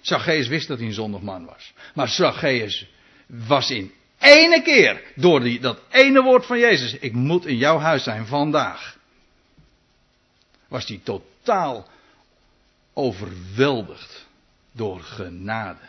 Zacchaeus 0.00 0.48
wist 0.48 0.68
dat 0.68 0.78
hij 0.78 0.86
een 0.86 0.92
zondig 0.94 1.20
man 1.20 1.44
was. 1.44 1.72
Maar 1.94 2.08
Zacchaeus 2.08 2.86
was 3.26 3.70
in 3.70 3.92
ene 4.18 4.62
keer, 4.62 5.02
door 5.14 5.40
die, 5.40 5.60
dat 5.60 5.80
ene 5.90 6.22
woord 6.22 6.46
van 6.46 6.58
Jezus, 6.58 6.94
ik 6.98 7.12
moet 7.12 7.46
in 7.46 7.56
jouw 7.56 7.78
huis 7.78 8.02
zijn 8.02 8.26
vandaag, 8.26 8.96
was 10.68 10.86
hij 10.86 11.00
totaal 11.04 11.88
overweldigd 12.98 14.26
door 14.72 15.00
genade. 15.00 15.80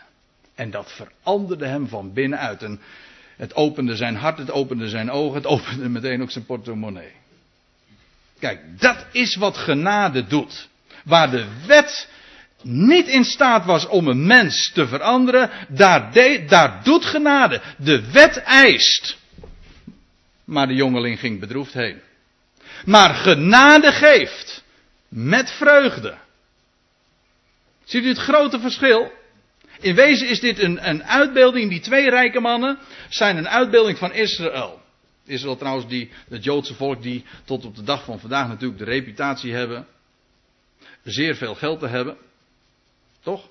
En 0.54 0.70
dat 0.70 0.92
veranderde 0.92 1.66
hem 1.66 1.88
van 1.88 2.12
binnenuit. 2.12 2.62
En 2.62 2.80
het 3.36 3.54
opende 3.54 3.96
zijn 3.96 4.16
hart, 4.16 4.38
het 4.38 4.50
opende 4.50 4.88
zijn 4.88 5.10
ogen, 5.10 5.34
het 5.34 5.46
opende 5.56 5.88
meteen 5.88 6.22
ook 6.22 6.30
zijn 6.30 6.46
portemonnee. 6.46 7.12
Kijk, 8.38 8.80
dat 8.80 9.06
is 9.12 9.36
wat 9.36 9.56
genade 9.56 10.26
doet. 10.26 10.68
Waar 11.04 11.30
de 11.30 11.46
wet 11.66 12.08
niet 12.62 13.06
in 13.06 13.24
staat 13.24 13.64
was 13.64 13.86
om 13.86 14.08
een 14.08 14.26
mens 14.26 14.72
te 14.72 14.86
veranderen, 14.86 15.50
daar, 15.68 16.12
daar 16.46 16.80
doet 16.84 17.04
genade. 17.04 17.60
De 17.76 18.10
wet 18.10 18.36
eist. 18.36 19.18
Maar 20.44 20.66
de 20.66 20.74
jongeling 20.74 21.18
ging 21.18 21.40
bedroefd 21.40 21.72
heen. 21.72 22.00
Maar 22.84 23.14
genade 23.14 23.92
geeft. 23.92 24.64
Met 25.08 25.50
vreugde. 25.50 26.16
Ziet 27.90 28.04
u 28.04 28.08
het 28.08 28.18
grote 28.18 28.60
verschil? 28.60 29.12
In 29.80 29.94
wezen 29.94 30.28
is 30.28 30.40
dit 30.40 30.58
een, 30.58 30.88
een 30.88 31.04
uitbeelding, 31.04 31.70
die 31.70 31.80
twee 31.80 32.10
rijke 32.10 32.40
mannen 32.40 32.78
zijn 33.08 33.36
een 33.36 33.48
uitbeelding 33.48 33.98
van 33.98 34.12
Israël. 34.12 34.82
Israël 35.24 35.56
trouwens, 35.56 35.88
die, 35.88 36.10
het 36.28 36.44
Joodse 36.44 36.74
volk 36.74 37.02
die 37.02 37.24
tot 37.44 37.64
op 37.64 37.76
de 37.76 37.82
dag 37.82 38.04
van 38.04 38.20
vandaag 38.20 38.48
natuurlijk 38.48 38.78
de 38.78 38.84
reputatie 38.84 39.52
hebben. 39.52 39.86
Zeer 41.04 41.34
veel 41.34 41.54
geld 41.54 41.80
te 41.80 41.86
hebben. 41.86 42.16
Toch? 43.22 43.48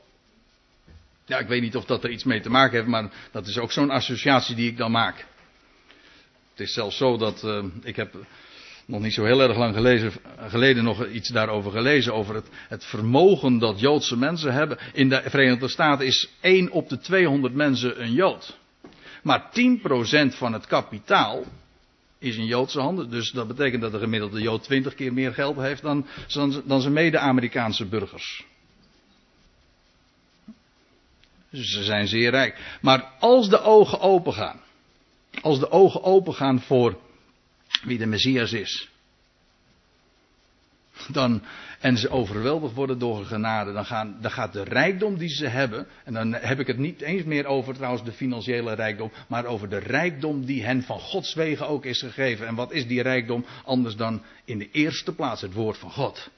Ja, 1.25 1.37
ik 1.37 1.47
weet 1.47 1.61
niet 1.61 1.75
of 1.75 1.85
dat 1.85 2.03
er 2.03 2.09
iets 2.09 2.23
mee 2.23 2.41
te 2.41 2.49
maken 2.49 2.75
heeft, 2.75 2.89
maar 2.89 3.09
dat 3.31 3.47
is 3.47 3.57
ook 3.57 3.71
zo'n 3.71 3.89
associatie 3.89 4.55
die 4.55 4.69
ik 4.69 4.77
dan 4.77 4.91
maak. 4.91 5.25
Het 6.51 6.67
is 6.67 6.73
zelfs 6.73 6.97
zo 6.97 7.17
dat 7.17 7.43
uh, 7.43 7.63
ik 7.83 7.95
heb 7.95 8.15
nog 8.89 9.01
niet 9.01 9.13
zo 9.13 9.23
heel 9.23 9.41
erg 9.41 9.57
lang 9.57 9.75
gelezen, 9.75 10.11
geleden 10.37 10.83
nog 10.83 11.07
iets 11.07 11.29
daarover 11.29 11.71
gelezen. 11.71 12.13
Over 12.13 12.35
het, 12.35 12.47
het 12.67 12.85
vermogen 12.85 13.57
dat 13.57 13.79
Joodse 13.79 14.17
mensen 14.17 14.53
hebben. 14.53 14.77
In 14.93 15.09
de 15.09 15.21
Verenigde 15.25 15.67
Staten 15.67 16.05
is 16.05 16.29
1 16.41 16.71
op 16.71 16.89
de 16.89 16.99
200 16.99 17.53
mensen 17.53 18.01
een 18.03 18.13
Jood. 18.13 18.57
Maar 19.23 19.49
10% 19.49 20.35
van 20.35 20.53
het 20.53 20.67
kapitaal 20.67 21.43
is 22.19 22.37
in 22.37 22.45
Joodse 22.45 22.79
handen. 22.79 23.09
Dus 23.09 23.31
dat 23.31 23.47
betekent 23.47 23.81
dat 23.81 23.91
de 23.91 23.99
gemiddelde 23.99 24.41
Jood 24.41 24.63
20 24.63 24.95
keer 24.95 25.13
meer 25.13 25.33
geld 25.33 25.57
heeft 25.57 25.81
dan, 25.81 26.05
dan, 26.65 26.81
zijn 26.81 26.93
mede-Amerikaanse 26.93 27.85
burgers. 27.85 28.45
Dus 31.49 31.71
ze 31.71 31.83
zijn 31.83 32.07
zeer 32.07 32.29
rijk. 32.29 32.77
Maar 32.81 33.11
als 33.19 33.49
de 33.49 33.61
ogen 33.61 33.99
open 33.99 34.33
gaan. 34.33 34.59
Als 35.41 35.59
de 35.59 35.71
ogen 35.71 36.03
open 36.03 36.33
gaan 36.33 36.61
voor 36.61 36.97
wie 37.83 37.97
de 37.97 38.05
Messias 38.05 38.53
is. 38.53 38.89
Dan, 41.07 41.43
en 41.79 41.97
ze 41.97 42.09
overweldigd 42.09 42.73
worden 42.73 42.99
door 42.99 43.25
genade, 43.25 43.73
dan, 43.73 43.85
gaan, 43.85 44.17
dan 44.21 44.31
gaat 44.31 44.53
de 44.53 44.63
rijkdom 44.63 45.17
die 45.17 45.29
ze 45.29 45.47
hebben, 45.47 45.87
en 46.03 46.13
dan 46.13 46.33
heb 46.33 46.59
ik 46.59 46.67
het 46.67 46.77
niet 46.77 47.01
eens 47.01 47.23
meer 47.23 47.45
over 47.45 47.73
trouwens 47.73 48.03
de 48.03 48.11
financiële 48.11 48.73
rijkdom, 48.73 49.11
maar 49.27 49.45
over 49.45 49.69
de 49.69 49.77
rijkdom 49.77 50.45
die 50.45 50.63
hen 50.63 50.83
van 50.83 50.99
Gods 50.99 51.33
wegen 51.33 51.67
ook 51.67 51.85
is 51.85 51.99
gegeven. 51.99 52.47
En 52.47 52.55
wat 52.55 52.71
is 52.71 52.87
die 52.87 53.01
rijkdom 53.01 53.45
anders 53.65 53.95
dan 53.95 54.21
in 54.45 54.57
de 54.57 54.71
eerste 54.71 55.13
plaats 55.13 55.41
het 55.41 55.53
woord 55.53 55.77
van 55.77 55.91
God? 55.91 56.29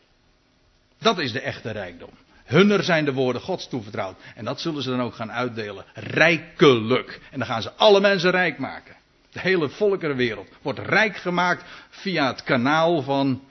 Dat 0.98 1.20
is 1.20 1.32
de 1.32 1.42
echte 1.42 1.72
rijkdom. 1.72 2.10
Hunner 2.46 2.84
zijn 2.84 3.06
de 3.06 3.14
woorden 3.14 3.42
Gods 3.42 3.68
toevertrouwd. 3.68 4.18
En 4.36 4.46
dat 4.46 4.62
zullen 4.62 4.84
ze 4.84 4.90
dan 4.90 5.02
ook 5.02 5.16
gaan 5.16 5.32
uitdelen. 5.32 5.86
Rijkelijk. 5.94 7.20
En 7.32 7.40
dan 7.40 7.48
gaan 7.48 7.62
ze 7.62 7.72
alle 7.72 8.00
mensen 8.00 8.32
rijk 8.32 8.58
maken. 8.58 8.96
De 9.32 9.40
hele 9.40 9.70
volkerenwereld 9.70 10.48
wordt 10.62 10.80
rijk 10.80 11.16
gemaakt 11.16 11.64
via 11.90 12.28
het 12.28 12.44
kanaal 12.44 13.02
van 13.02 13.42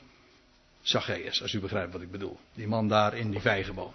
Zacchaeus, 0.82 1.42
als 1.42 1.52
u 1.52 1.60
begrijpt 1.60 1.92
wat 1.92 2.02
ik 2.02 2.10
bedoel. 2.10 2.38
Die 2.54 2.66
man 2.66 2.88
daar 2.88 3.16
in 3.16 3.30
die 3.30 3.40
vijgenboom. 3.40 3.92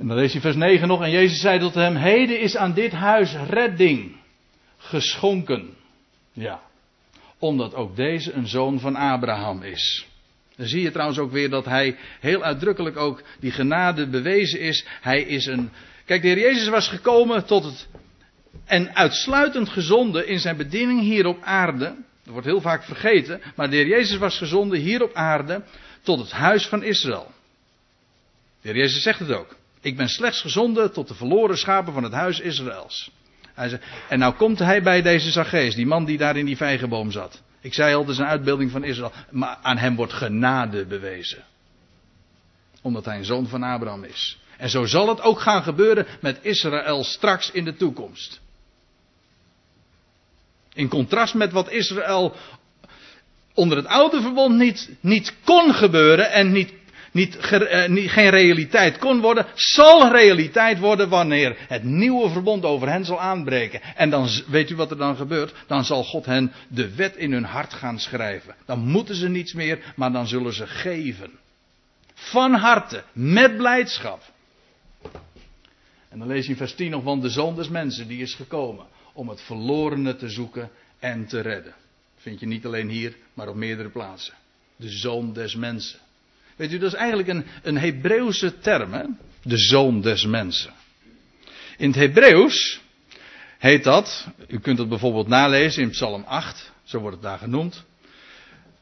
En 0.00 0.06
dan 0.06 0.16
lees 0.16 0.32
je 0.32 0.40
vers 0.40 0.56
9 0.56 0.88
nog. 0.88 1.02
En 1.02 1.10
Jezus 1.10 1.40
zei 1.40 1.58
tot 1.58 1.74
hem: 1.74 1.96
Heden 1.96 2.40
is 2.40 2.56
aan 2.56 2.74
dit 2.74 2.92
huis 2.92 3.34
redding 3.48 4.16
geschonken. 4.76 5.76
Ja, 6.32 6.60
omdat 7.38 7.74
ook 7.74 7.96
deze 7.96 8.32
een 8.32 8.46
zoon 8.46 8.80
van 8.80 8.96
Abraham 8.96 9.62
is. 9.62 10.06
Dan 10.56 10.66
zie 10.66 10.82
je 10.82 10.90
trouwens 10.90 11.18
ook 11.18 11.30
weer 11.30 11.50
dat 11.50 11.64
hij 11.64 11.96
heel 12.20 12.42
uitdrukkelijk 12.42 12.96
ook 12.96 13.22
die 13.38 13.50
genade 13.50 14.08
bewezen 14.08 14.60
is. 14.60 14.86
Hij 15.00 15.22
is 15.22 15.46
een, 15.46 15.70
Kijk, 16.10 16.22
de 16.22 16.28
Heer 16.28 16.38
Jezus 16.38 16.68
was 16.68 16.88
gekomen 16.88 17.44
tot 17.44 17.64
het. 17.64 17.88
En 18.64 18.96
uitsluitend 18.96 19.68
gezonden 19.68 20.26
in 20.26 20.38
zijn 20.38 20.56
bediening 20.56 21.00
hier 21.00 21.26
op 21.26 21.42
aarde. 21.42 21.84
Dat 22.24 22.32
wordt 22.32 22.46
heel 22.46 22.60
vaak 22.60 22.84
vergeten. 22.84 23.40
Maar 23.56 23.70
de 23.70 23.76
Heer 23.76 23.86
Jezus 23.86 24.18
was 24.18 24.38
gezonden 24.38 24.78
hier 24.78 25.02
op 25.02 25.14
aarde. 25.14 25.62
tot 26.02 26.18
het 26.18 26.30
huis 26.30 26.66
van 26.66 26.82
Israël. 26.82 27.30
De 28.60 28.68
Heer 28.68 28.76
Jezus 28.76 29.02
zegt 29.02 29.18
het 29.18 29.32
ook. 29.32 29.56
Ik 29.80 29.96
ben 29.96 30.08
slechts 30.08 30.40
gezonden 30.40 30.92
tot 30.92 31.08
de 31.08 31.14
verloren 31.14 31.58
schapen 31.58 31.92
van 31.92 32.02
het 32.02 32.12
huis 32.12 32.40
Israëls. 32.40 33.10
Hij 33.54 33.80
en 34.08 34.18
nou 34.18 34.34
komt 34.34 34.58
hij 34.58 34.82
bij 34.82 35.02
deze 35.02 35.30
Zacchaeus, 35.30 35.74
die 35.74 35.86
man 35.86 36.04
die 36.04 36.18
daar 36.18 36.36
in 36.36 36.46
die 36.46 36.56
vijgenboom 36.56 37.10
zat. 37.10 37.42
Ik 37.60 37.74
zei 37.74 37.94
al, 37.94 38.00
het 38.00 38.10
is 38.10 38.18
een 38.18 38.26
uitbeelding 38.26 38.70
van 38.70 38.84
Israël. 38.84 39.12
Maar 39.30 39.58
aan 39.62 39.78
hem 39.78 39.96
wordt 39.96 40.12
genade 40.12 40.86
bewezen. 40.86 41.44
Omdat 42.82 43.04
hij 43.04 43.18
een 43.18 43.24
zoon 43.24 43.46
van 43.46 43.62
Abraham 43.62 44.04
is. 44.04 44.38
En 44.60 44.70
zo 44.70 44.84
zal 44.84 45.08
het 45.08 45.20
ook 45.22 45.40
gaan 45.40 45.62
gebeuren 45.62 46.06
met 46.20 46.38
Israël 46.42 47.04
straks 47.04 47.50
in 47.50 47.64
de 47.64 47.76
toekomst. 47.76 48.40
In 50.74 50.88
contrast 50.88 51.34
met 51.34 51.52
wat 51.52 51.70
Israël 51.70 52.34
onder 53.54 53.76
het 53.76 53.86
oude 53.86 54.20
verbond 54.20 54.56
niet, 54.56 54.90
niet 55.00 55.34
kon 55.44 55.74
gebeuren 55.74 56.30
en 56.30 56.52
niet, 56.52 56.72
niet, 57.12 57.38
niet, 57.86 58.10
geen 58.10 58.30
realiteit 58.30 58.98
kon 58.98 59.20
worden, 59.20 59.46
zal 59.54 60.12
realiteit 60.12 60.78
worden 60.78 61.08
wanneer 61.08 61.56
het 61.68 61.84
nieuwe 61.84 62.30
verbond 62.30 62.64
over 62.64 62.88
hen 62.88 63.04
zal 63.04 63.20
aanbreken. 63.20 63.80
En 63.96 64.10
dan 64.10 64.28
weet 64.46 64.70
u 64.70 64.76
wat 64.76 64.90
er 64.90 64.96
dan 64.96 65.16
gebeurt? 65.16 65.54
Dan 65.66 65.84
zal 65.84 66.04
God 66.04 66.26
hen 66.26 66.52
de 66.68 66.94
wet 66.94 67.16
in 67.16 67.32
hun 67.32 67.44
hart 67.44 67.72
gaan 67.72 68.00
schrijven. 68.00 68.54
Dan 68.66 68.78
moeten 68.78 69.14
ze 69.14 69.28
niets 69.28 69.52
meer, 69.52 69.92
maar 69.96 70.12
dan 70.12 70.26
zullen 70.26 70.52
ze 70.52 70.66
geven. 70.66 71.30
Van 72.14 72.54
harte, 72.54 73.02
met 73.12 73.56
blijdschap. 73.56 74.22
En 76.10 76.18
dan 76.18 76.28
lees 76.28 76.44
je 76.44 76.50
in 76.50 76.56
vers 76.56 76.74
10 76.74 76.90
nog, 76.90 77.02
van 77.02 77.20
de 77.20 77.28
zoon 77.28 77.54
des 77.54 77.68
mensen 77.68 78.08
die 78.08 78.20
is 78.20 78.34
gekomen 78.34 78.86
om 79.12 79.28
het 79.28 79.40
verlorene 79.40 80.16
te 80.16 80.28
zoeken 80.28 80.70
en 80.98 81.26
te 81.26 81.40
redden. 81.40 81.74
Vind 82.16 82.40
je 82.40 82.46
niet 82.46 82.66
alleen 82.66 82.88
hier, 82.88 83.16
maar 83.34 83.48
op 83.48 83.54
meerdere 83.54 83.88
plaatsen. 83.88 84.34
De 84.76 84.88
zoon 84.88 85.32
des 85.32 85.54
mensen. 85.54 85.98
Weet 86.56 86.72
u, 86.72 86.78
dat 86.78 86.92
is 86.92 86.98
eigenlijk 86.98 87.28
een, 87.28 87.44
een 87.62 87.78
Hebreeuwse 87.78 88.58
term, 88.58 88.92
hè? 88.92 89.04
De 89.42 89.56
zoon 89.56 90.00
des 90.00 90.26
mensen. 90.26 90.72
In 91.76 91.86
het 91.86 91.96
Hebreeuws 91.96 92.80
heet 93.58 93.84
dat, 93.84 94.28
u 94.48 94.58
kunt 94.58 94.78
het 94.78 94.88
bijvoorbeeld 94.88 95.28
nalezen 95.28 95.82
in 95.82 95.90
Psalm 95.90 96.24
8, 96.26 96.72
zo 96.84 96.98
wordt 96.98 97.16
het 97.16 97.24
daar 97.24 97.38
genoemd. 97.38 97.84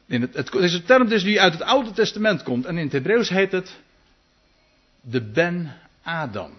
In 0.06 0.20
het, 0.20 0.34
het 0.34 0.54
is 0.54 0.74
een 0.74 0.84
term 0.84 1.08
dus 1.08 1.22
die 1.22 1.40
uit 1.40 1.52
het 1.52 1.62
Oude 1.62 1.90
Testament 1.90 2.42
komt. 2.42 2.64
En 2.64 2.76
in 2.76 2.84
het 2.84 2.92
Hebreeuws 2.92 3.28
heet 3.28 3.52
het 3.52 3.76
de 5.00 5.22
Ben 5.22 5.76
Adam. 6.02 6.52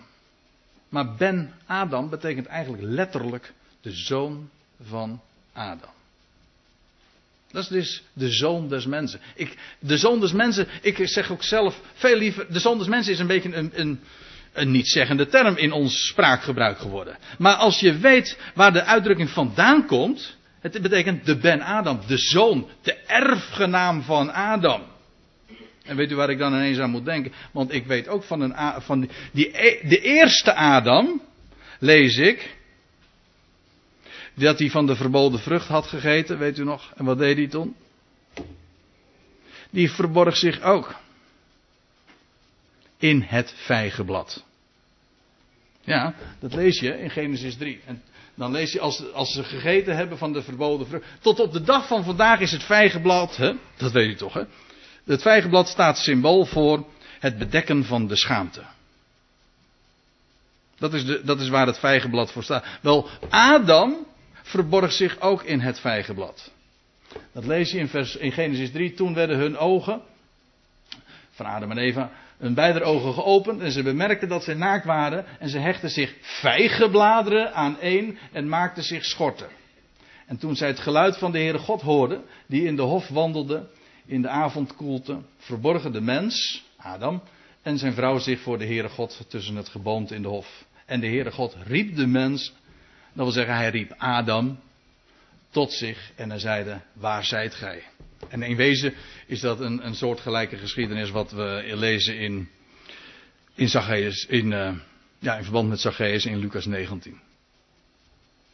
Maar 0.89 1.15
Ben 1.15 1.53
Adam 1.65 2.09
betekent 2.09 2.45
eigenlijk 2.45 2.83
letterlijk 2.83 3.53
de 3.81 3.91
zoon 3.91 4.49
van 4.81 5.21
Adam. 5.53 5.89
Dat 7.51 7.63
is 7.63 7.69
dus 7.69 8.03
de 8.13 8.29
zoon 8.29 8.69
des 8.69 8.85
mensen. 8.85 9.19
Ik, 9.35 9.57
de 9.79 9.97
zoon 9.97 10.19
des 10.19 10.31
mensen, 10.31 10.67
ik 10.81 11.07
zeg 11.07 11.31
ook 11.31 11.43
zelf 11.43 11.81
veel 11.93 12.17
liever, 12.17 12.53
de 12.53 12.59
zoon 12.59 12.77
des 12.77 12.87
mensen 12.87 13.13
is 13.13 13.19
een 13.19 13.27
beetje 13.27 13.55
een, 13.55 13.71
een, 13.73 13.99
een 14.53 14.71
niet-zeggende 14.71 15.27
term 15.27 15.57
in 15.57 15.71
ons 15.71 16.07
spraakgebruik 16.07 16.77
geworden. 16.77 17.17
Maar 17.37 17.55
als 17.55 17.79
je 17.79 17.97
weet 17.97 18.37
waar 18.55 18.73
de 18.73 18.83
uitdrukking 18.83 19.29
vandaan 19.29 19.85
komt, 19.85 20.37
het 20.59 20.81
betekent 20.81 21.25
de 21.25 21.37
Ben 21.37 21.61
Adam, 21.61 22.01
de 22.07 22.17
zoon, 22.17 22.69
de 22.81 22.93
erfgenaam 22.93 24.01
van 24.01 24.33
Adam. 24.33 24.81
En 25.89 25.95
weet 25.95 26.11
u 26.11 26.15
waar 26.15 26.29
ik 26.29 26.37
dan 26.37 26.53
ineens 26.53 26.79
aan 26.79 26.89
moet 26.89 27.05
denken? 27.05 27.31
Want 27.51 27.73
ik 27.73 27.85
weet 27.85 28.07
ook 28.07 28.23
van, 28.23 28.41
een, 28.41 28.81
van 28.81 29.09
die, 29.31 29.51
de 29.87 29.99
eerste 30.01 30.55
Adam, 30.55 31.21
lees 31.79 32.17
ik, 32.17 32.57
dat 34.33 34.59
hij 34.59 34.69
van 34.69 34.85
de 34.85 34.95
verboden 34.95 35.39
vrucht 35.39 35.67
had 35.67 35.87
gegeten, 35.87 36.37
weet 36.37 36.57
u 36.57 36.63
nog? 36.63 36.93
En 36.95 37.05
wat 37.05 37.17
deed 37.17 37.37
hij 37.37 37.47
toen? 37.47 37.75
Die 39.69 39.91
verborg 39.91 40.37
zich 40.37 40.61
ook 40.61 40.95
in 42.97 43.21
het 43.21 43.53
vijgenblad. 43.55 44.43
Ja, 45.81 46.13
dat 46.39 46.53
lees 46.53 46.79
je 46.79 46.99
in 46.99 47.09
Genesis 47.09 47.57
3. 47.57 47.81
En 47.85 48.01
dan 48.35 48.51
lees 48.51 48.71
je 48.71 48.79
als, 48.79 49.13
als 49.13 49.33
ze 49.33 49.43
gegeten 49.43 49.95
hebben 49.95 50.17
van 50.17 50.33
de 50.33 50.43
verboden 50.43 50.87
vrucht. 50.87 51.05
Tot 51.19 51.39
op 51.39 51.53
de 51.53 51.61
dag 51.61 51.87
van 51.87 52.03
vandaag 52.03 52.39
is 52.39 52.51
het 52.51 52.63
vijgenblad, 52.63 53.37
hè? 53.37 53.53
dat 53.77 53.91
weet 53.91 54.07
u 54.07 54.15
toch, 54.15 54.33
hè? 54.33 54.43
Het 55.10 55.22
vijgenblad 55.22 55.68
staat 55.68 55.97
symbool 55.97 56.45
voor 56.45 56.86
het 57.20 57.38
bedekken 57.38 57.84
van 57.86 58.07
de 58.07 58.16
schaamte. 58.16 58.62
Dat 60.78 60.93
is, 60.93 61.05
de, 61.05 61.22
dat 61.24 61.39
is 61.39 61.49
waar 61.49 61.68
het 61.68 61.80
vijgenblad 61.80 62.32
voor 62.32 62.43
staat. 62.43 62.66
Wel, 62.82 63.10
Adam 63.30 63.95
verborg 64.43 64.91
zich 64.91 65.20
ook 65.20 65.43
in 65.43 65.60
het 65.60 65.80
vijgenblad. 65.80 66.51
Dat 67.32 67.45
lees 67.45 67.72
je 67.72 67.78
in, 67.78 67.88
vers, 67.88 68.16
in 68.16 68.32
Genesis 68.32 68.72
3. 68.72 68.93
Toen 68.93 69.14
werden 69.14 69.38
hun 69.38 69.57
ogen, 69.57 70.01
van 71.32 71.45
Adam 71.45 71.72
en 71.72 71.78
Eva, 71.78 72.12
hun 72.38 72.53
beide 72.53 72.84
ogen 72.84 73.14
geopend 73.14 73.62
en 73.62 73.72
ze 73.72 73.84
bemerkten 73.84 74.30
dat 74.30 74.43
ze 74.43 74.53
naakt 74.53 74.86
waren 74.86 75.26
en 75.39 75.49
ze 75.49 75.60
hechten 75.60 75.89
zich 75.89 76.16
vijgenbladeren 76.22 77.53
aan 77.53 77.80
één 77.80 78.18
en 78.32 78.49
maakten 78.49 78.84
zich 78.84 79.05
schorten. 79.05 79.47
En 80.26 80.38
toen 80.38 80.55
zij 80.55 80.68
het 80.68 80.80
geluid 80.80 81.18
van 81.18 81.32
de 81.32 81.38
Heere 81.38 81.57
God 81.57 81.82
hoorden, 81.82 82.24
die 82.47 82.66
in 82.66 82.76
de 82.76 82.82
hof 82.82 83.07
wandelde 83.07 83.70
in 84.10 84.22
de 84.22 84.30
avondkoelte, 84.30 85.22
verborgen 85.38 85.91
de 85.91 86.01
mens, 86.01 86.64
Adam, 86.78 87.22
en 87.62 87.78
zijn 87.78 87.93
vrouw 87.93 88.18
zich 88.18 88.39
voor 88.39 88.57
de 88.57 88.66
Heere 88.66 88.89
God 88.89 89.26
tussen 89.28 89.55
het 89.55 89.70
geboomte 89.70 90.16
in 90.16 90.22
de 90.22 90.28
hof. 90.28 90.66
En 90.86 90.99
de 90.99 91.07
Heere 91.07 91.32
God 91.32 91.55
riep 91.66 91.95
de 91.95 92.07
mens 92.07 92.53
dat 93.14 93.24
wil 93.24 93.32
zeggen, 93.32 93.55
hij 93.55 93.70
riep 93.70 93.93
Adam 93.97 94.60
tot 95.49 95.72
zich 95.72 96.12
en 96.16 96.30
hij 96.30 96.39
zeide, 96.39 96.82
waar 96.93 97.26
zijt 97.26 97.55
gij? 97.55 97.84
En 98.30 98.41
in 98.41 98.55
wezen 98.55 98.93
is 99.28 99.39
dat 99.39 99.60
een, 99.60 99.86
een 99.86 99.95
soortgelijke 99.95 100.57
geschiedenis 100.57 101.10
wat 101.10 101.32
we 101.32 101.72
lezen 101.74 102.20
in, 102.20 102.49
in, 103.55 103.70
Zacchaeus, 103.70 104.26
in, 104.26 104.51
uh, 104.51 104.72
ja, 105.20 105.38
in 105.38 105.43
verband 105.43 105.70
met 105.70 105.80
Zacchaeus 105.80 106.26
in 106.26 106.38
Lucas 106.38 106.66
19. 106.66 107.20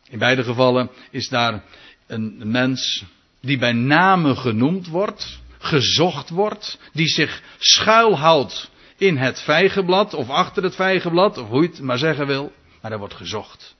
In 0.09 0.19
beide 0.19 0.43
gevallen 0.43 0.89
is 1.11 1.29
daar 1.29 1.63
een 2.07 2.51
mens 2.51 3.05
die 3.39 3.57
bij 3.57 3.73
name 3.73 4.35
genoemd 4.35 4.87
wordt, 4.87 5.39
gezocht 5.65 6.29
wordt, 6.29 6.79
die 6.93 7.07
zich 7.07 7.41
schuilhoudt 7.57 8.71
in 8.97 9.17
het 9.17 9.41
vijgenblad 9.41 10.13
of 10.13 10.29
achter 10.29 10.63
het 10.63 10.75
vijgenblad, 10.75 11.37
of 11.37 11.47
hoe 11.47 11.61
je 11.61 11.67
het 11.67 11.81
maar 11.81 11.97
zeggen 11.97 12.27
wil, 12.27 12.51
maar 12.81 12.91
er 12.91 12.99
wordt 12.99 13.13
gezocht 13.13 13.75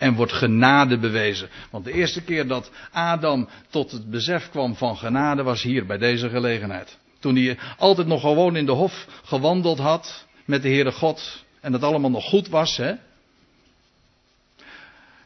en 0.00 0.14
wordt 0.14 0.32
genade 0.32 0.98
bewezen. 0.98 1.48
Want 1.70 1.84
de 1.84 1.92
eerste 1.92 2.22
keer 2.22 2.46
dat 2.46 2.70
Adam 2.92 3.48
tot 3.70 3.90
het 3.90 4.10
besef 4.10 4.50
kwam 4.50 4.74
van 4.76 4.96
genade 4.96 5.42
was 5.42 5.62
hier 5.62 5.86
bij 5.86 5.98
deze 5.98 6.28
gelegenheid. 6.28 6.98
Toen 7.18 7.36
hij 7.36 7.58
altijd 7.78 8.06
nog 8.06 8.20
gewoon 8.20 8.56
in 8.56 8.66
de 8.66 8.72
hof 8.72 9.06
gewandeld 9.24 9.78
had 9.78 10.26
met 10.44 10.62
de 10.62 10.68
Heere 10.68 10.92
God 10.92 11.44
en 11.60 11.72
dat 11.72 11.82
allemaal 11.82 12.10
nog 12.10 12.24
goed 12.24 12.48
was, 12.48 12.76
hè? 12.76 12.92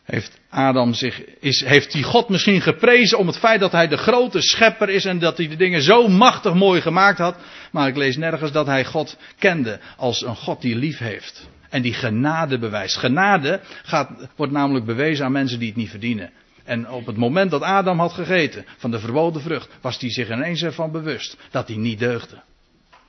Heeft 0.05 0.41
Adam 0.49 0.95
zich, 0.95 1.25
is, 1.41 1.65
heeft 1.65 1.93
die 1.93 2.03
God 2.03 2.29
misschien 2.29 2.61
geprezen 2.61 3.19
om 3.19 3.27
het 3.27 3.39
feit 3.39 3.61
dat 3.61 3.73
hij 3.73 3.89
de 3.89 3.97
grote 3.97 4.41
schepper 4.41 4.89
is 4.89 5.05
en 5.05 5.19
dat 5.19 5.37
hij 5.37 5.49
de 5.49 5.57
dingen 5.57 5.83
zo 5.83 6.09
machtig 6.09 6.55
mooi 6.55 6.81
gemaakt 6.81 7.19
had. 7.19 7.37
Maar 7.73 7.89
ik 7.89 7.97
lees 7.97 8.17
nergens 8.17 8.53
dat 8.53 8.67
hij 8.67 8.85
God 8.85 9.17
kende 9.39 9.81
als 9.97 10.23
een 10.23 10.37
God 10.37 10.61
die 10.61 10.77
lief 10.77 10.99
heeft. 10.99 11.49
En 11.69 11.83
die 11.83 11.93
genade 11.93 12.59
bewijst. 12.59 12.97
Genade 12.97 13.61
gaat, 13.83 14.11
wordt 14.37 14.53
namelijk 14.53 14.85
bewezen 14.85 15.25
aan 15.25 15.33
mensen 15.33 15.59
die 15.59 15.69
het 15.69 15.77
niet 15.77 15.91
verdienen. 15.91 16.31
En 16.65 16.91
op 16.91 17.07
het 17.07 17.17
moment 17.17 17.51
dat 17.51 17.63
Adam 17.63 17.99
had 17.99 18.13
gegeten 18.13 18.65
van 18.77 18.91
de 18.91 18.99
verboden 18.99 19.43
vrucht, 19.43 19.69
was 19.81 20.01
hij 20.01 20.11
zich 20.11 20.31
ineens 20.31 20.63
ervan 20.63 20.93
bewust 20.93 21.37
dat 21.51 21.69
hij 21.69 21.77
niet 21.77 21.99
deugde. 21.99 22.43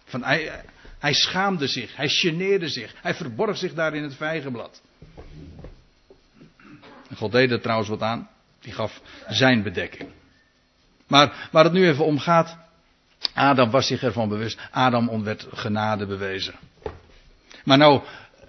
Van 0.06 0.24
hij, 0.24 0.52
hij 1.00 1.14
schaamde 1.14 1.68
zich, 1.68 1.96
hij 1.96 2.10
geneerde 2.10 2.68
zich, 2.68 2.94
hij 3.02 3.14
verborg 3.14 3.58
zich 3.58 3.74
daar 3.74 3.96
in 3.96 4.04
het 4.04 4.16
vijgenblad. 4.16 4.82
God 7.16 7.32
deed 7.32 7.52
er 7.52 7.62
trouwens 7.62 7.90
wat 7.90 8.02
aan, 8.02 8.30
die 8.60 8.74
gaf 8.74 9.02
zijn 9.28 9.64
bedekking. 9.64 10.10
Maar 11.08 11.50
waar 11.52 11.64
het 11.64 11.74
nu 11.74 11.88
even 11.88 12.06
om 12.06 12.20
gaat, 12.20 12.58
Adam 13.34 13.70
was 13.70 13.88
zich 13.88 14.04
ervan 14.04 14.30
bewust, 14.30 14.60
Adam 14.72 15.24
werd 15.24 15.48
genade 15.52 16.06
bewezen. 16.06 16.54
Maar 17.64 17.78
nou 17.78 18.02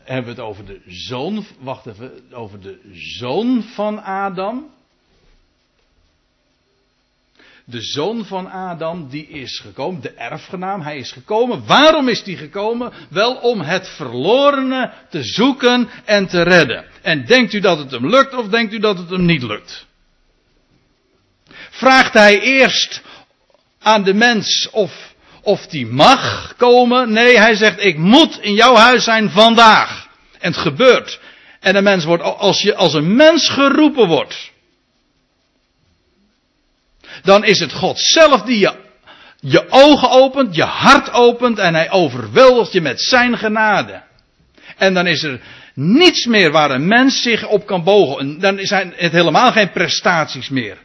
hebben 0.05 0.35
we 0.35 0.41
het 0.41 0.51
over 0.51 0.65
de 0.65 0.81
zoon, 0.87 1.45
wacht 1.59 1.87
even, 1.87 2.33
over 2.33 2.61
de 2.61 2.81
zoon 2.93 3.63
van 3.63 4.03
Adam. 4.03 4.75
De 7.65 7.81
zoon 7.81 8.25
van 8.25 8.51
Adam, 8.51 9.09
die 9.09 9.29
is 9.29 9.61
gekomen, 9.61 10.01
de 10.01 10.11
erfgenaam, 10.11 10.81
hij 10.81 10.99
is 10.99 11.13
gekomen. 11.13 11.67
Waarom 11.67 12.09
is 12.09 12.23
die 12.23 12.37
gekomen? 12.37 12.93
Wel 13.11 13.35
om 13.35 13.61
het 13.61 13.89
verlorene 13.89 14.93
te 15.11 15.23
zoeken 15.23 15.89
en 16.05 16.27
te 16.27 16.43
redden. 16.43 16.85
En 17.07 17.27
denkt 17.27 17.53
u 17.53 17.61
dat 17.61 17.79
het 17.79 17.91
hem 17.91 18.09
lukt 18.09 18.35
of 18.35 18.47
denkt 18.47 18.73
u 18.73 18.79
dat 18.79 18.99
het 18.99 19.11
hem 19.11 19.25
niet 19.25 19.43
lukt? 19.43 19.87
Vraagt 21.71 22.13
hij 22.13 22.41
eerst 22.41 23.03
aan 23.81 24.03
de 24.03 24.15
mens 24.15 24.69
of 24.71 25.15
of 25.43 25.67
die 25.67 25.87
mag 25.87 26.55
komen. 26.57 27.13
Nee, 27.13 27.39
hij 27.39 27.55
zegt, 27.55 27.85
ik 27.85 27.97
moet 27.97 28.39
in 28.41 28.55
jouw 28.55 28.75
huis 28.75 29.05
zijn 29.05 29.31
vandaag. 29.31 30.09
En 30.39 30.53
het 30.53 30.61
gebeurt. 30.61 31.21
En 31.61 31.77
een 31.77 31.83
mens 31.83 32.05
wordt, 32.05 32.23
als, 32.23 32.63
je, 32.63 32.75
als 32.75 32.95
een 32.95 33.17
mens 33.17 33.49
geroepen 33.49 34.07
wordt, 34.07 34.53
dan 37.23 37.45
is 37.45 37.59
het 37.59 37.73
God 37.73 37.99
zelf 38.01 38.43
die 38.43 38.59
je, 38.59 38.75
je 39.41 39.71
ogen 39.71 40.11
opent, 40.11 40.55
je 40.55 40.65
hart 40.65 41.13
opent 41.13 41.59
en 41.59 41.75
hij 41.75 41.91
overweldigt 41.91 42.73
je 42.73 42.81
met 42.81 43.01
zijn 43.01 43.39
genade. 43.39 44.03
En 44.77 44.95
dan 44.95 45.07
is 45.07 45.23
er 45.23 45.41
niets 45.77 46.27
meer 46.27 46.51
waar 46.51 46.71
een 46.71 46.89
mens 46.89 47.23
zich 47.23 47.49
op 47.49 47.67
kan 47.67 47.85
bogen. 47.85 48.41
Dan 48.41 48.59
zijn 48.59 48.93
het 48.97 49.13
helemaal 49.13 49.53
geen 49.53 49.71
prestaties 49.71 50.49
meer. 50.49 50.79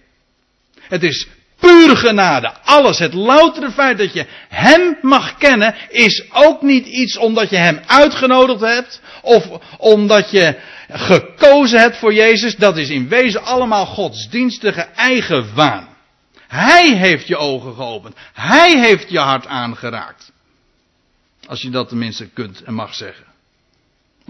Het 0.82 1.04
is 1.04 1.28
puur 1.60 1.98
genade. 1.98 2.54
Alles, 2.64 3.00
het 3.00 3.14
loutere 3.14 3.72
feit 3.72 3.98
dat 3.98 4.14
je 4.14 4.26
Hem 4.50 4.98
mag 5.02 5.38
kennen, 5.38 5.76
is 5.90 6.26
ook 6.32 6.62
niet 6.62 6.86
iets 6.86 7.18
omdat 7.18 7.50
je 7.50 7.56
Hem 7.56 7.80
uitgenodigd 7.88 8.62
hebt, 8.62 9.02
of 9.22 9.48
omdat 9.78 10.32
je 10.32 10.60
gekozen 10.90 11.80
hebt 11.80 11.98
voor 11.98 12.14
Jezus. 12.14 12.56
Dat 12.56 12.78
is 12.78 12.90
in 12.90 13.08
wezen 13.08 13.44
allemaal 13.44 13.86
godsdienstige 13.86 14.82
eigenwaan. 14.82 15.90
Hij 16.48 16.98
heeft 16.98 17.28
je 17.28 17.38
ogen 17.38 17.76
geopend. 17.76 18.16
Hij 18.34 18.80
heeft 18.80 19.10
je 19.10 19.20
hart 19.20 19.48
aangeraakt. 19.48 20.32
Als 21.48 21.62
je 21.62 21.70
dat 21.70 21.90
tenminste 21.90 22.30
kunt 22.30 22.64
en 22.64 22.74
mag 22.74 22.96
zeggen. 22.96 23.31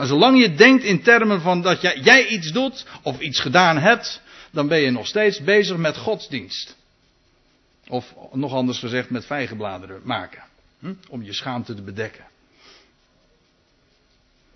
Maar 0.01 0.09
zolang 0.09 0.41
je 0.41 0.55
denkt 0.55 0.83
in 0.83 1.01
termen 1.01 1.41
van 1.41 1.61
dat 1.61 1.81
jij, 1.81 1.99
jij 1.99 2.27
iets 2.27 2.51
doet 2.51 2.85
of 3.03 3.19
iets 3.19 3.39
gedaan 3.39 3.77
hebt, 3.77 4.21
dan 4.51 4.67
ben 4.67 4.79
je 4.79 4.91
nog 4.91 5.07
steeds 5.07 5.43
bezig 5.43 5.77
met 5.77 5.97
godsdienst. 5.97 6.75
Of 7.87 8.13
nog 8.31 8.53
anders 8.53 8.79
gezegd 8.79 9.09
met 9.09 9.25
vijgenbladeren 9.25 10.01
maken. 10.03 10.43
Hm? 10.79 10.93
Om 11.09 11.23
je 11.23 11.33
schaamte 11.33 11.73
te 11.73 11.81
bedekken. 11.81 12.23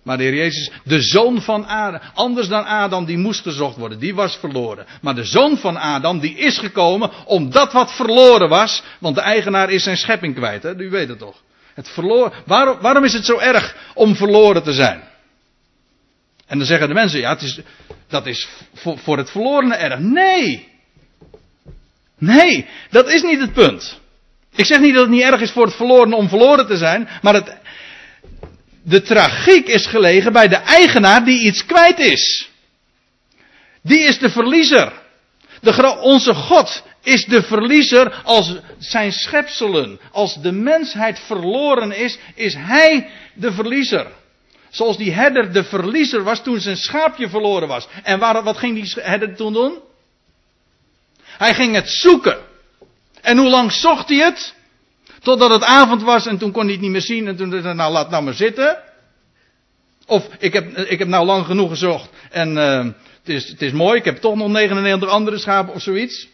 Maar 0.02 0.16
de 0.16 0.22
Heer 0.22 0.34
Jezus, 0.34 0.70
de 0.84 1.00
zoon 1.02 1.42
van 1.42 1.66
Adam, 1.66 2.00
anders 2.14 2.48
dan 2.48 2.64
Adam, 2.64 3.04
die 3.04 3.18
moest 3.18 3.42
gezocht 3.42 3.76
worden, 3.76 3.98
die 3.98 4.14
was 4.14 4.36
verloren. 4.36 4.86
Maar 5.00 5.14
de 5.14 5.24
zoon 5.24 5.56
van 5.56 5.76
Adam, 5.76 6.20
die 6.20 6.36
is 6.36 6.58
gekomen 6.58 7.10
om 7.26 7.50
dat 7.50 7.72
wat 7.72 7.92
verloren 7.92 8.48
was, 8.48 8.82
want 8.98 9.14
de 9.14 9.20
eigenaar 9.20 9.70
is 9.70 9.82
zijn 9.82 9.96
schepping 9.96 10.34
kwijt, 10.34 10.62
hè? 10.62 10.76
u 10.76 10.90
weet 10.90 11.08
het 11.08 11.18
toch. 11.18 11.42
Het 11.74 11.88
verloren, 11.88 12.32
waarom, 12.46 12.78
waarom 12.80 13.04
is 13.04 13.12
het 13.12 13.24
zo 13.24 13.38
erg 13.38 13.76
om 13.94 14.16
verloren 14.16 14.62
te 14.62 14.72
zijn? 14.72 15.05
En 16.46 16.58
dan 16.58 16.66
zeggen 16.66 16.88
de 16.88 16.94
mensen, 16.94 17.20
ja, 17.20 17.30
het 17.30 17.42
is, 17.42 17.60
dat 18.08 18.26
is 18.26 18.48
voor, 18.74 19.18
het 19.18 19.30
verlorene 19.30 19.74
erg. 19.74 19.98
Nee! 19.98 20.68
Nee, 22.18 22.66
dat 22.90 23.08
is 23.08 23.22
niet 23.22 23.40
het 23.40 23.52
punt. 23.52 24.00
Ik 24.54 24.64
zeg 24.64 24.80
niet 24.80 24.94
dat 24.94 25.02
het 25.02 25.10
niet 25.10 25.22
erg 25.22 25.40
is 25.40 25.50
voor 25.50 25.66
het 25.66 25.74
verloren 25.74 26.12
om 26.12 26.28
verloren 26.28 26.66
te 26.66 26.76
zijn, 26.76 27.08
maar 27.22 27.34
het, 27.34 27.56
de 28.82 29.02
tragiek 29.02 29.68
is 29.68 29.86
gelegen 29.86 30.32
bij 30.32 30.48
de 30.48 30.56
eigenaar 30.56 31.24
die 31.24 31.40
iets 31.40 31.66
kwijt 31.66 31.98
is. 31.98 32.50
Die 33.82 33.98
is 33.98 34.18
de 34.18 34.30
verliezer. 34.30 34.92
De, 35.60 35.98
onze 36.00 36.34
God 36.34 36.82
is 37.02 37.24
de 37.24 37.42
verliezer 37.42 38.14
als 38.24 38.56
zijn 38.78 39.12
schepselen. 39.12 40.00
Als 40.12 40.40
de 40.42 40.52
mensheid 40.52 41.20
verloren 41.20 41.92
is, 41.92 42.18
is 42.34 42.54
hij 42.54 43.10
de 43.34 43.52
verliezer. 43.52 44.06
Zoals 44.76 44.96
die 44.96 45.12
herder 45.12 45.52
de 45.52 45.64
verliezer 45.64 46.22
was 46.22 46.42
toen 46.42 46.60
zijn 46.60 46.76
schaapje 46.76 47.28
verloren 47.28 47.68
was. 47.68 47.88
En 48.02 48.18
waar, 48.18 48.42
wat 48.42 48.56
ging 48.56 48.74
die 48.74 49.02
herder 49.04 49.36
toen 49.36 49.52
doen? 49.52 49.78
Hij 51.22 51.54
ging 51.54 51.74
het 51.74 51.88
zoeken. 51.90 52.38
En 53.20 53.38
hoe 53.38 53.48
lang 53.48 53.72
zocht 53.72 54.08
hij 54.08 54.18
het? 54.18 54.54
Totdat 55.22 55.50
het 55.50 55.62
avond 55.62 56.02
was 56.02 56.26
en 56.26 56.38
toen 56.38 56.52
kon 56.52 56.62
hij 56.62 56.72
het 56.72 56.80
niet 56.80 56.90
meer 56.90 57.00
zien 57.00 57.26
en 57.26 57.36
toen 57.36 57.50
zei 57.50 57.62
hij, 57.62 57.72
nou 57.72 57.92
laat 57.92 58.10
nou 58.10 58.22
maar 58.22 58.34
zitten. 58.34 58.78
Of 60.06 60.28
ik 60.38 60.52
heb, 60.52 60.76
ik 60.76 60.98
heb 60.98 61.08
nou 61.08 61.26
lang 61.26 61.46
genoeg 61.46 61.68
gezocht 61.68 62.08
en 62.30 62.56
uh, 62.56 62.78
het, 62.84 62.94
is, 63.24 63.48
het 63.48 63.62
is 63.62 63.72
mooi, 63.72 63.98
ik 63.98 64.04
heb 64.04 64.16
toch 64.16 64.34
nog 64.34 64.48
99 64.48 65.08
andere 65.08 65.38
schapen 65.38 65.74
of 65.74 65.82
zoiets. 65.82 66.28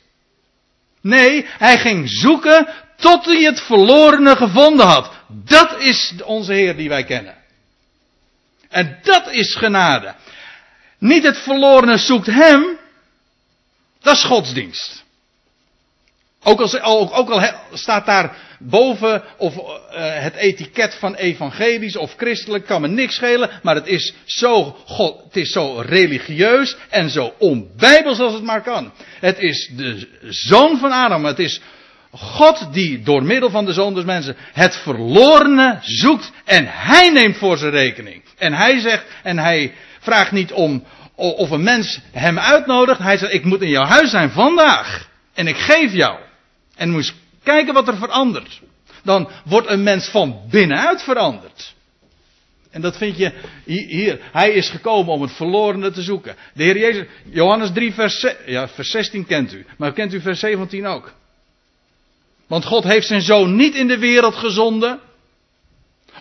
Nee, 1.00 1.46
hij 1.58 1.78
ging 1.78 2.10
zoeken 2.10 2.68
tot 2.96 3.24
hij 3.24 3.42
het 3.42 3.60
verlorene 3.60 4.36
gevonden 4.36 4.86
had. 4.86 5.10
Dat 5.28 5.80
is 5.80 6.14
onze 6.24 6.52
Heer 6.52 6.76
die 6.76 6.88
wij 6.88 7.04
kennen. 7.04 7.41
En 8.72 8.98
dat 9.02 9.30
is 9.30 9.54
genade. 9.54 10.14
Niet 10.98 11.24
het 11.24 11.38
verlorene 11.38 11.98
zoekt 11.98 12.26
hem. 12.26 12.78
Dat 14.02 14.14
is 14.14 14.24
godsdienst. 14.24 15.04
Ook 16.42 16.60
al, 16.60 17.14
ook, 17.14 17.30
al 17.30 17.54
staat 17.72 18.06
daar 18.06 18.36
boven 18.58 19.22
of 19.36 19.56
uh, 19.56 19.62
het 20.22 20.34
etiket 20.34 20.94
van 20.94 21.14
evangelisch 21.14 21.96
of 21.96 22.14
christelijk 22.16 22.66
kan 22.66 22.80
me 22.80 22.88
niks 22.88 23.14
schelen, 23.14 23.50
maar 23.62 23.74
het 23.74 23.86
is 23.86 24.14
zo, 24.24 24.76
God, 24.86 25.24
het 25.24 25.36
is 25.36 25.52
zo 25.52 25.82
religieus 25.86 26.76
en 26.88 27.10
zo 27.10 27.34
onbijbels 27.38 28.18
als 28.18 28.32
het 28.32 28.42
maar 28.42 28.62
kan. 28.62 28.92
Het 29.20 29.38
is 29.38 29.70
de 29.76 30.08
zoon 30.28 30.78
van 30.78 30.92
Adam, 30.92 31.24
het 31.24 31.38
is 31.38 31.60
God 32.14 32.72
die 32.72 33.02
door 33.02 33.22
middel 33.22 33.50
van 33.50 33.64
de 33.64 33.72
zoon 33.72 33.94
des 33.94 34.04
mensen 34.04 34.36
het 34.52 34.76
verlorene 34.76 35.78
zoekt 35.80 36.32
en 36.44 36.66
hij 36.68 37.10
neemt 37.10 37.36
voor 37.36 37.58
zijn 37.58 37.70
rekening. 37.70 38.22
En 38.38 38.52
hij 38.52 38.80
zegt, 38.80 39.04
en 39.22 39.38
hij 39.38 39.74
vraagt 40.00 40.32
niet 40.32 40.52
om 40.52 40.84
of 41.14 41.50
een 41.50 41.62
mens 41.62 42.00
hem 42.12 42.38
uitnodigt, 42.38 42.98
hij 42.98 43.18
zegt 43.18 43.32
ik 43.32 43.44
moet 43.44 43.62
in 43.62 43.68
jouw 43.68 43.84
huis 43.84 44.10
zijn 44.10 44.30
vandaag 44.30 45.08
en 45.34 45.46
ik 45.46 45.56
geef 45.56 45.92
jou. 45.92 46.18
En 46.76 46.90
moest 46.90 47.14
kijken 47.42 47.74
wat 47.74 47.88
er 47.88 47.96
verandert. 47.96 48.60
Dan 49.02 49.30
wordt 49.44 49.68
een 49.68 49.82
mens 49.82 50.08
van 50.08 50.40
binnenuit 50.50 51.02
veranderd. 51.02 51.74
En 52.70 52.80
dat 52.80 52.96
vind 52.96 53.16
je 53.16 53.32
hier. 53.64 54.20
Hij 54.32 54.50
is 54.50 54.70
gekomen 54.70 55.12
om 55.12 55.22
het 55.22 55.32
verlorene 55.32 55.90
te 55.90 56.02
zoeken. 56.02 56.36
De 56.54 56.62
Heer 56.62 56.78
Jezus, 56.78 57.06
Johannes 57.24 57.70
3, 57.72 57.92
vers, 57.92 58.26
ja, 58.46 58.68
vers 58.68 58.90
16 58.90 59.26
kent 59.26 59.52
u. 59.52 59.66
Maar 59.78 59.92
kent 59.92 60.14
u 60.14 60.20
vers 60.20 60.40
17 60.40 60.86
ook? 60.86 61.12
Want 62.52 62.64
God 62.64 62.84
heeft 62.84 63.06
zijn 63.06 63.22
zoon 63.22 63.56
niet 63.56 63.74
in 63.74 63.88
de 63.88 63.98
wereld 63.98 64.34
gezonden. 64.34 65.00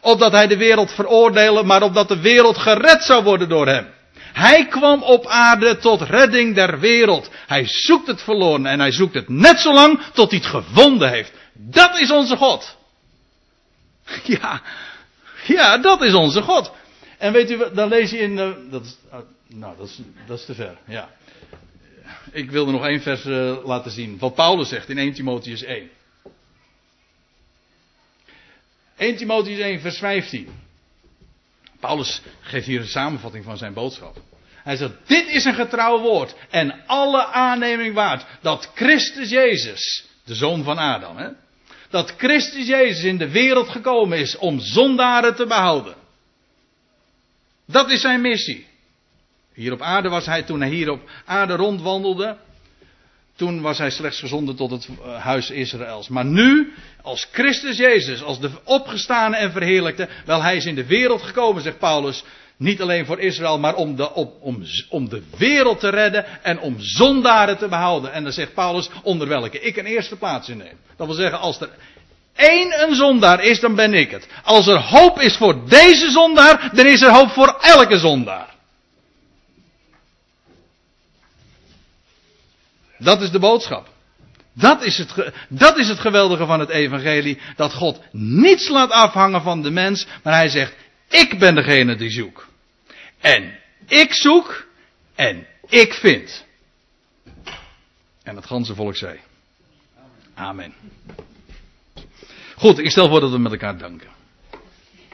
Opdat 0.01 0.32
hij 0.32 0.47
de 0.47 0.57
wereld 0.57 0.91
veroordelen, 0.91 1.65
maar 1.65 1.84
opdat 1.84 2.07
de 2.07 2.19
wereld 2.19 2.57
gered 2.57 3.03
zou 3.03 3.23
worden 3.23 3.49
door 3.49 3.67
hem. 3.67 3.88
Hij 4.34 4.67
kwam 4.67 5.03
op 5.03 5.27
aarde 5.27 5.77
tot 5.77 6.01
redding 6.01 6.55
der 6.55 6.79
wereld. 6.79 7.29
Hij 7.47 7.67
zoekt 7.67 8.07
het 8.07 8.21
verloren 8.21 8.65
en 8.65 8.79
hij 8.79 8.91
zoekt 8.91 9.13
het 9.13 9.29
net 9.29 9.59
zo 9.59 9.73
lang 9.73 9.99
tot 10.13 10.29
hij 10.32 10.39
het 10.39 10.47
gevonden 10.47 11.09
heeft. 11.09 11.32
Dat 11.53 11.99
is 11.99 12.11
onze 12.11 12.38
God. 12.38 12.77
Ja, 14.23 14.61
ja, 15.47 15.77
dat 15.77 16.01
is 16.01 16.13
onze 16.13 16.41
God. 16.41 16.71
En 17.17 17.34
weet 17.34 17.51
u, 17.51 17.57
dan 17.73 17.89
lees 17.89 18.11
je 18.11 18.17
in. 18.17 18.32
Uh, 18.32 18.49
dat 18.69 18.86
is, 18.86 18.97
uh, 19.13 19.19
nou, 19.47 19.77
dat 19.77 19.88
is, 19.88 19.99
dat 20.27 20.39
is 20.39 20.45
te 20.45 20.53
ver. 20.53 20.77
Ja. 20.86 21.09
Ik 22.32 22.51
wilde 22.51 22.71
nog 22.71 22.86
één 22.86 23.01
vers 23.01 23.25
uh, 23.25 23.65
laten 23.65 23.91
zien. 23.91 24.17
Wat 24.19 24.36
Paulus 24.36 24.69
zegt 24.69 24.89
in 24.89 24.97
1 24.97 25.13
Timotheus 25.13 25.63
1. 25.63 25.89
1 29.02 29.16
Timotheus 29.18 29.60
1, 29.60 29.80
vers 29.80 29.97
15. 29.97 30.47
Paulus 31.80 32.22
geeft 32.41 32.66
hier 32.66 32.80
een 32.80 32.88
samenvatting 32.88 33.43
van 33.43 33.58
zijn 33.58 33.74
boodschap. 33.74 34.18
Hij 34.64 34.76
zegt, 34.76 34.93
dit 35.06 35.28
is 35.28 35.45
een 35.45 35.54
getrouw 35.54 35.99
woord 35.99 36.36
en 36.49 36.86
alle 36.86 37.26
aanneming 37.26 37.93
waard 37.93 38.26
dat 38.41 38.72
Christus 38.76 39.30
Jezus, 39.30 40.06
de 40.24 40.36
zoon 40.36 40.64
van 40.64 40.78
Adam, 40.78 41.18
hè, 41.18 41.30
dat 41.89 42.14
Christus 42.18 42.68
Jezus 42.68 43.04
in 43.04 43.18
de 43.18 43.30
wereld 43.30 43.70
gekomen 43.70 44.18
is 44.18 44.38
om 44.38 44.60
zondaren 44.60 45.36
te 45.36 45.45
behouden. 45.45 45.95
Dat 47.66 47.91
is 47.91 48.02
zijn 48.02 48.22
missie. 48.22 48.68
Hier 49.54 49.74
op 49.74 49.82
aarde 49.82 50.10
was 50.10 50.26
hij 50.26 50.43
toen 50.43 50.62
hij 50.62 50.70
hier 50.70 50.89
op 50.89 51.10
aarde 51.26 51.56
rondwandelde. 51.56 52.38
Toen 53.42 53.62
was 53.62 53.78
hij 53.78 53.89
slechts 53.89 54.20
gezonden 54.20 54.56
tot 54.56 54.72
het 54.72 54.88
eh, 54.88 55.16
huis 55.16 55.50
Israëls. 55.50 56.08
Maar 56.08 56.26
nu, 56.26 56.74
als 57.02 57.28
Christus 57.32 57.78
Jezus, 57.78 58.24
als 58.24 58.39
de 58.39 58.50
opgestane 58.64 59.36
en 59.36 59.52
verheerlijkte, 59.52 60.08
wel 60.26 60.42
hij 60.42 60.56
is 60.56 60.66
in 60.66 60.76
de 60.76 60.86
wereld 60.86 61.22
gekomen, 61.22 61.62
zegt 61.62 61.80
Paulus, 61.80 62.24
niet 62.58 62.82
alleen 62.82 63.06
voor 63.06 63.20
Israël, 63.20 63.60
maar 63.60 63.76
om 63.76 63.96
de, 63.96 64.14
om, 64.89 65.10
de 65.10 65.24
wereld 65.38 65.80
te 65.80 65.89
redden 65.89 66.44
en 66.44 66.60
om 66.60 66.76
zondaren 66.80 67.58
te 67.58 67.68
behouden. 67.68 68.14
En 68.14 68.24
dan 68.24 68.32
zegt 68.32 68.54
Paulus, 68.54 68.89
onder 69.04 69.28
welke 69.28 69.60
ik 69.60 69.78
een 69.78 69.86
eerste 69.86 70.16
plaats 70.16 70.50
in 70.50 70.58
neem. 70.58 70.78
Dat 70.98 71.08
wil 71.08 71.16
zeggen, 71.16 71.39
als 71.39 71.62
er 71.62 71.70
één 72.36 72.82
een 72.82 72.96
zondaar 72.96 73.44
is, 73.44 73.60
dan 73.60 73.76
ben 73.76 73.94
ik 73.94 74.12
het. 74.12 74.28
Als 74.44 74.68
er 74.68 74.80
hoop 74.80 75.20
is 75.20 75.36
voor 75.36 75.70
deze 75.70 76.10
zondaar, 76.10 76.70
dan 76.74 76.86
is 76.86 77.02
er 77.02 77.12
hoop 77.12 77.30
voor 77.30 77.58
elke 77.62 77.98
zondaar. 77.98 78.51
Dat 83.04 83.22
is 83.22 83.32
de 83.32 83.39
boodschap. 83.39 83.88
Dat 84.54 84.84
is, 84.84 84.97
het, 84.97 85.34
dat 85.49 85.78
is 85.78 85.88
het 85.88 85.99
geweldige 85.99 86.45
van 86.45 86.60
het 86.60 86.70
evangelie. 86.70 87.39
Dat 87.56 87.74
God 87.74 88.02
niets 88.12 88.70
laat 88.70 88.91
afhangen 88.91 89.41
van 89.41 89.62
de 89.62 89.72
mens. 89.72 90.08
Maar 90.24 90.34
hij 90.34 90.49
zegt, 90.49 90.76
ik 91.10 91.39
ben 91.39 91.56
degene 91.56 91.95
die 91.95 92.10
zoekt. 92.10 92.45
En 93.20 93.60
ik 93.88 94.14
zoek 94.14 94.66
en 95.16 95.47
ik 95.68 95.93
vind. 95.93 96.45
En 98.24 98.36
het 98.36 98.45
ganse 98.45 98.76
volk 98.76 98.95
zei. 98.95 99.20
Amen. 100.34 100.74
Goed, 102.56 102.80
ik 102.80 102.91
stel 102.91 103.10
voor 103.10 103.20
dat 103.20 103.32
we 103.32 103.38
met 103.38 103.52
elkaar 103.52 103.78
danken. 103.78 104.10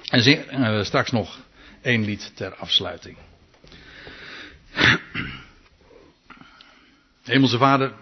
En 0.09 0.77
we 0.77 0.83
straks 0.83 1.11
nog 1.11 1.39
één 1.81 2.05
lied 2.05 2.31
ter 2.35 2.55
afsluiting. 2.55 3.17
Hemelse 7.27 7.57
Vader, 7.57 7.93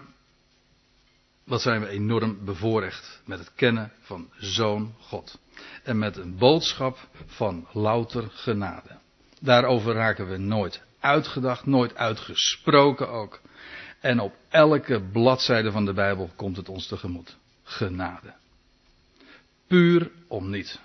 wat 1.43 1.61
zijn 1.61 1.81
we 1.81 1.87
enorm 1.87 2.45
bevoorrecht 2.45 3.21
met 3.25 3.39
het 3.39 3.51
kennen 3.55 3.91
van 4.01 4.29
Zoon 4.37 4.93
God. 4.99 5.39
En 5.83 5.97
met 5.97 6.17
een 6.17 6.37
boodschap 6.37 7.09
van 7.25 7.67
louter 7.71 8.29
genade. 8.31 8.97
Daarover 9.39 9.93
raken 9.93 10.29
we 10.29 10.37
nooit 10.37 10.81
uitgedacht, 10.99 11.65
nooit 11.65 11.95
uitgesproken 11.95 13.09
ook. 13.09 13.41
En 13.99 14.19
op 14.19 14.35
elke 14.49 15.01
bladzijde 15.11 15.71
van 15.71 15.85
de 15.85 15.93
Bijbel 15.93 16.29
komt 16.35 16.57
het 16.57 16.69
ons 16.69 16.87
tegemoet. 16.87 17.37
Genade. 17.63 18.33
Puur 19.67 20.11
om 20.27 20.49
niet. 20.49 20.79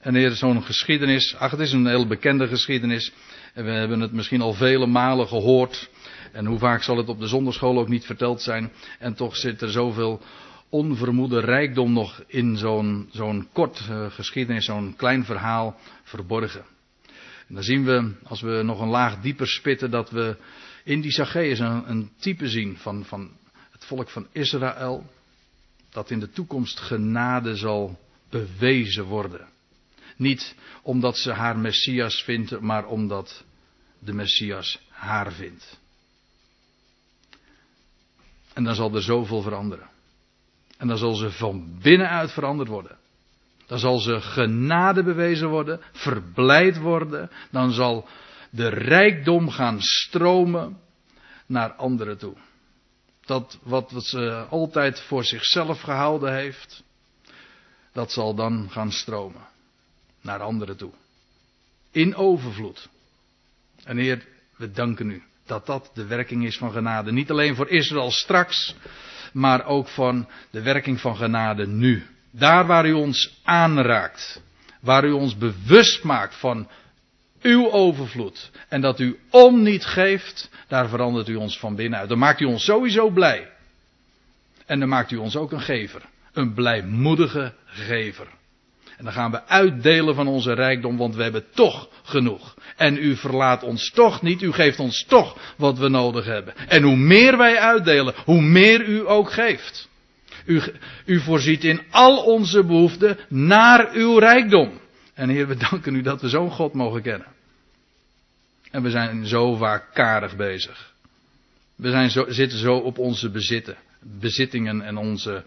En 0.00 0.14
hier 0.14 0.30
zo'n 0.30 0.62
geschiedenis, 0.62 1.36
ach 1.36 1.50
het 1.50 1.60
is 1.60 1.72
een 1.72 1.86
heel 1.86 2.06
bekende 2.06 2.48
geschiedenis. 2.48 3.12
En 3.54 3.64
we 3.64 3.70
hebben 3.70 4.00
het 4.00 4.12
misschien 4.12 4.40
al 4.40 4.52
vele 4.52 4.86
malen 4.86 5.28
gehoord. 5.28 5.90
En 6.32 6.46
hoe 6.46 6.58
vaak 6.58 6.82
zal 6.82 6.96
het 6.96 7.08
op 7.08 7.18
de 7.18 7.26
zonderschool 7.26 7.78
ook 7.78 7.88
niet 7.88 8.04
verteld 8.04 8.42
zijn. 8.42 8.72
En 8.98 9.14
toch 9.14 9.36
zit 9.36 9.60
er 9.60 9.70
zoveel 9.70 10.20
onvermoede 10.68 11.40
rijkdom 11.40 11.92
nog 11.92 12.22
in 12.26 12.56
zo'n 13.10 13.48
kort 13.52 13.86
uh, 13.90 14.10
geschiedenis, 14.10 14.64
zo'n 14.64 14.94
klein 14.96 15.24
verhaal 15.24 15.76
verborgen. 16.02 16.64
En 17.48 17.54
dan 17.54 17.62
zien 17.62 17.84
we, 17.84 18.12
als 18.22 18.40
we 18.40 18.62
nog 18.64 18.80
een 18.80 18.88
laag 18.88 19.20
dieper 19.20 19.48
spitten, 19.48 19.90
dat 19.90 20.10
we 20.10 20.36
in 20.84 21.00
die 21.00 21.10
Zacchaeus 21.10 21.58
een, 21.58 21.90
een 21.90 22.10
type 22.18 22.48
zien 22.48 22.76
van, 22.76 23.04
van 23.04 23.30
het 23.70 23.84
volk 23.84 24.10
van 24.10 24.26
Israël. 24.32 25.10
Dat 25.90 26.10
in 26.10 26.20
de 26.20 26.30
toekomst 26.30 26.80
genade 26.80 27.56
zal 27.56 27.98
bewezen 28.28 29.04
worden. 29.04 29.48
Niet 30.16 30.54
omdat 30.82 31.18
ze 31.18 31.32
haar 31.32 31.58
Messias 31.58 32.22
vindt, 32.22 32.60
maar 32.60 32.86
omdat 32.86 33.44
de 33.98 34.12
Messias 34.12 34.80
haar 34.88 35.32
vindt. 35.32 35.78
En 38.52 38.64
dan 38.64 38.74
zal 38.74 38.94
er 38.94 39.02
zoveel 39.02 39.42
veranderen. 39.42 39.88
En 40.78 40.88
dan 40.88 40.98
zal 40.98 41.14
ze 41.14 41.30
van 41.30 41.78
binnenuit 41.82 42.32
veranderd 42.32 42.68
worden. 42.68 42.98
Dan 43.66 43.78
zal 43.78 43.98
ze 43.98 44.20
genade 44.20 45.02
bewezen 45.02 45.48
worden, 45.48 45.80
verblijd 45.92 46.78
worden. 46.78 47.30
Dan 47.50 47.72
zal 47.72 48.08
de 48.50 48.68
rijkdom 48.68 49.50
gaan 49.50 49.80
stromen 49.80 50.78
naar 51.46 51.72
anderen 51.72 52.18
toe. 52.18 52.34
Dat 53.24 53.58
wat 53.62 53.92
ze 53.96 54.46
altijd 54.48 55.00
voor 55.00 55.24
zichzelf 55.24 55.80
gehouden 55.80 56.34
heeft, 56.34 56.82
dat 57.92 58.12
zal 58.12 58.34
dan 58.34 58.70
gaan 58.70 58.92
stromen 58.92 59.46
naar 60.20 60.40
anderen 60.40 60.76
toe. 60.76 60.92
In 61.90 62.14
overvloed. 62.14 62.88
En 63.84 63.96
Heer, 63.96 64.26
we 64.56 64.70
danken 64.70 65.10
u 65.10 65.22
dat 65.50 65.66
dat 65.66 65.90
de 65.94 66.06
werking 66.06 66.46
is 66.46 66.58
van 66.58 66.72
genade. 66.72 67.12
Niet 67.12 67.30
alleen 67.30 67.54
voor 67.54 67.68
Israël 67.68 68.10
straks, 68.10 68.74
maar 69.32 69.66
ook 69.66 69.88
van 69.88 70.28
de 70.50 70.62
werking 70.62 71.00
van 71.00 71.16
genade 71.16 71.66
nu. 71.66 72.06
Daar 72.30 72.66
waar 72.66 72.86
u 72.86 72.92
ons 72.92 73.40
aanraakt. 73.44 74.42
Waar 74.80 75.04
u 75.04 75.10
ons 75.10 75.36
bewust 75.36 76.02
maakt 76.02 76.34
van 76.34 76.68
uw 77.42 77.70
overvloed. 77.70 78.50
En 78.68 78.80
dat 78.80 79.00
u 79.00 79.18
om 79.30 79.62
niet 79.62 79.84
geeft, 79.84 80.50
daar 80.68 80.88
verandert 80.88 81.28
u 81.28 81.34
ons 81.34 81.58
van 81.58 81.74
binnenuit. 81.74 82.08
Dan 82.08 82.18
maakt 82.18 82.40
u 82.40 82.44
ons 82.44 82.64
sowieso 82.64 83.10
blij. 83.10 83.48
En 84.66 84.80
dan 84.80 84.88
maakt 84.88 85.10
u 85.10 85.16
ons 85.16 85.36
ook 85.36 85.52
een 85.52 85.60
gever. 85.60 86.02
Een 86.32 86.54
blijmoedige 86.54 87.54
gever. 87.64 88.26
En 89.00 89.06
dan 89.06 89.14
gaan 89.14 89.30
we 89.30 89.46
uitdelen 89.46 90.14
van 90.14 90.26
onze 90.26 90.52
rijkdom, 90.52 90.96
want 90.96 91.14
we 91.14 91.22
hebben 91.22 91.44
toch 91.54 91.88
genoeg. 92.02 92.54
En 92.76 92.96
u 92.96 93.16
verlaat 93.16 93.62
ons 93.62 93.90
toch 93.90 94.22
niet, 94.22 94.42
u 94.42 94.52
geeft 94.52 94.78
ons 94.78 95.04
toch 95.04 95.54
wat 95.56 95.78
we 95.78 95.88
nodig 95.88 96.24
hebben. 96.24 96.54
En 96.68 96.82
hoe 96.82 96.96
meer 96.96 97.36
wij 97.36 97.58
uitdelen, 97.58 98.14
hoe 98.24 98.40
meer 98.40 98.88
u 98.88 99.08
ook 99.08 99.32
geeft. 99.32 99.88
U, 100.44 100.62
u 101.04 101.20
voorziet 101.20 101.64
in 101.64 101.80
al 101.90 102.24
onze 102.24 102.64
behoeften 102.64 103.18
naar 103.28 103.92
uw 103.92 104.18
rijkdom. 104.18 104.80
En 105.14 105.28
Heer, 105.28 105.48
we 105.48 105.56
danken 105.70 105.94
u 105.94 106.02
dat 106.02 106.20
we 106.20 106.28
zo'n 106.28 106.50
God 106.50 106.74
mogen 106.74 107.02
kennen. 107.02 107.28
En 108.70 108.82
we 108.82 108.90
zijn 108.90 109.26
zo 109.26 109.54
vaak 109.54 109.84
karig 109.94 110.36
bezig. 110.36 110.92
We 111.76 111.90
zijn 111.90 112.10
zo, 112.10 112.24
zitten 112.28 112.58
zo 112.58 112.74
op 112.76 112.98
onze 112.98 113.30
bezitten, 113.30 113.76
bezittingen 114.00 114.82
en 114.82 114.96
onze 114.96 115.44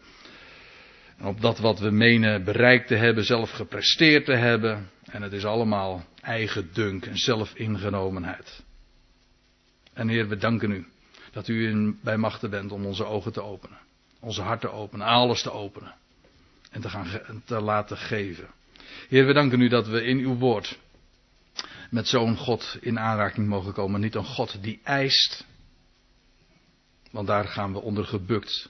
op 1.24 1.42
dat 1.42 1.60
wat 1.60 1.80
we 1.80 1.90
menen 1.90 2.44
bereikt 2.44 2.88
te 2.88 2.96
hebben, 2.96 3.24
zelf 3.24 3.52
gepresteerd 3.52 4.26
te 4.26 4.36
hebben. 4.36 4.90
En 5.04 5.22
het 5.22 5.34
is 5.34 5.46
allemaal 5.46 6.06
eigen 6.22 6.70
dunk 6.74 7.06
en 7.06 7.18
zelfingenomenheid. 7.18 8.64
En 9.94 10.08
Heer, 10.08 10.28
we 10.28 10.38
danken 10.38 10.72
u 10.72 10.86
dat 11.32 11.48
u 11.48 11.68
in, 11.68 12.00
bij 12.02 12.18
machten 12.18 12.50
bent 12.50 12.72
om 12.72 12.86
onze 12.86 13.06
ogen 13.06 13.34
te 13.34 13.42
openen. 13.42 13.78
Onze 14.20 14.42
hart 14.42 14.62
te 14.62 14.70
openen, 14.70 15.08
alles 15.08 15.42
te 15.42 15.52
openen. 15.52 15.96
En 16.72 16.82
te, 16.82 16.90
gaan, 16.90 17.08
te 17.46 17.62
laten 17.62 17.98
geven. 17.98 18.48
Heer, 19.10 19.26
we 19.26 19.34
danken 19.34 19.62
u 19.62 19.68
dat 19.68 19.88
we 19.88 20.04
in 20.04 20.18
uw 20.18 20.36
woord 20.36 20.80
met 21.90 22.08
zo'n 22.08 22.38
God 22.38 22.78
in 22.82 23.00
aanraking 23.00 23.48
mogen 23.48 23.74
komen. 23.74 24.02
Niet 24.02 24.16
een 24.16 24.26
God 24.26 24.58
die 24.62 24.80
eist. 24.84 25.46
Want 27.12 27.28
daar 27.28 27.46
gaan 27.46 27.74
we 27.74 27.82
onder 27.82 28.06
gebukt. 28.06 28.70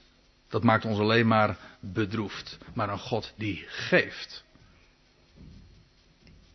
Dat 0.54 0.62
maakt 0.62 0.84
ons 0.84 0.98
alleen 0.98 1.26
maar 1.26 1.58
bedroefd. 1.80 2.58
Maar 2.74 2.88
een 2.88 2.98
God 2.98 3.34
die 3.36 3.64
geeft. 3.66 4.44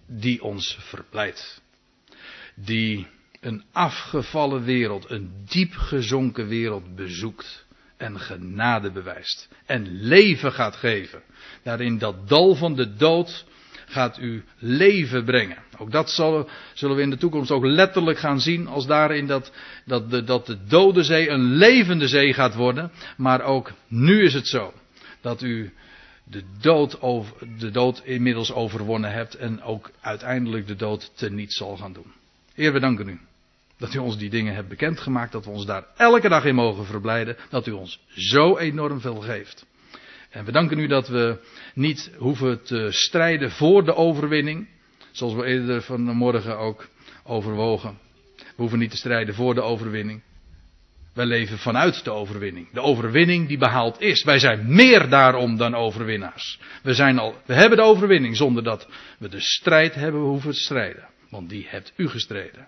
Die 0.06 0.44
ons 0.44 0.78
verblijdt. 0.80 1.62
Die 2.56 3.08
een 3.40 3.64
afgevallen 3.72 4.64
wereld, 4.64 5.10
een 5.10 5.46
diep 5.46 5.74
gezonken 5.74 6.48
wereld 6.48 6.96
bezoekt. 6.96 7.66
En 7.98 8.20
genade 8.20 8.92
bewijst. 8.92 9.50
En 9.66 10.02
leven 10.02 10.52
gaat 10.52 10.76
geven. 10.76 11.22
Daarin 11.64 11.98
dat 11.98 12.28
dal 12.28 12.56
van 12.56 12.76
de 12.76 12.94
dood 12.94 13.46
gaat 13.90 14.20
u 14.20 14.44
leven 14.58 15.26
brengen. 15.26 15.58
Ook 15.78 15.92
dat 15.92 16.12
zal, 16.12 16.50
zullen 16.74 16.96
we 16.96 17.02
in 17.02 17.10
de 17.10 17.18
toekomst 17.18 17.52
ook 17.52 17.66
letterlijk 17.66 18.18
gaan 18.18 18.42
zien 18.42 18.68
als 18.68 18.88
daarin 18.88 19.28
dat, 19.28 19.52
dat, 19.86 20.10
de, 20.10 20.24
dat 20.24 20.46
de 20.46 20.58
dode 20.68 21.04
zee 21.04 21.30
een 21.30 21.54
levende 21.54 22.08
zee 22.08 22.34
gaat 22.34 22.56
worden. 22.56 22.92
Maar 23.18 23.42
ook 23.42 23.72
nu 23.88 24.24
is 24.24 24.34
het 24.34 24.48
zo 24.48 24.74
dat 25.22 25.42
u 25.42 25.74
de 26.24 26.44
dood, 26.62 27.02
over, 27.02 27.38
de 27.60 27.72
dood 27.72 28.02
inmiddels 28.04 28.54
overwonnen 28.54 29.12
hebt 29.12 29.36
en 29.36 29.62
ook 29.62 29.92
uiteindelijk 30.02 30.68
de 30.68 30.76
dood 30.76 31.12
teniet 31.16 31.54
zal 31.54 31.78
gaan 31.78 31.94
doen. 31.94 32.12
Heer, 32.54 32.74
we 32.74 32.80
danken 32.80 33.08
u 33.08 33.20
dat 33.80 33.94
u 33.94 33.98
ons 33.98 34.18
die 34.18 34.30
dingen 34.30 34.54
hebt 34.54 34.68
bekendgemaakt, 34.68 35.32
dat 35.32 35.46
we 35.46 35.52
ons 35.52 35.66
daar 35.66 35.86
elke 35.98 36.30
dag 36.30 36.46
in 36.46 36.56
mogen 36.56 36.86
verblijden, 36.86 37.38
dat 37.50 37.68
u 37.68 37.72
ons 37.72 38.00
zo 38.16 38.58
enorm 38.58 39.02
veel 39.02 39.16
geeft. 39.16 39.66
En 40.30 40.46
we 40.46 40.52
danken 40.52 40.80
u 40.80 40.88
dat 40.88 41.08
we 41.08 41.40
niet 41.74 42.12
hoeven 42.18 42.64
te 42.64 42.88
strijden 42.92 43.52
voor 43.52 43.86
de 43.86 43.96
overwinning. 43.96 44.68
Zoals 45.12 45.34
we 45.34 45.46
eerder 45.46 45.82
vanmorgen 45.82 46.58
ook 46.58 46.88
overwogen. 47.24 47.98
We 48.38 48.56
hoeven 48.56 48.80
niet 48.80 48.92
te 48.92 48.98
strijden 48.98 49.36
voor 49.36 49.54
de 49.54 49.62
overwinning. 49.62 50.22
Wij 51.14 51.26
leven 51.26 51.58
vanuit 51.58 52.04
de 52.04 52.12
overwinning. 52.12 52.72
De 52.72 52.82
overwinning 52.82 53.48
die 53.48 53.58
behaald 53.58 54.02
is. 54.02 54.24
Wij 54.24 54.40
zijn 54.40 54.76
meer 54.76 55.10
daarom 55.10 55.58
dan 55.58 55.76
overwinnaars. 55.76 56.60
We, 56.84 56.94
zijn 56.94 57.20
al, 57.20 57.36
we 57.46 57.54
hebben 57.54 57.78
de 57.78 57.84
overwinning 57.84 58.36
zonder 58.38 58.64
dat 58.64 58.88
we 59.18 59.30
de 59.30 59.40
strijd 59.40 59.96
hebben 59.96 60.22
hoeven 60.22 60.52
te 60.52 60.60
strijden. 60.60 61.08
Want 61.30 61.50
die 61.50 61.66
hebt 61.70 61.94
u 61.96 62.08
gestreden. 62.08 62.68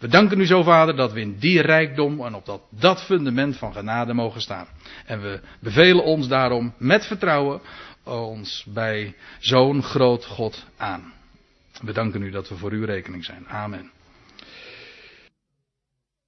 We 0.00 0.08
danken 0.08 0.40
u 0.40 0.46
zo, 0.46 0.62
Vader, 0.62 0.96
dat 0.96 1.12
we 1.12 1.20
in 1.20 1.38
die 1.38 1.60
rijkdom 1.60 2.24
en 2.24 2.34
op 2.34 2.46
dat, 2.46 2.62
dat 2.70 3.02
fundament 3.02 3.56
van 3.56 3.72
genade 3.72 4.12
mogen 4.12 4.40
staan. 4.40 4.66
En 5.06 5.20
we 5.20 5.40
bevelen 5.60 6.04
ons 6.04 6.28
daarom 6.28 6.74
met 6.78 7.06
vertrouwen 7.06 7.60
ons 8.04 8.64
bij 8.68 9.14
zo'n 9.38 9.82
groot 9.82 10.24
God 10.26 10.66
aan. 10.76 11.12
We 11.82 11.92
danken 11.92 12.22
u 12.22 12.30
dat 12.30 12.48
we 12.48 12.56
voor 12.56 12.70
uw 12.70 12.84
rekening 12.84 13.24
zijn. 13.24 13.48
Amen. 13.48 13.90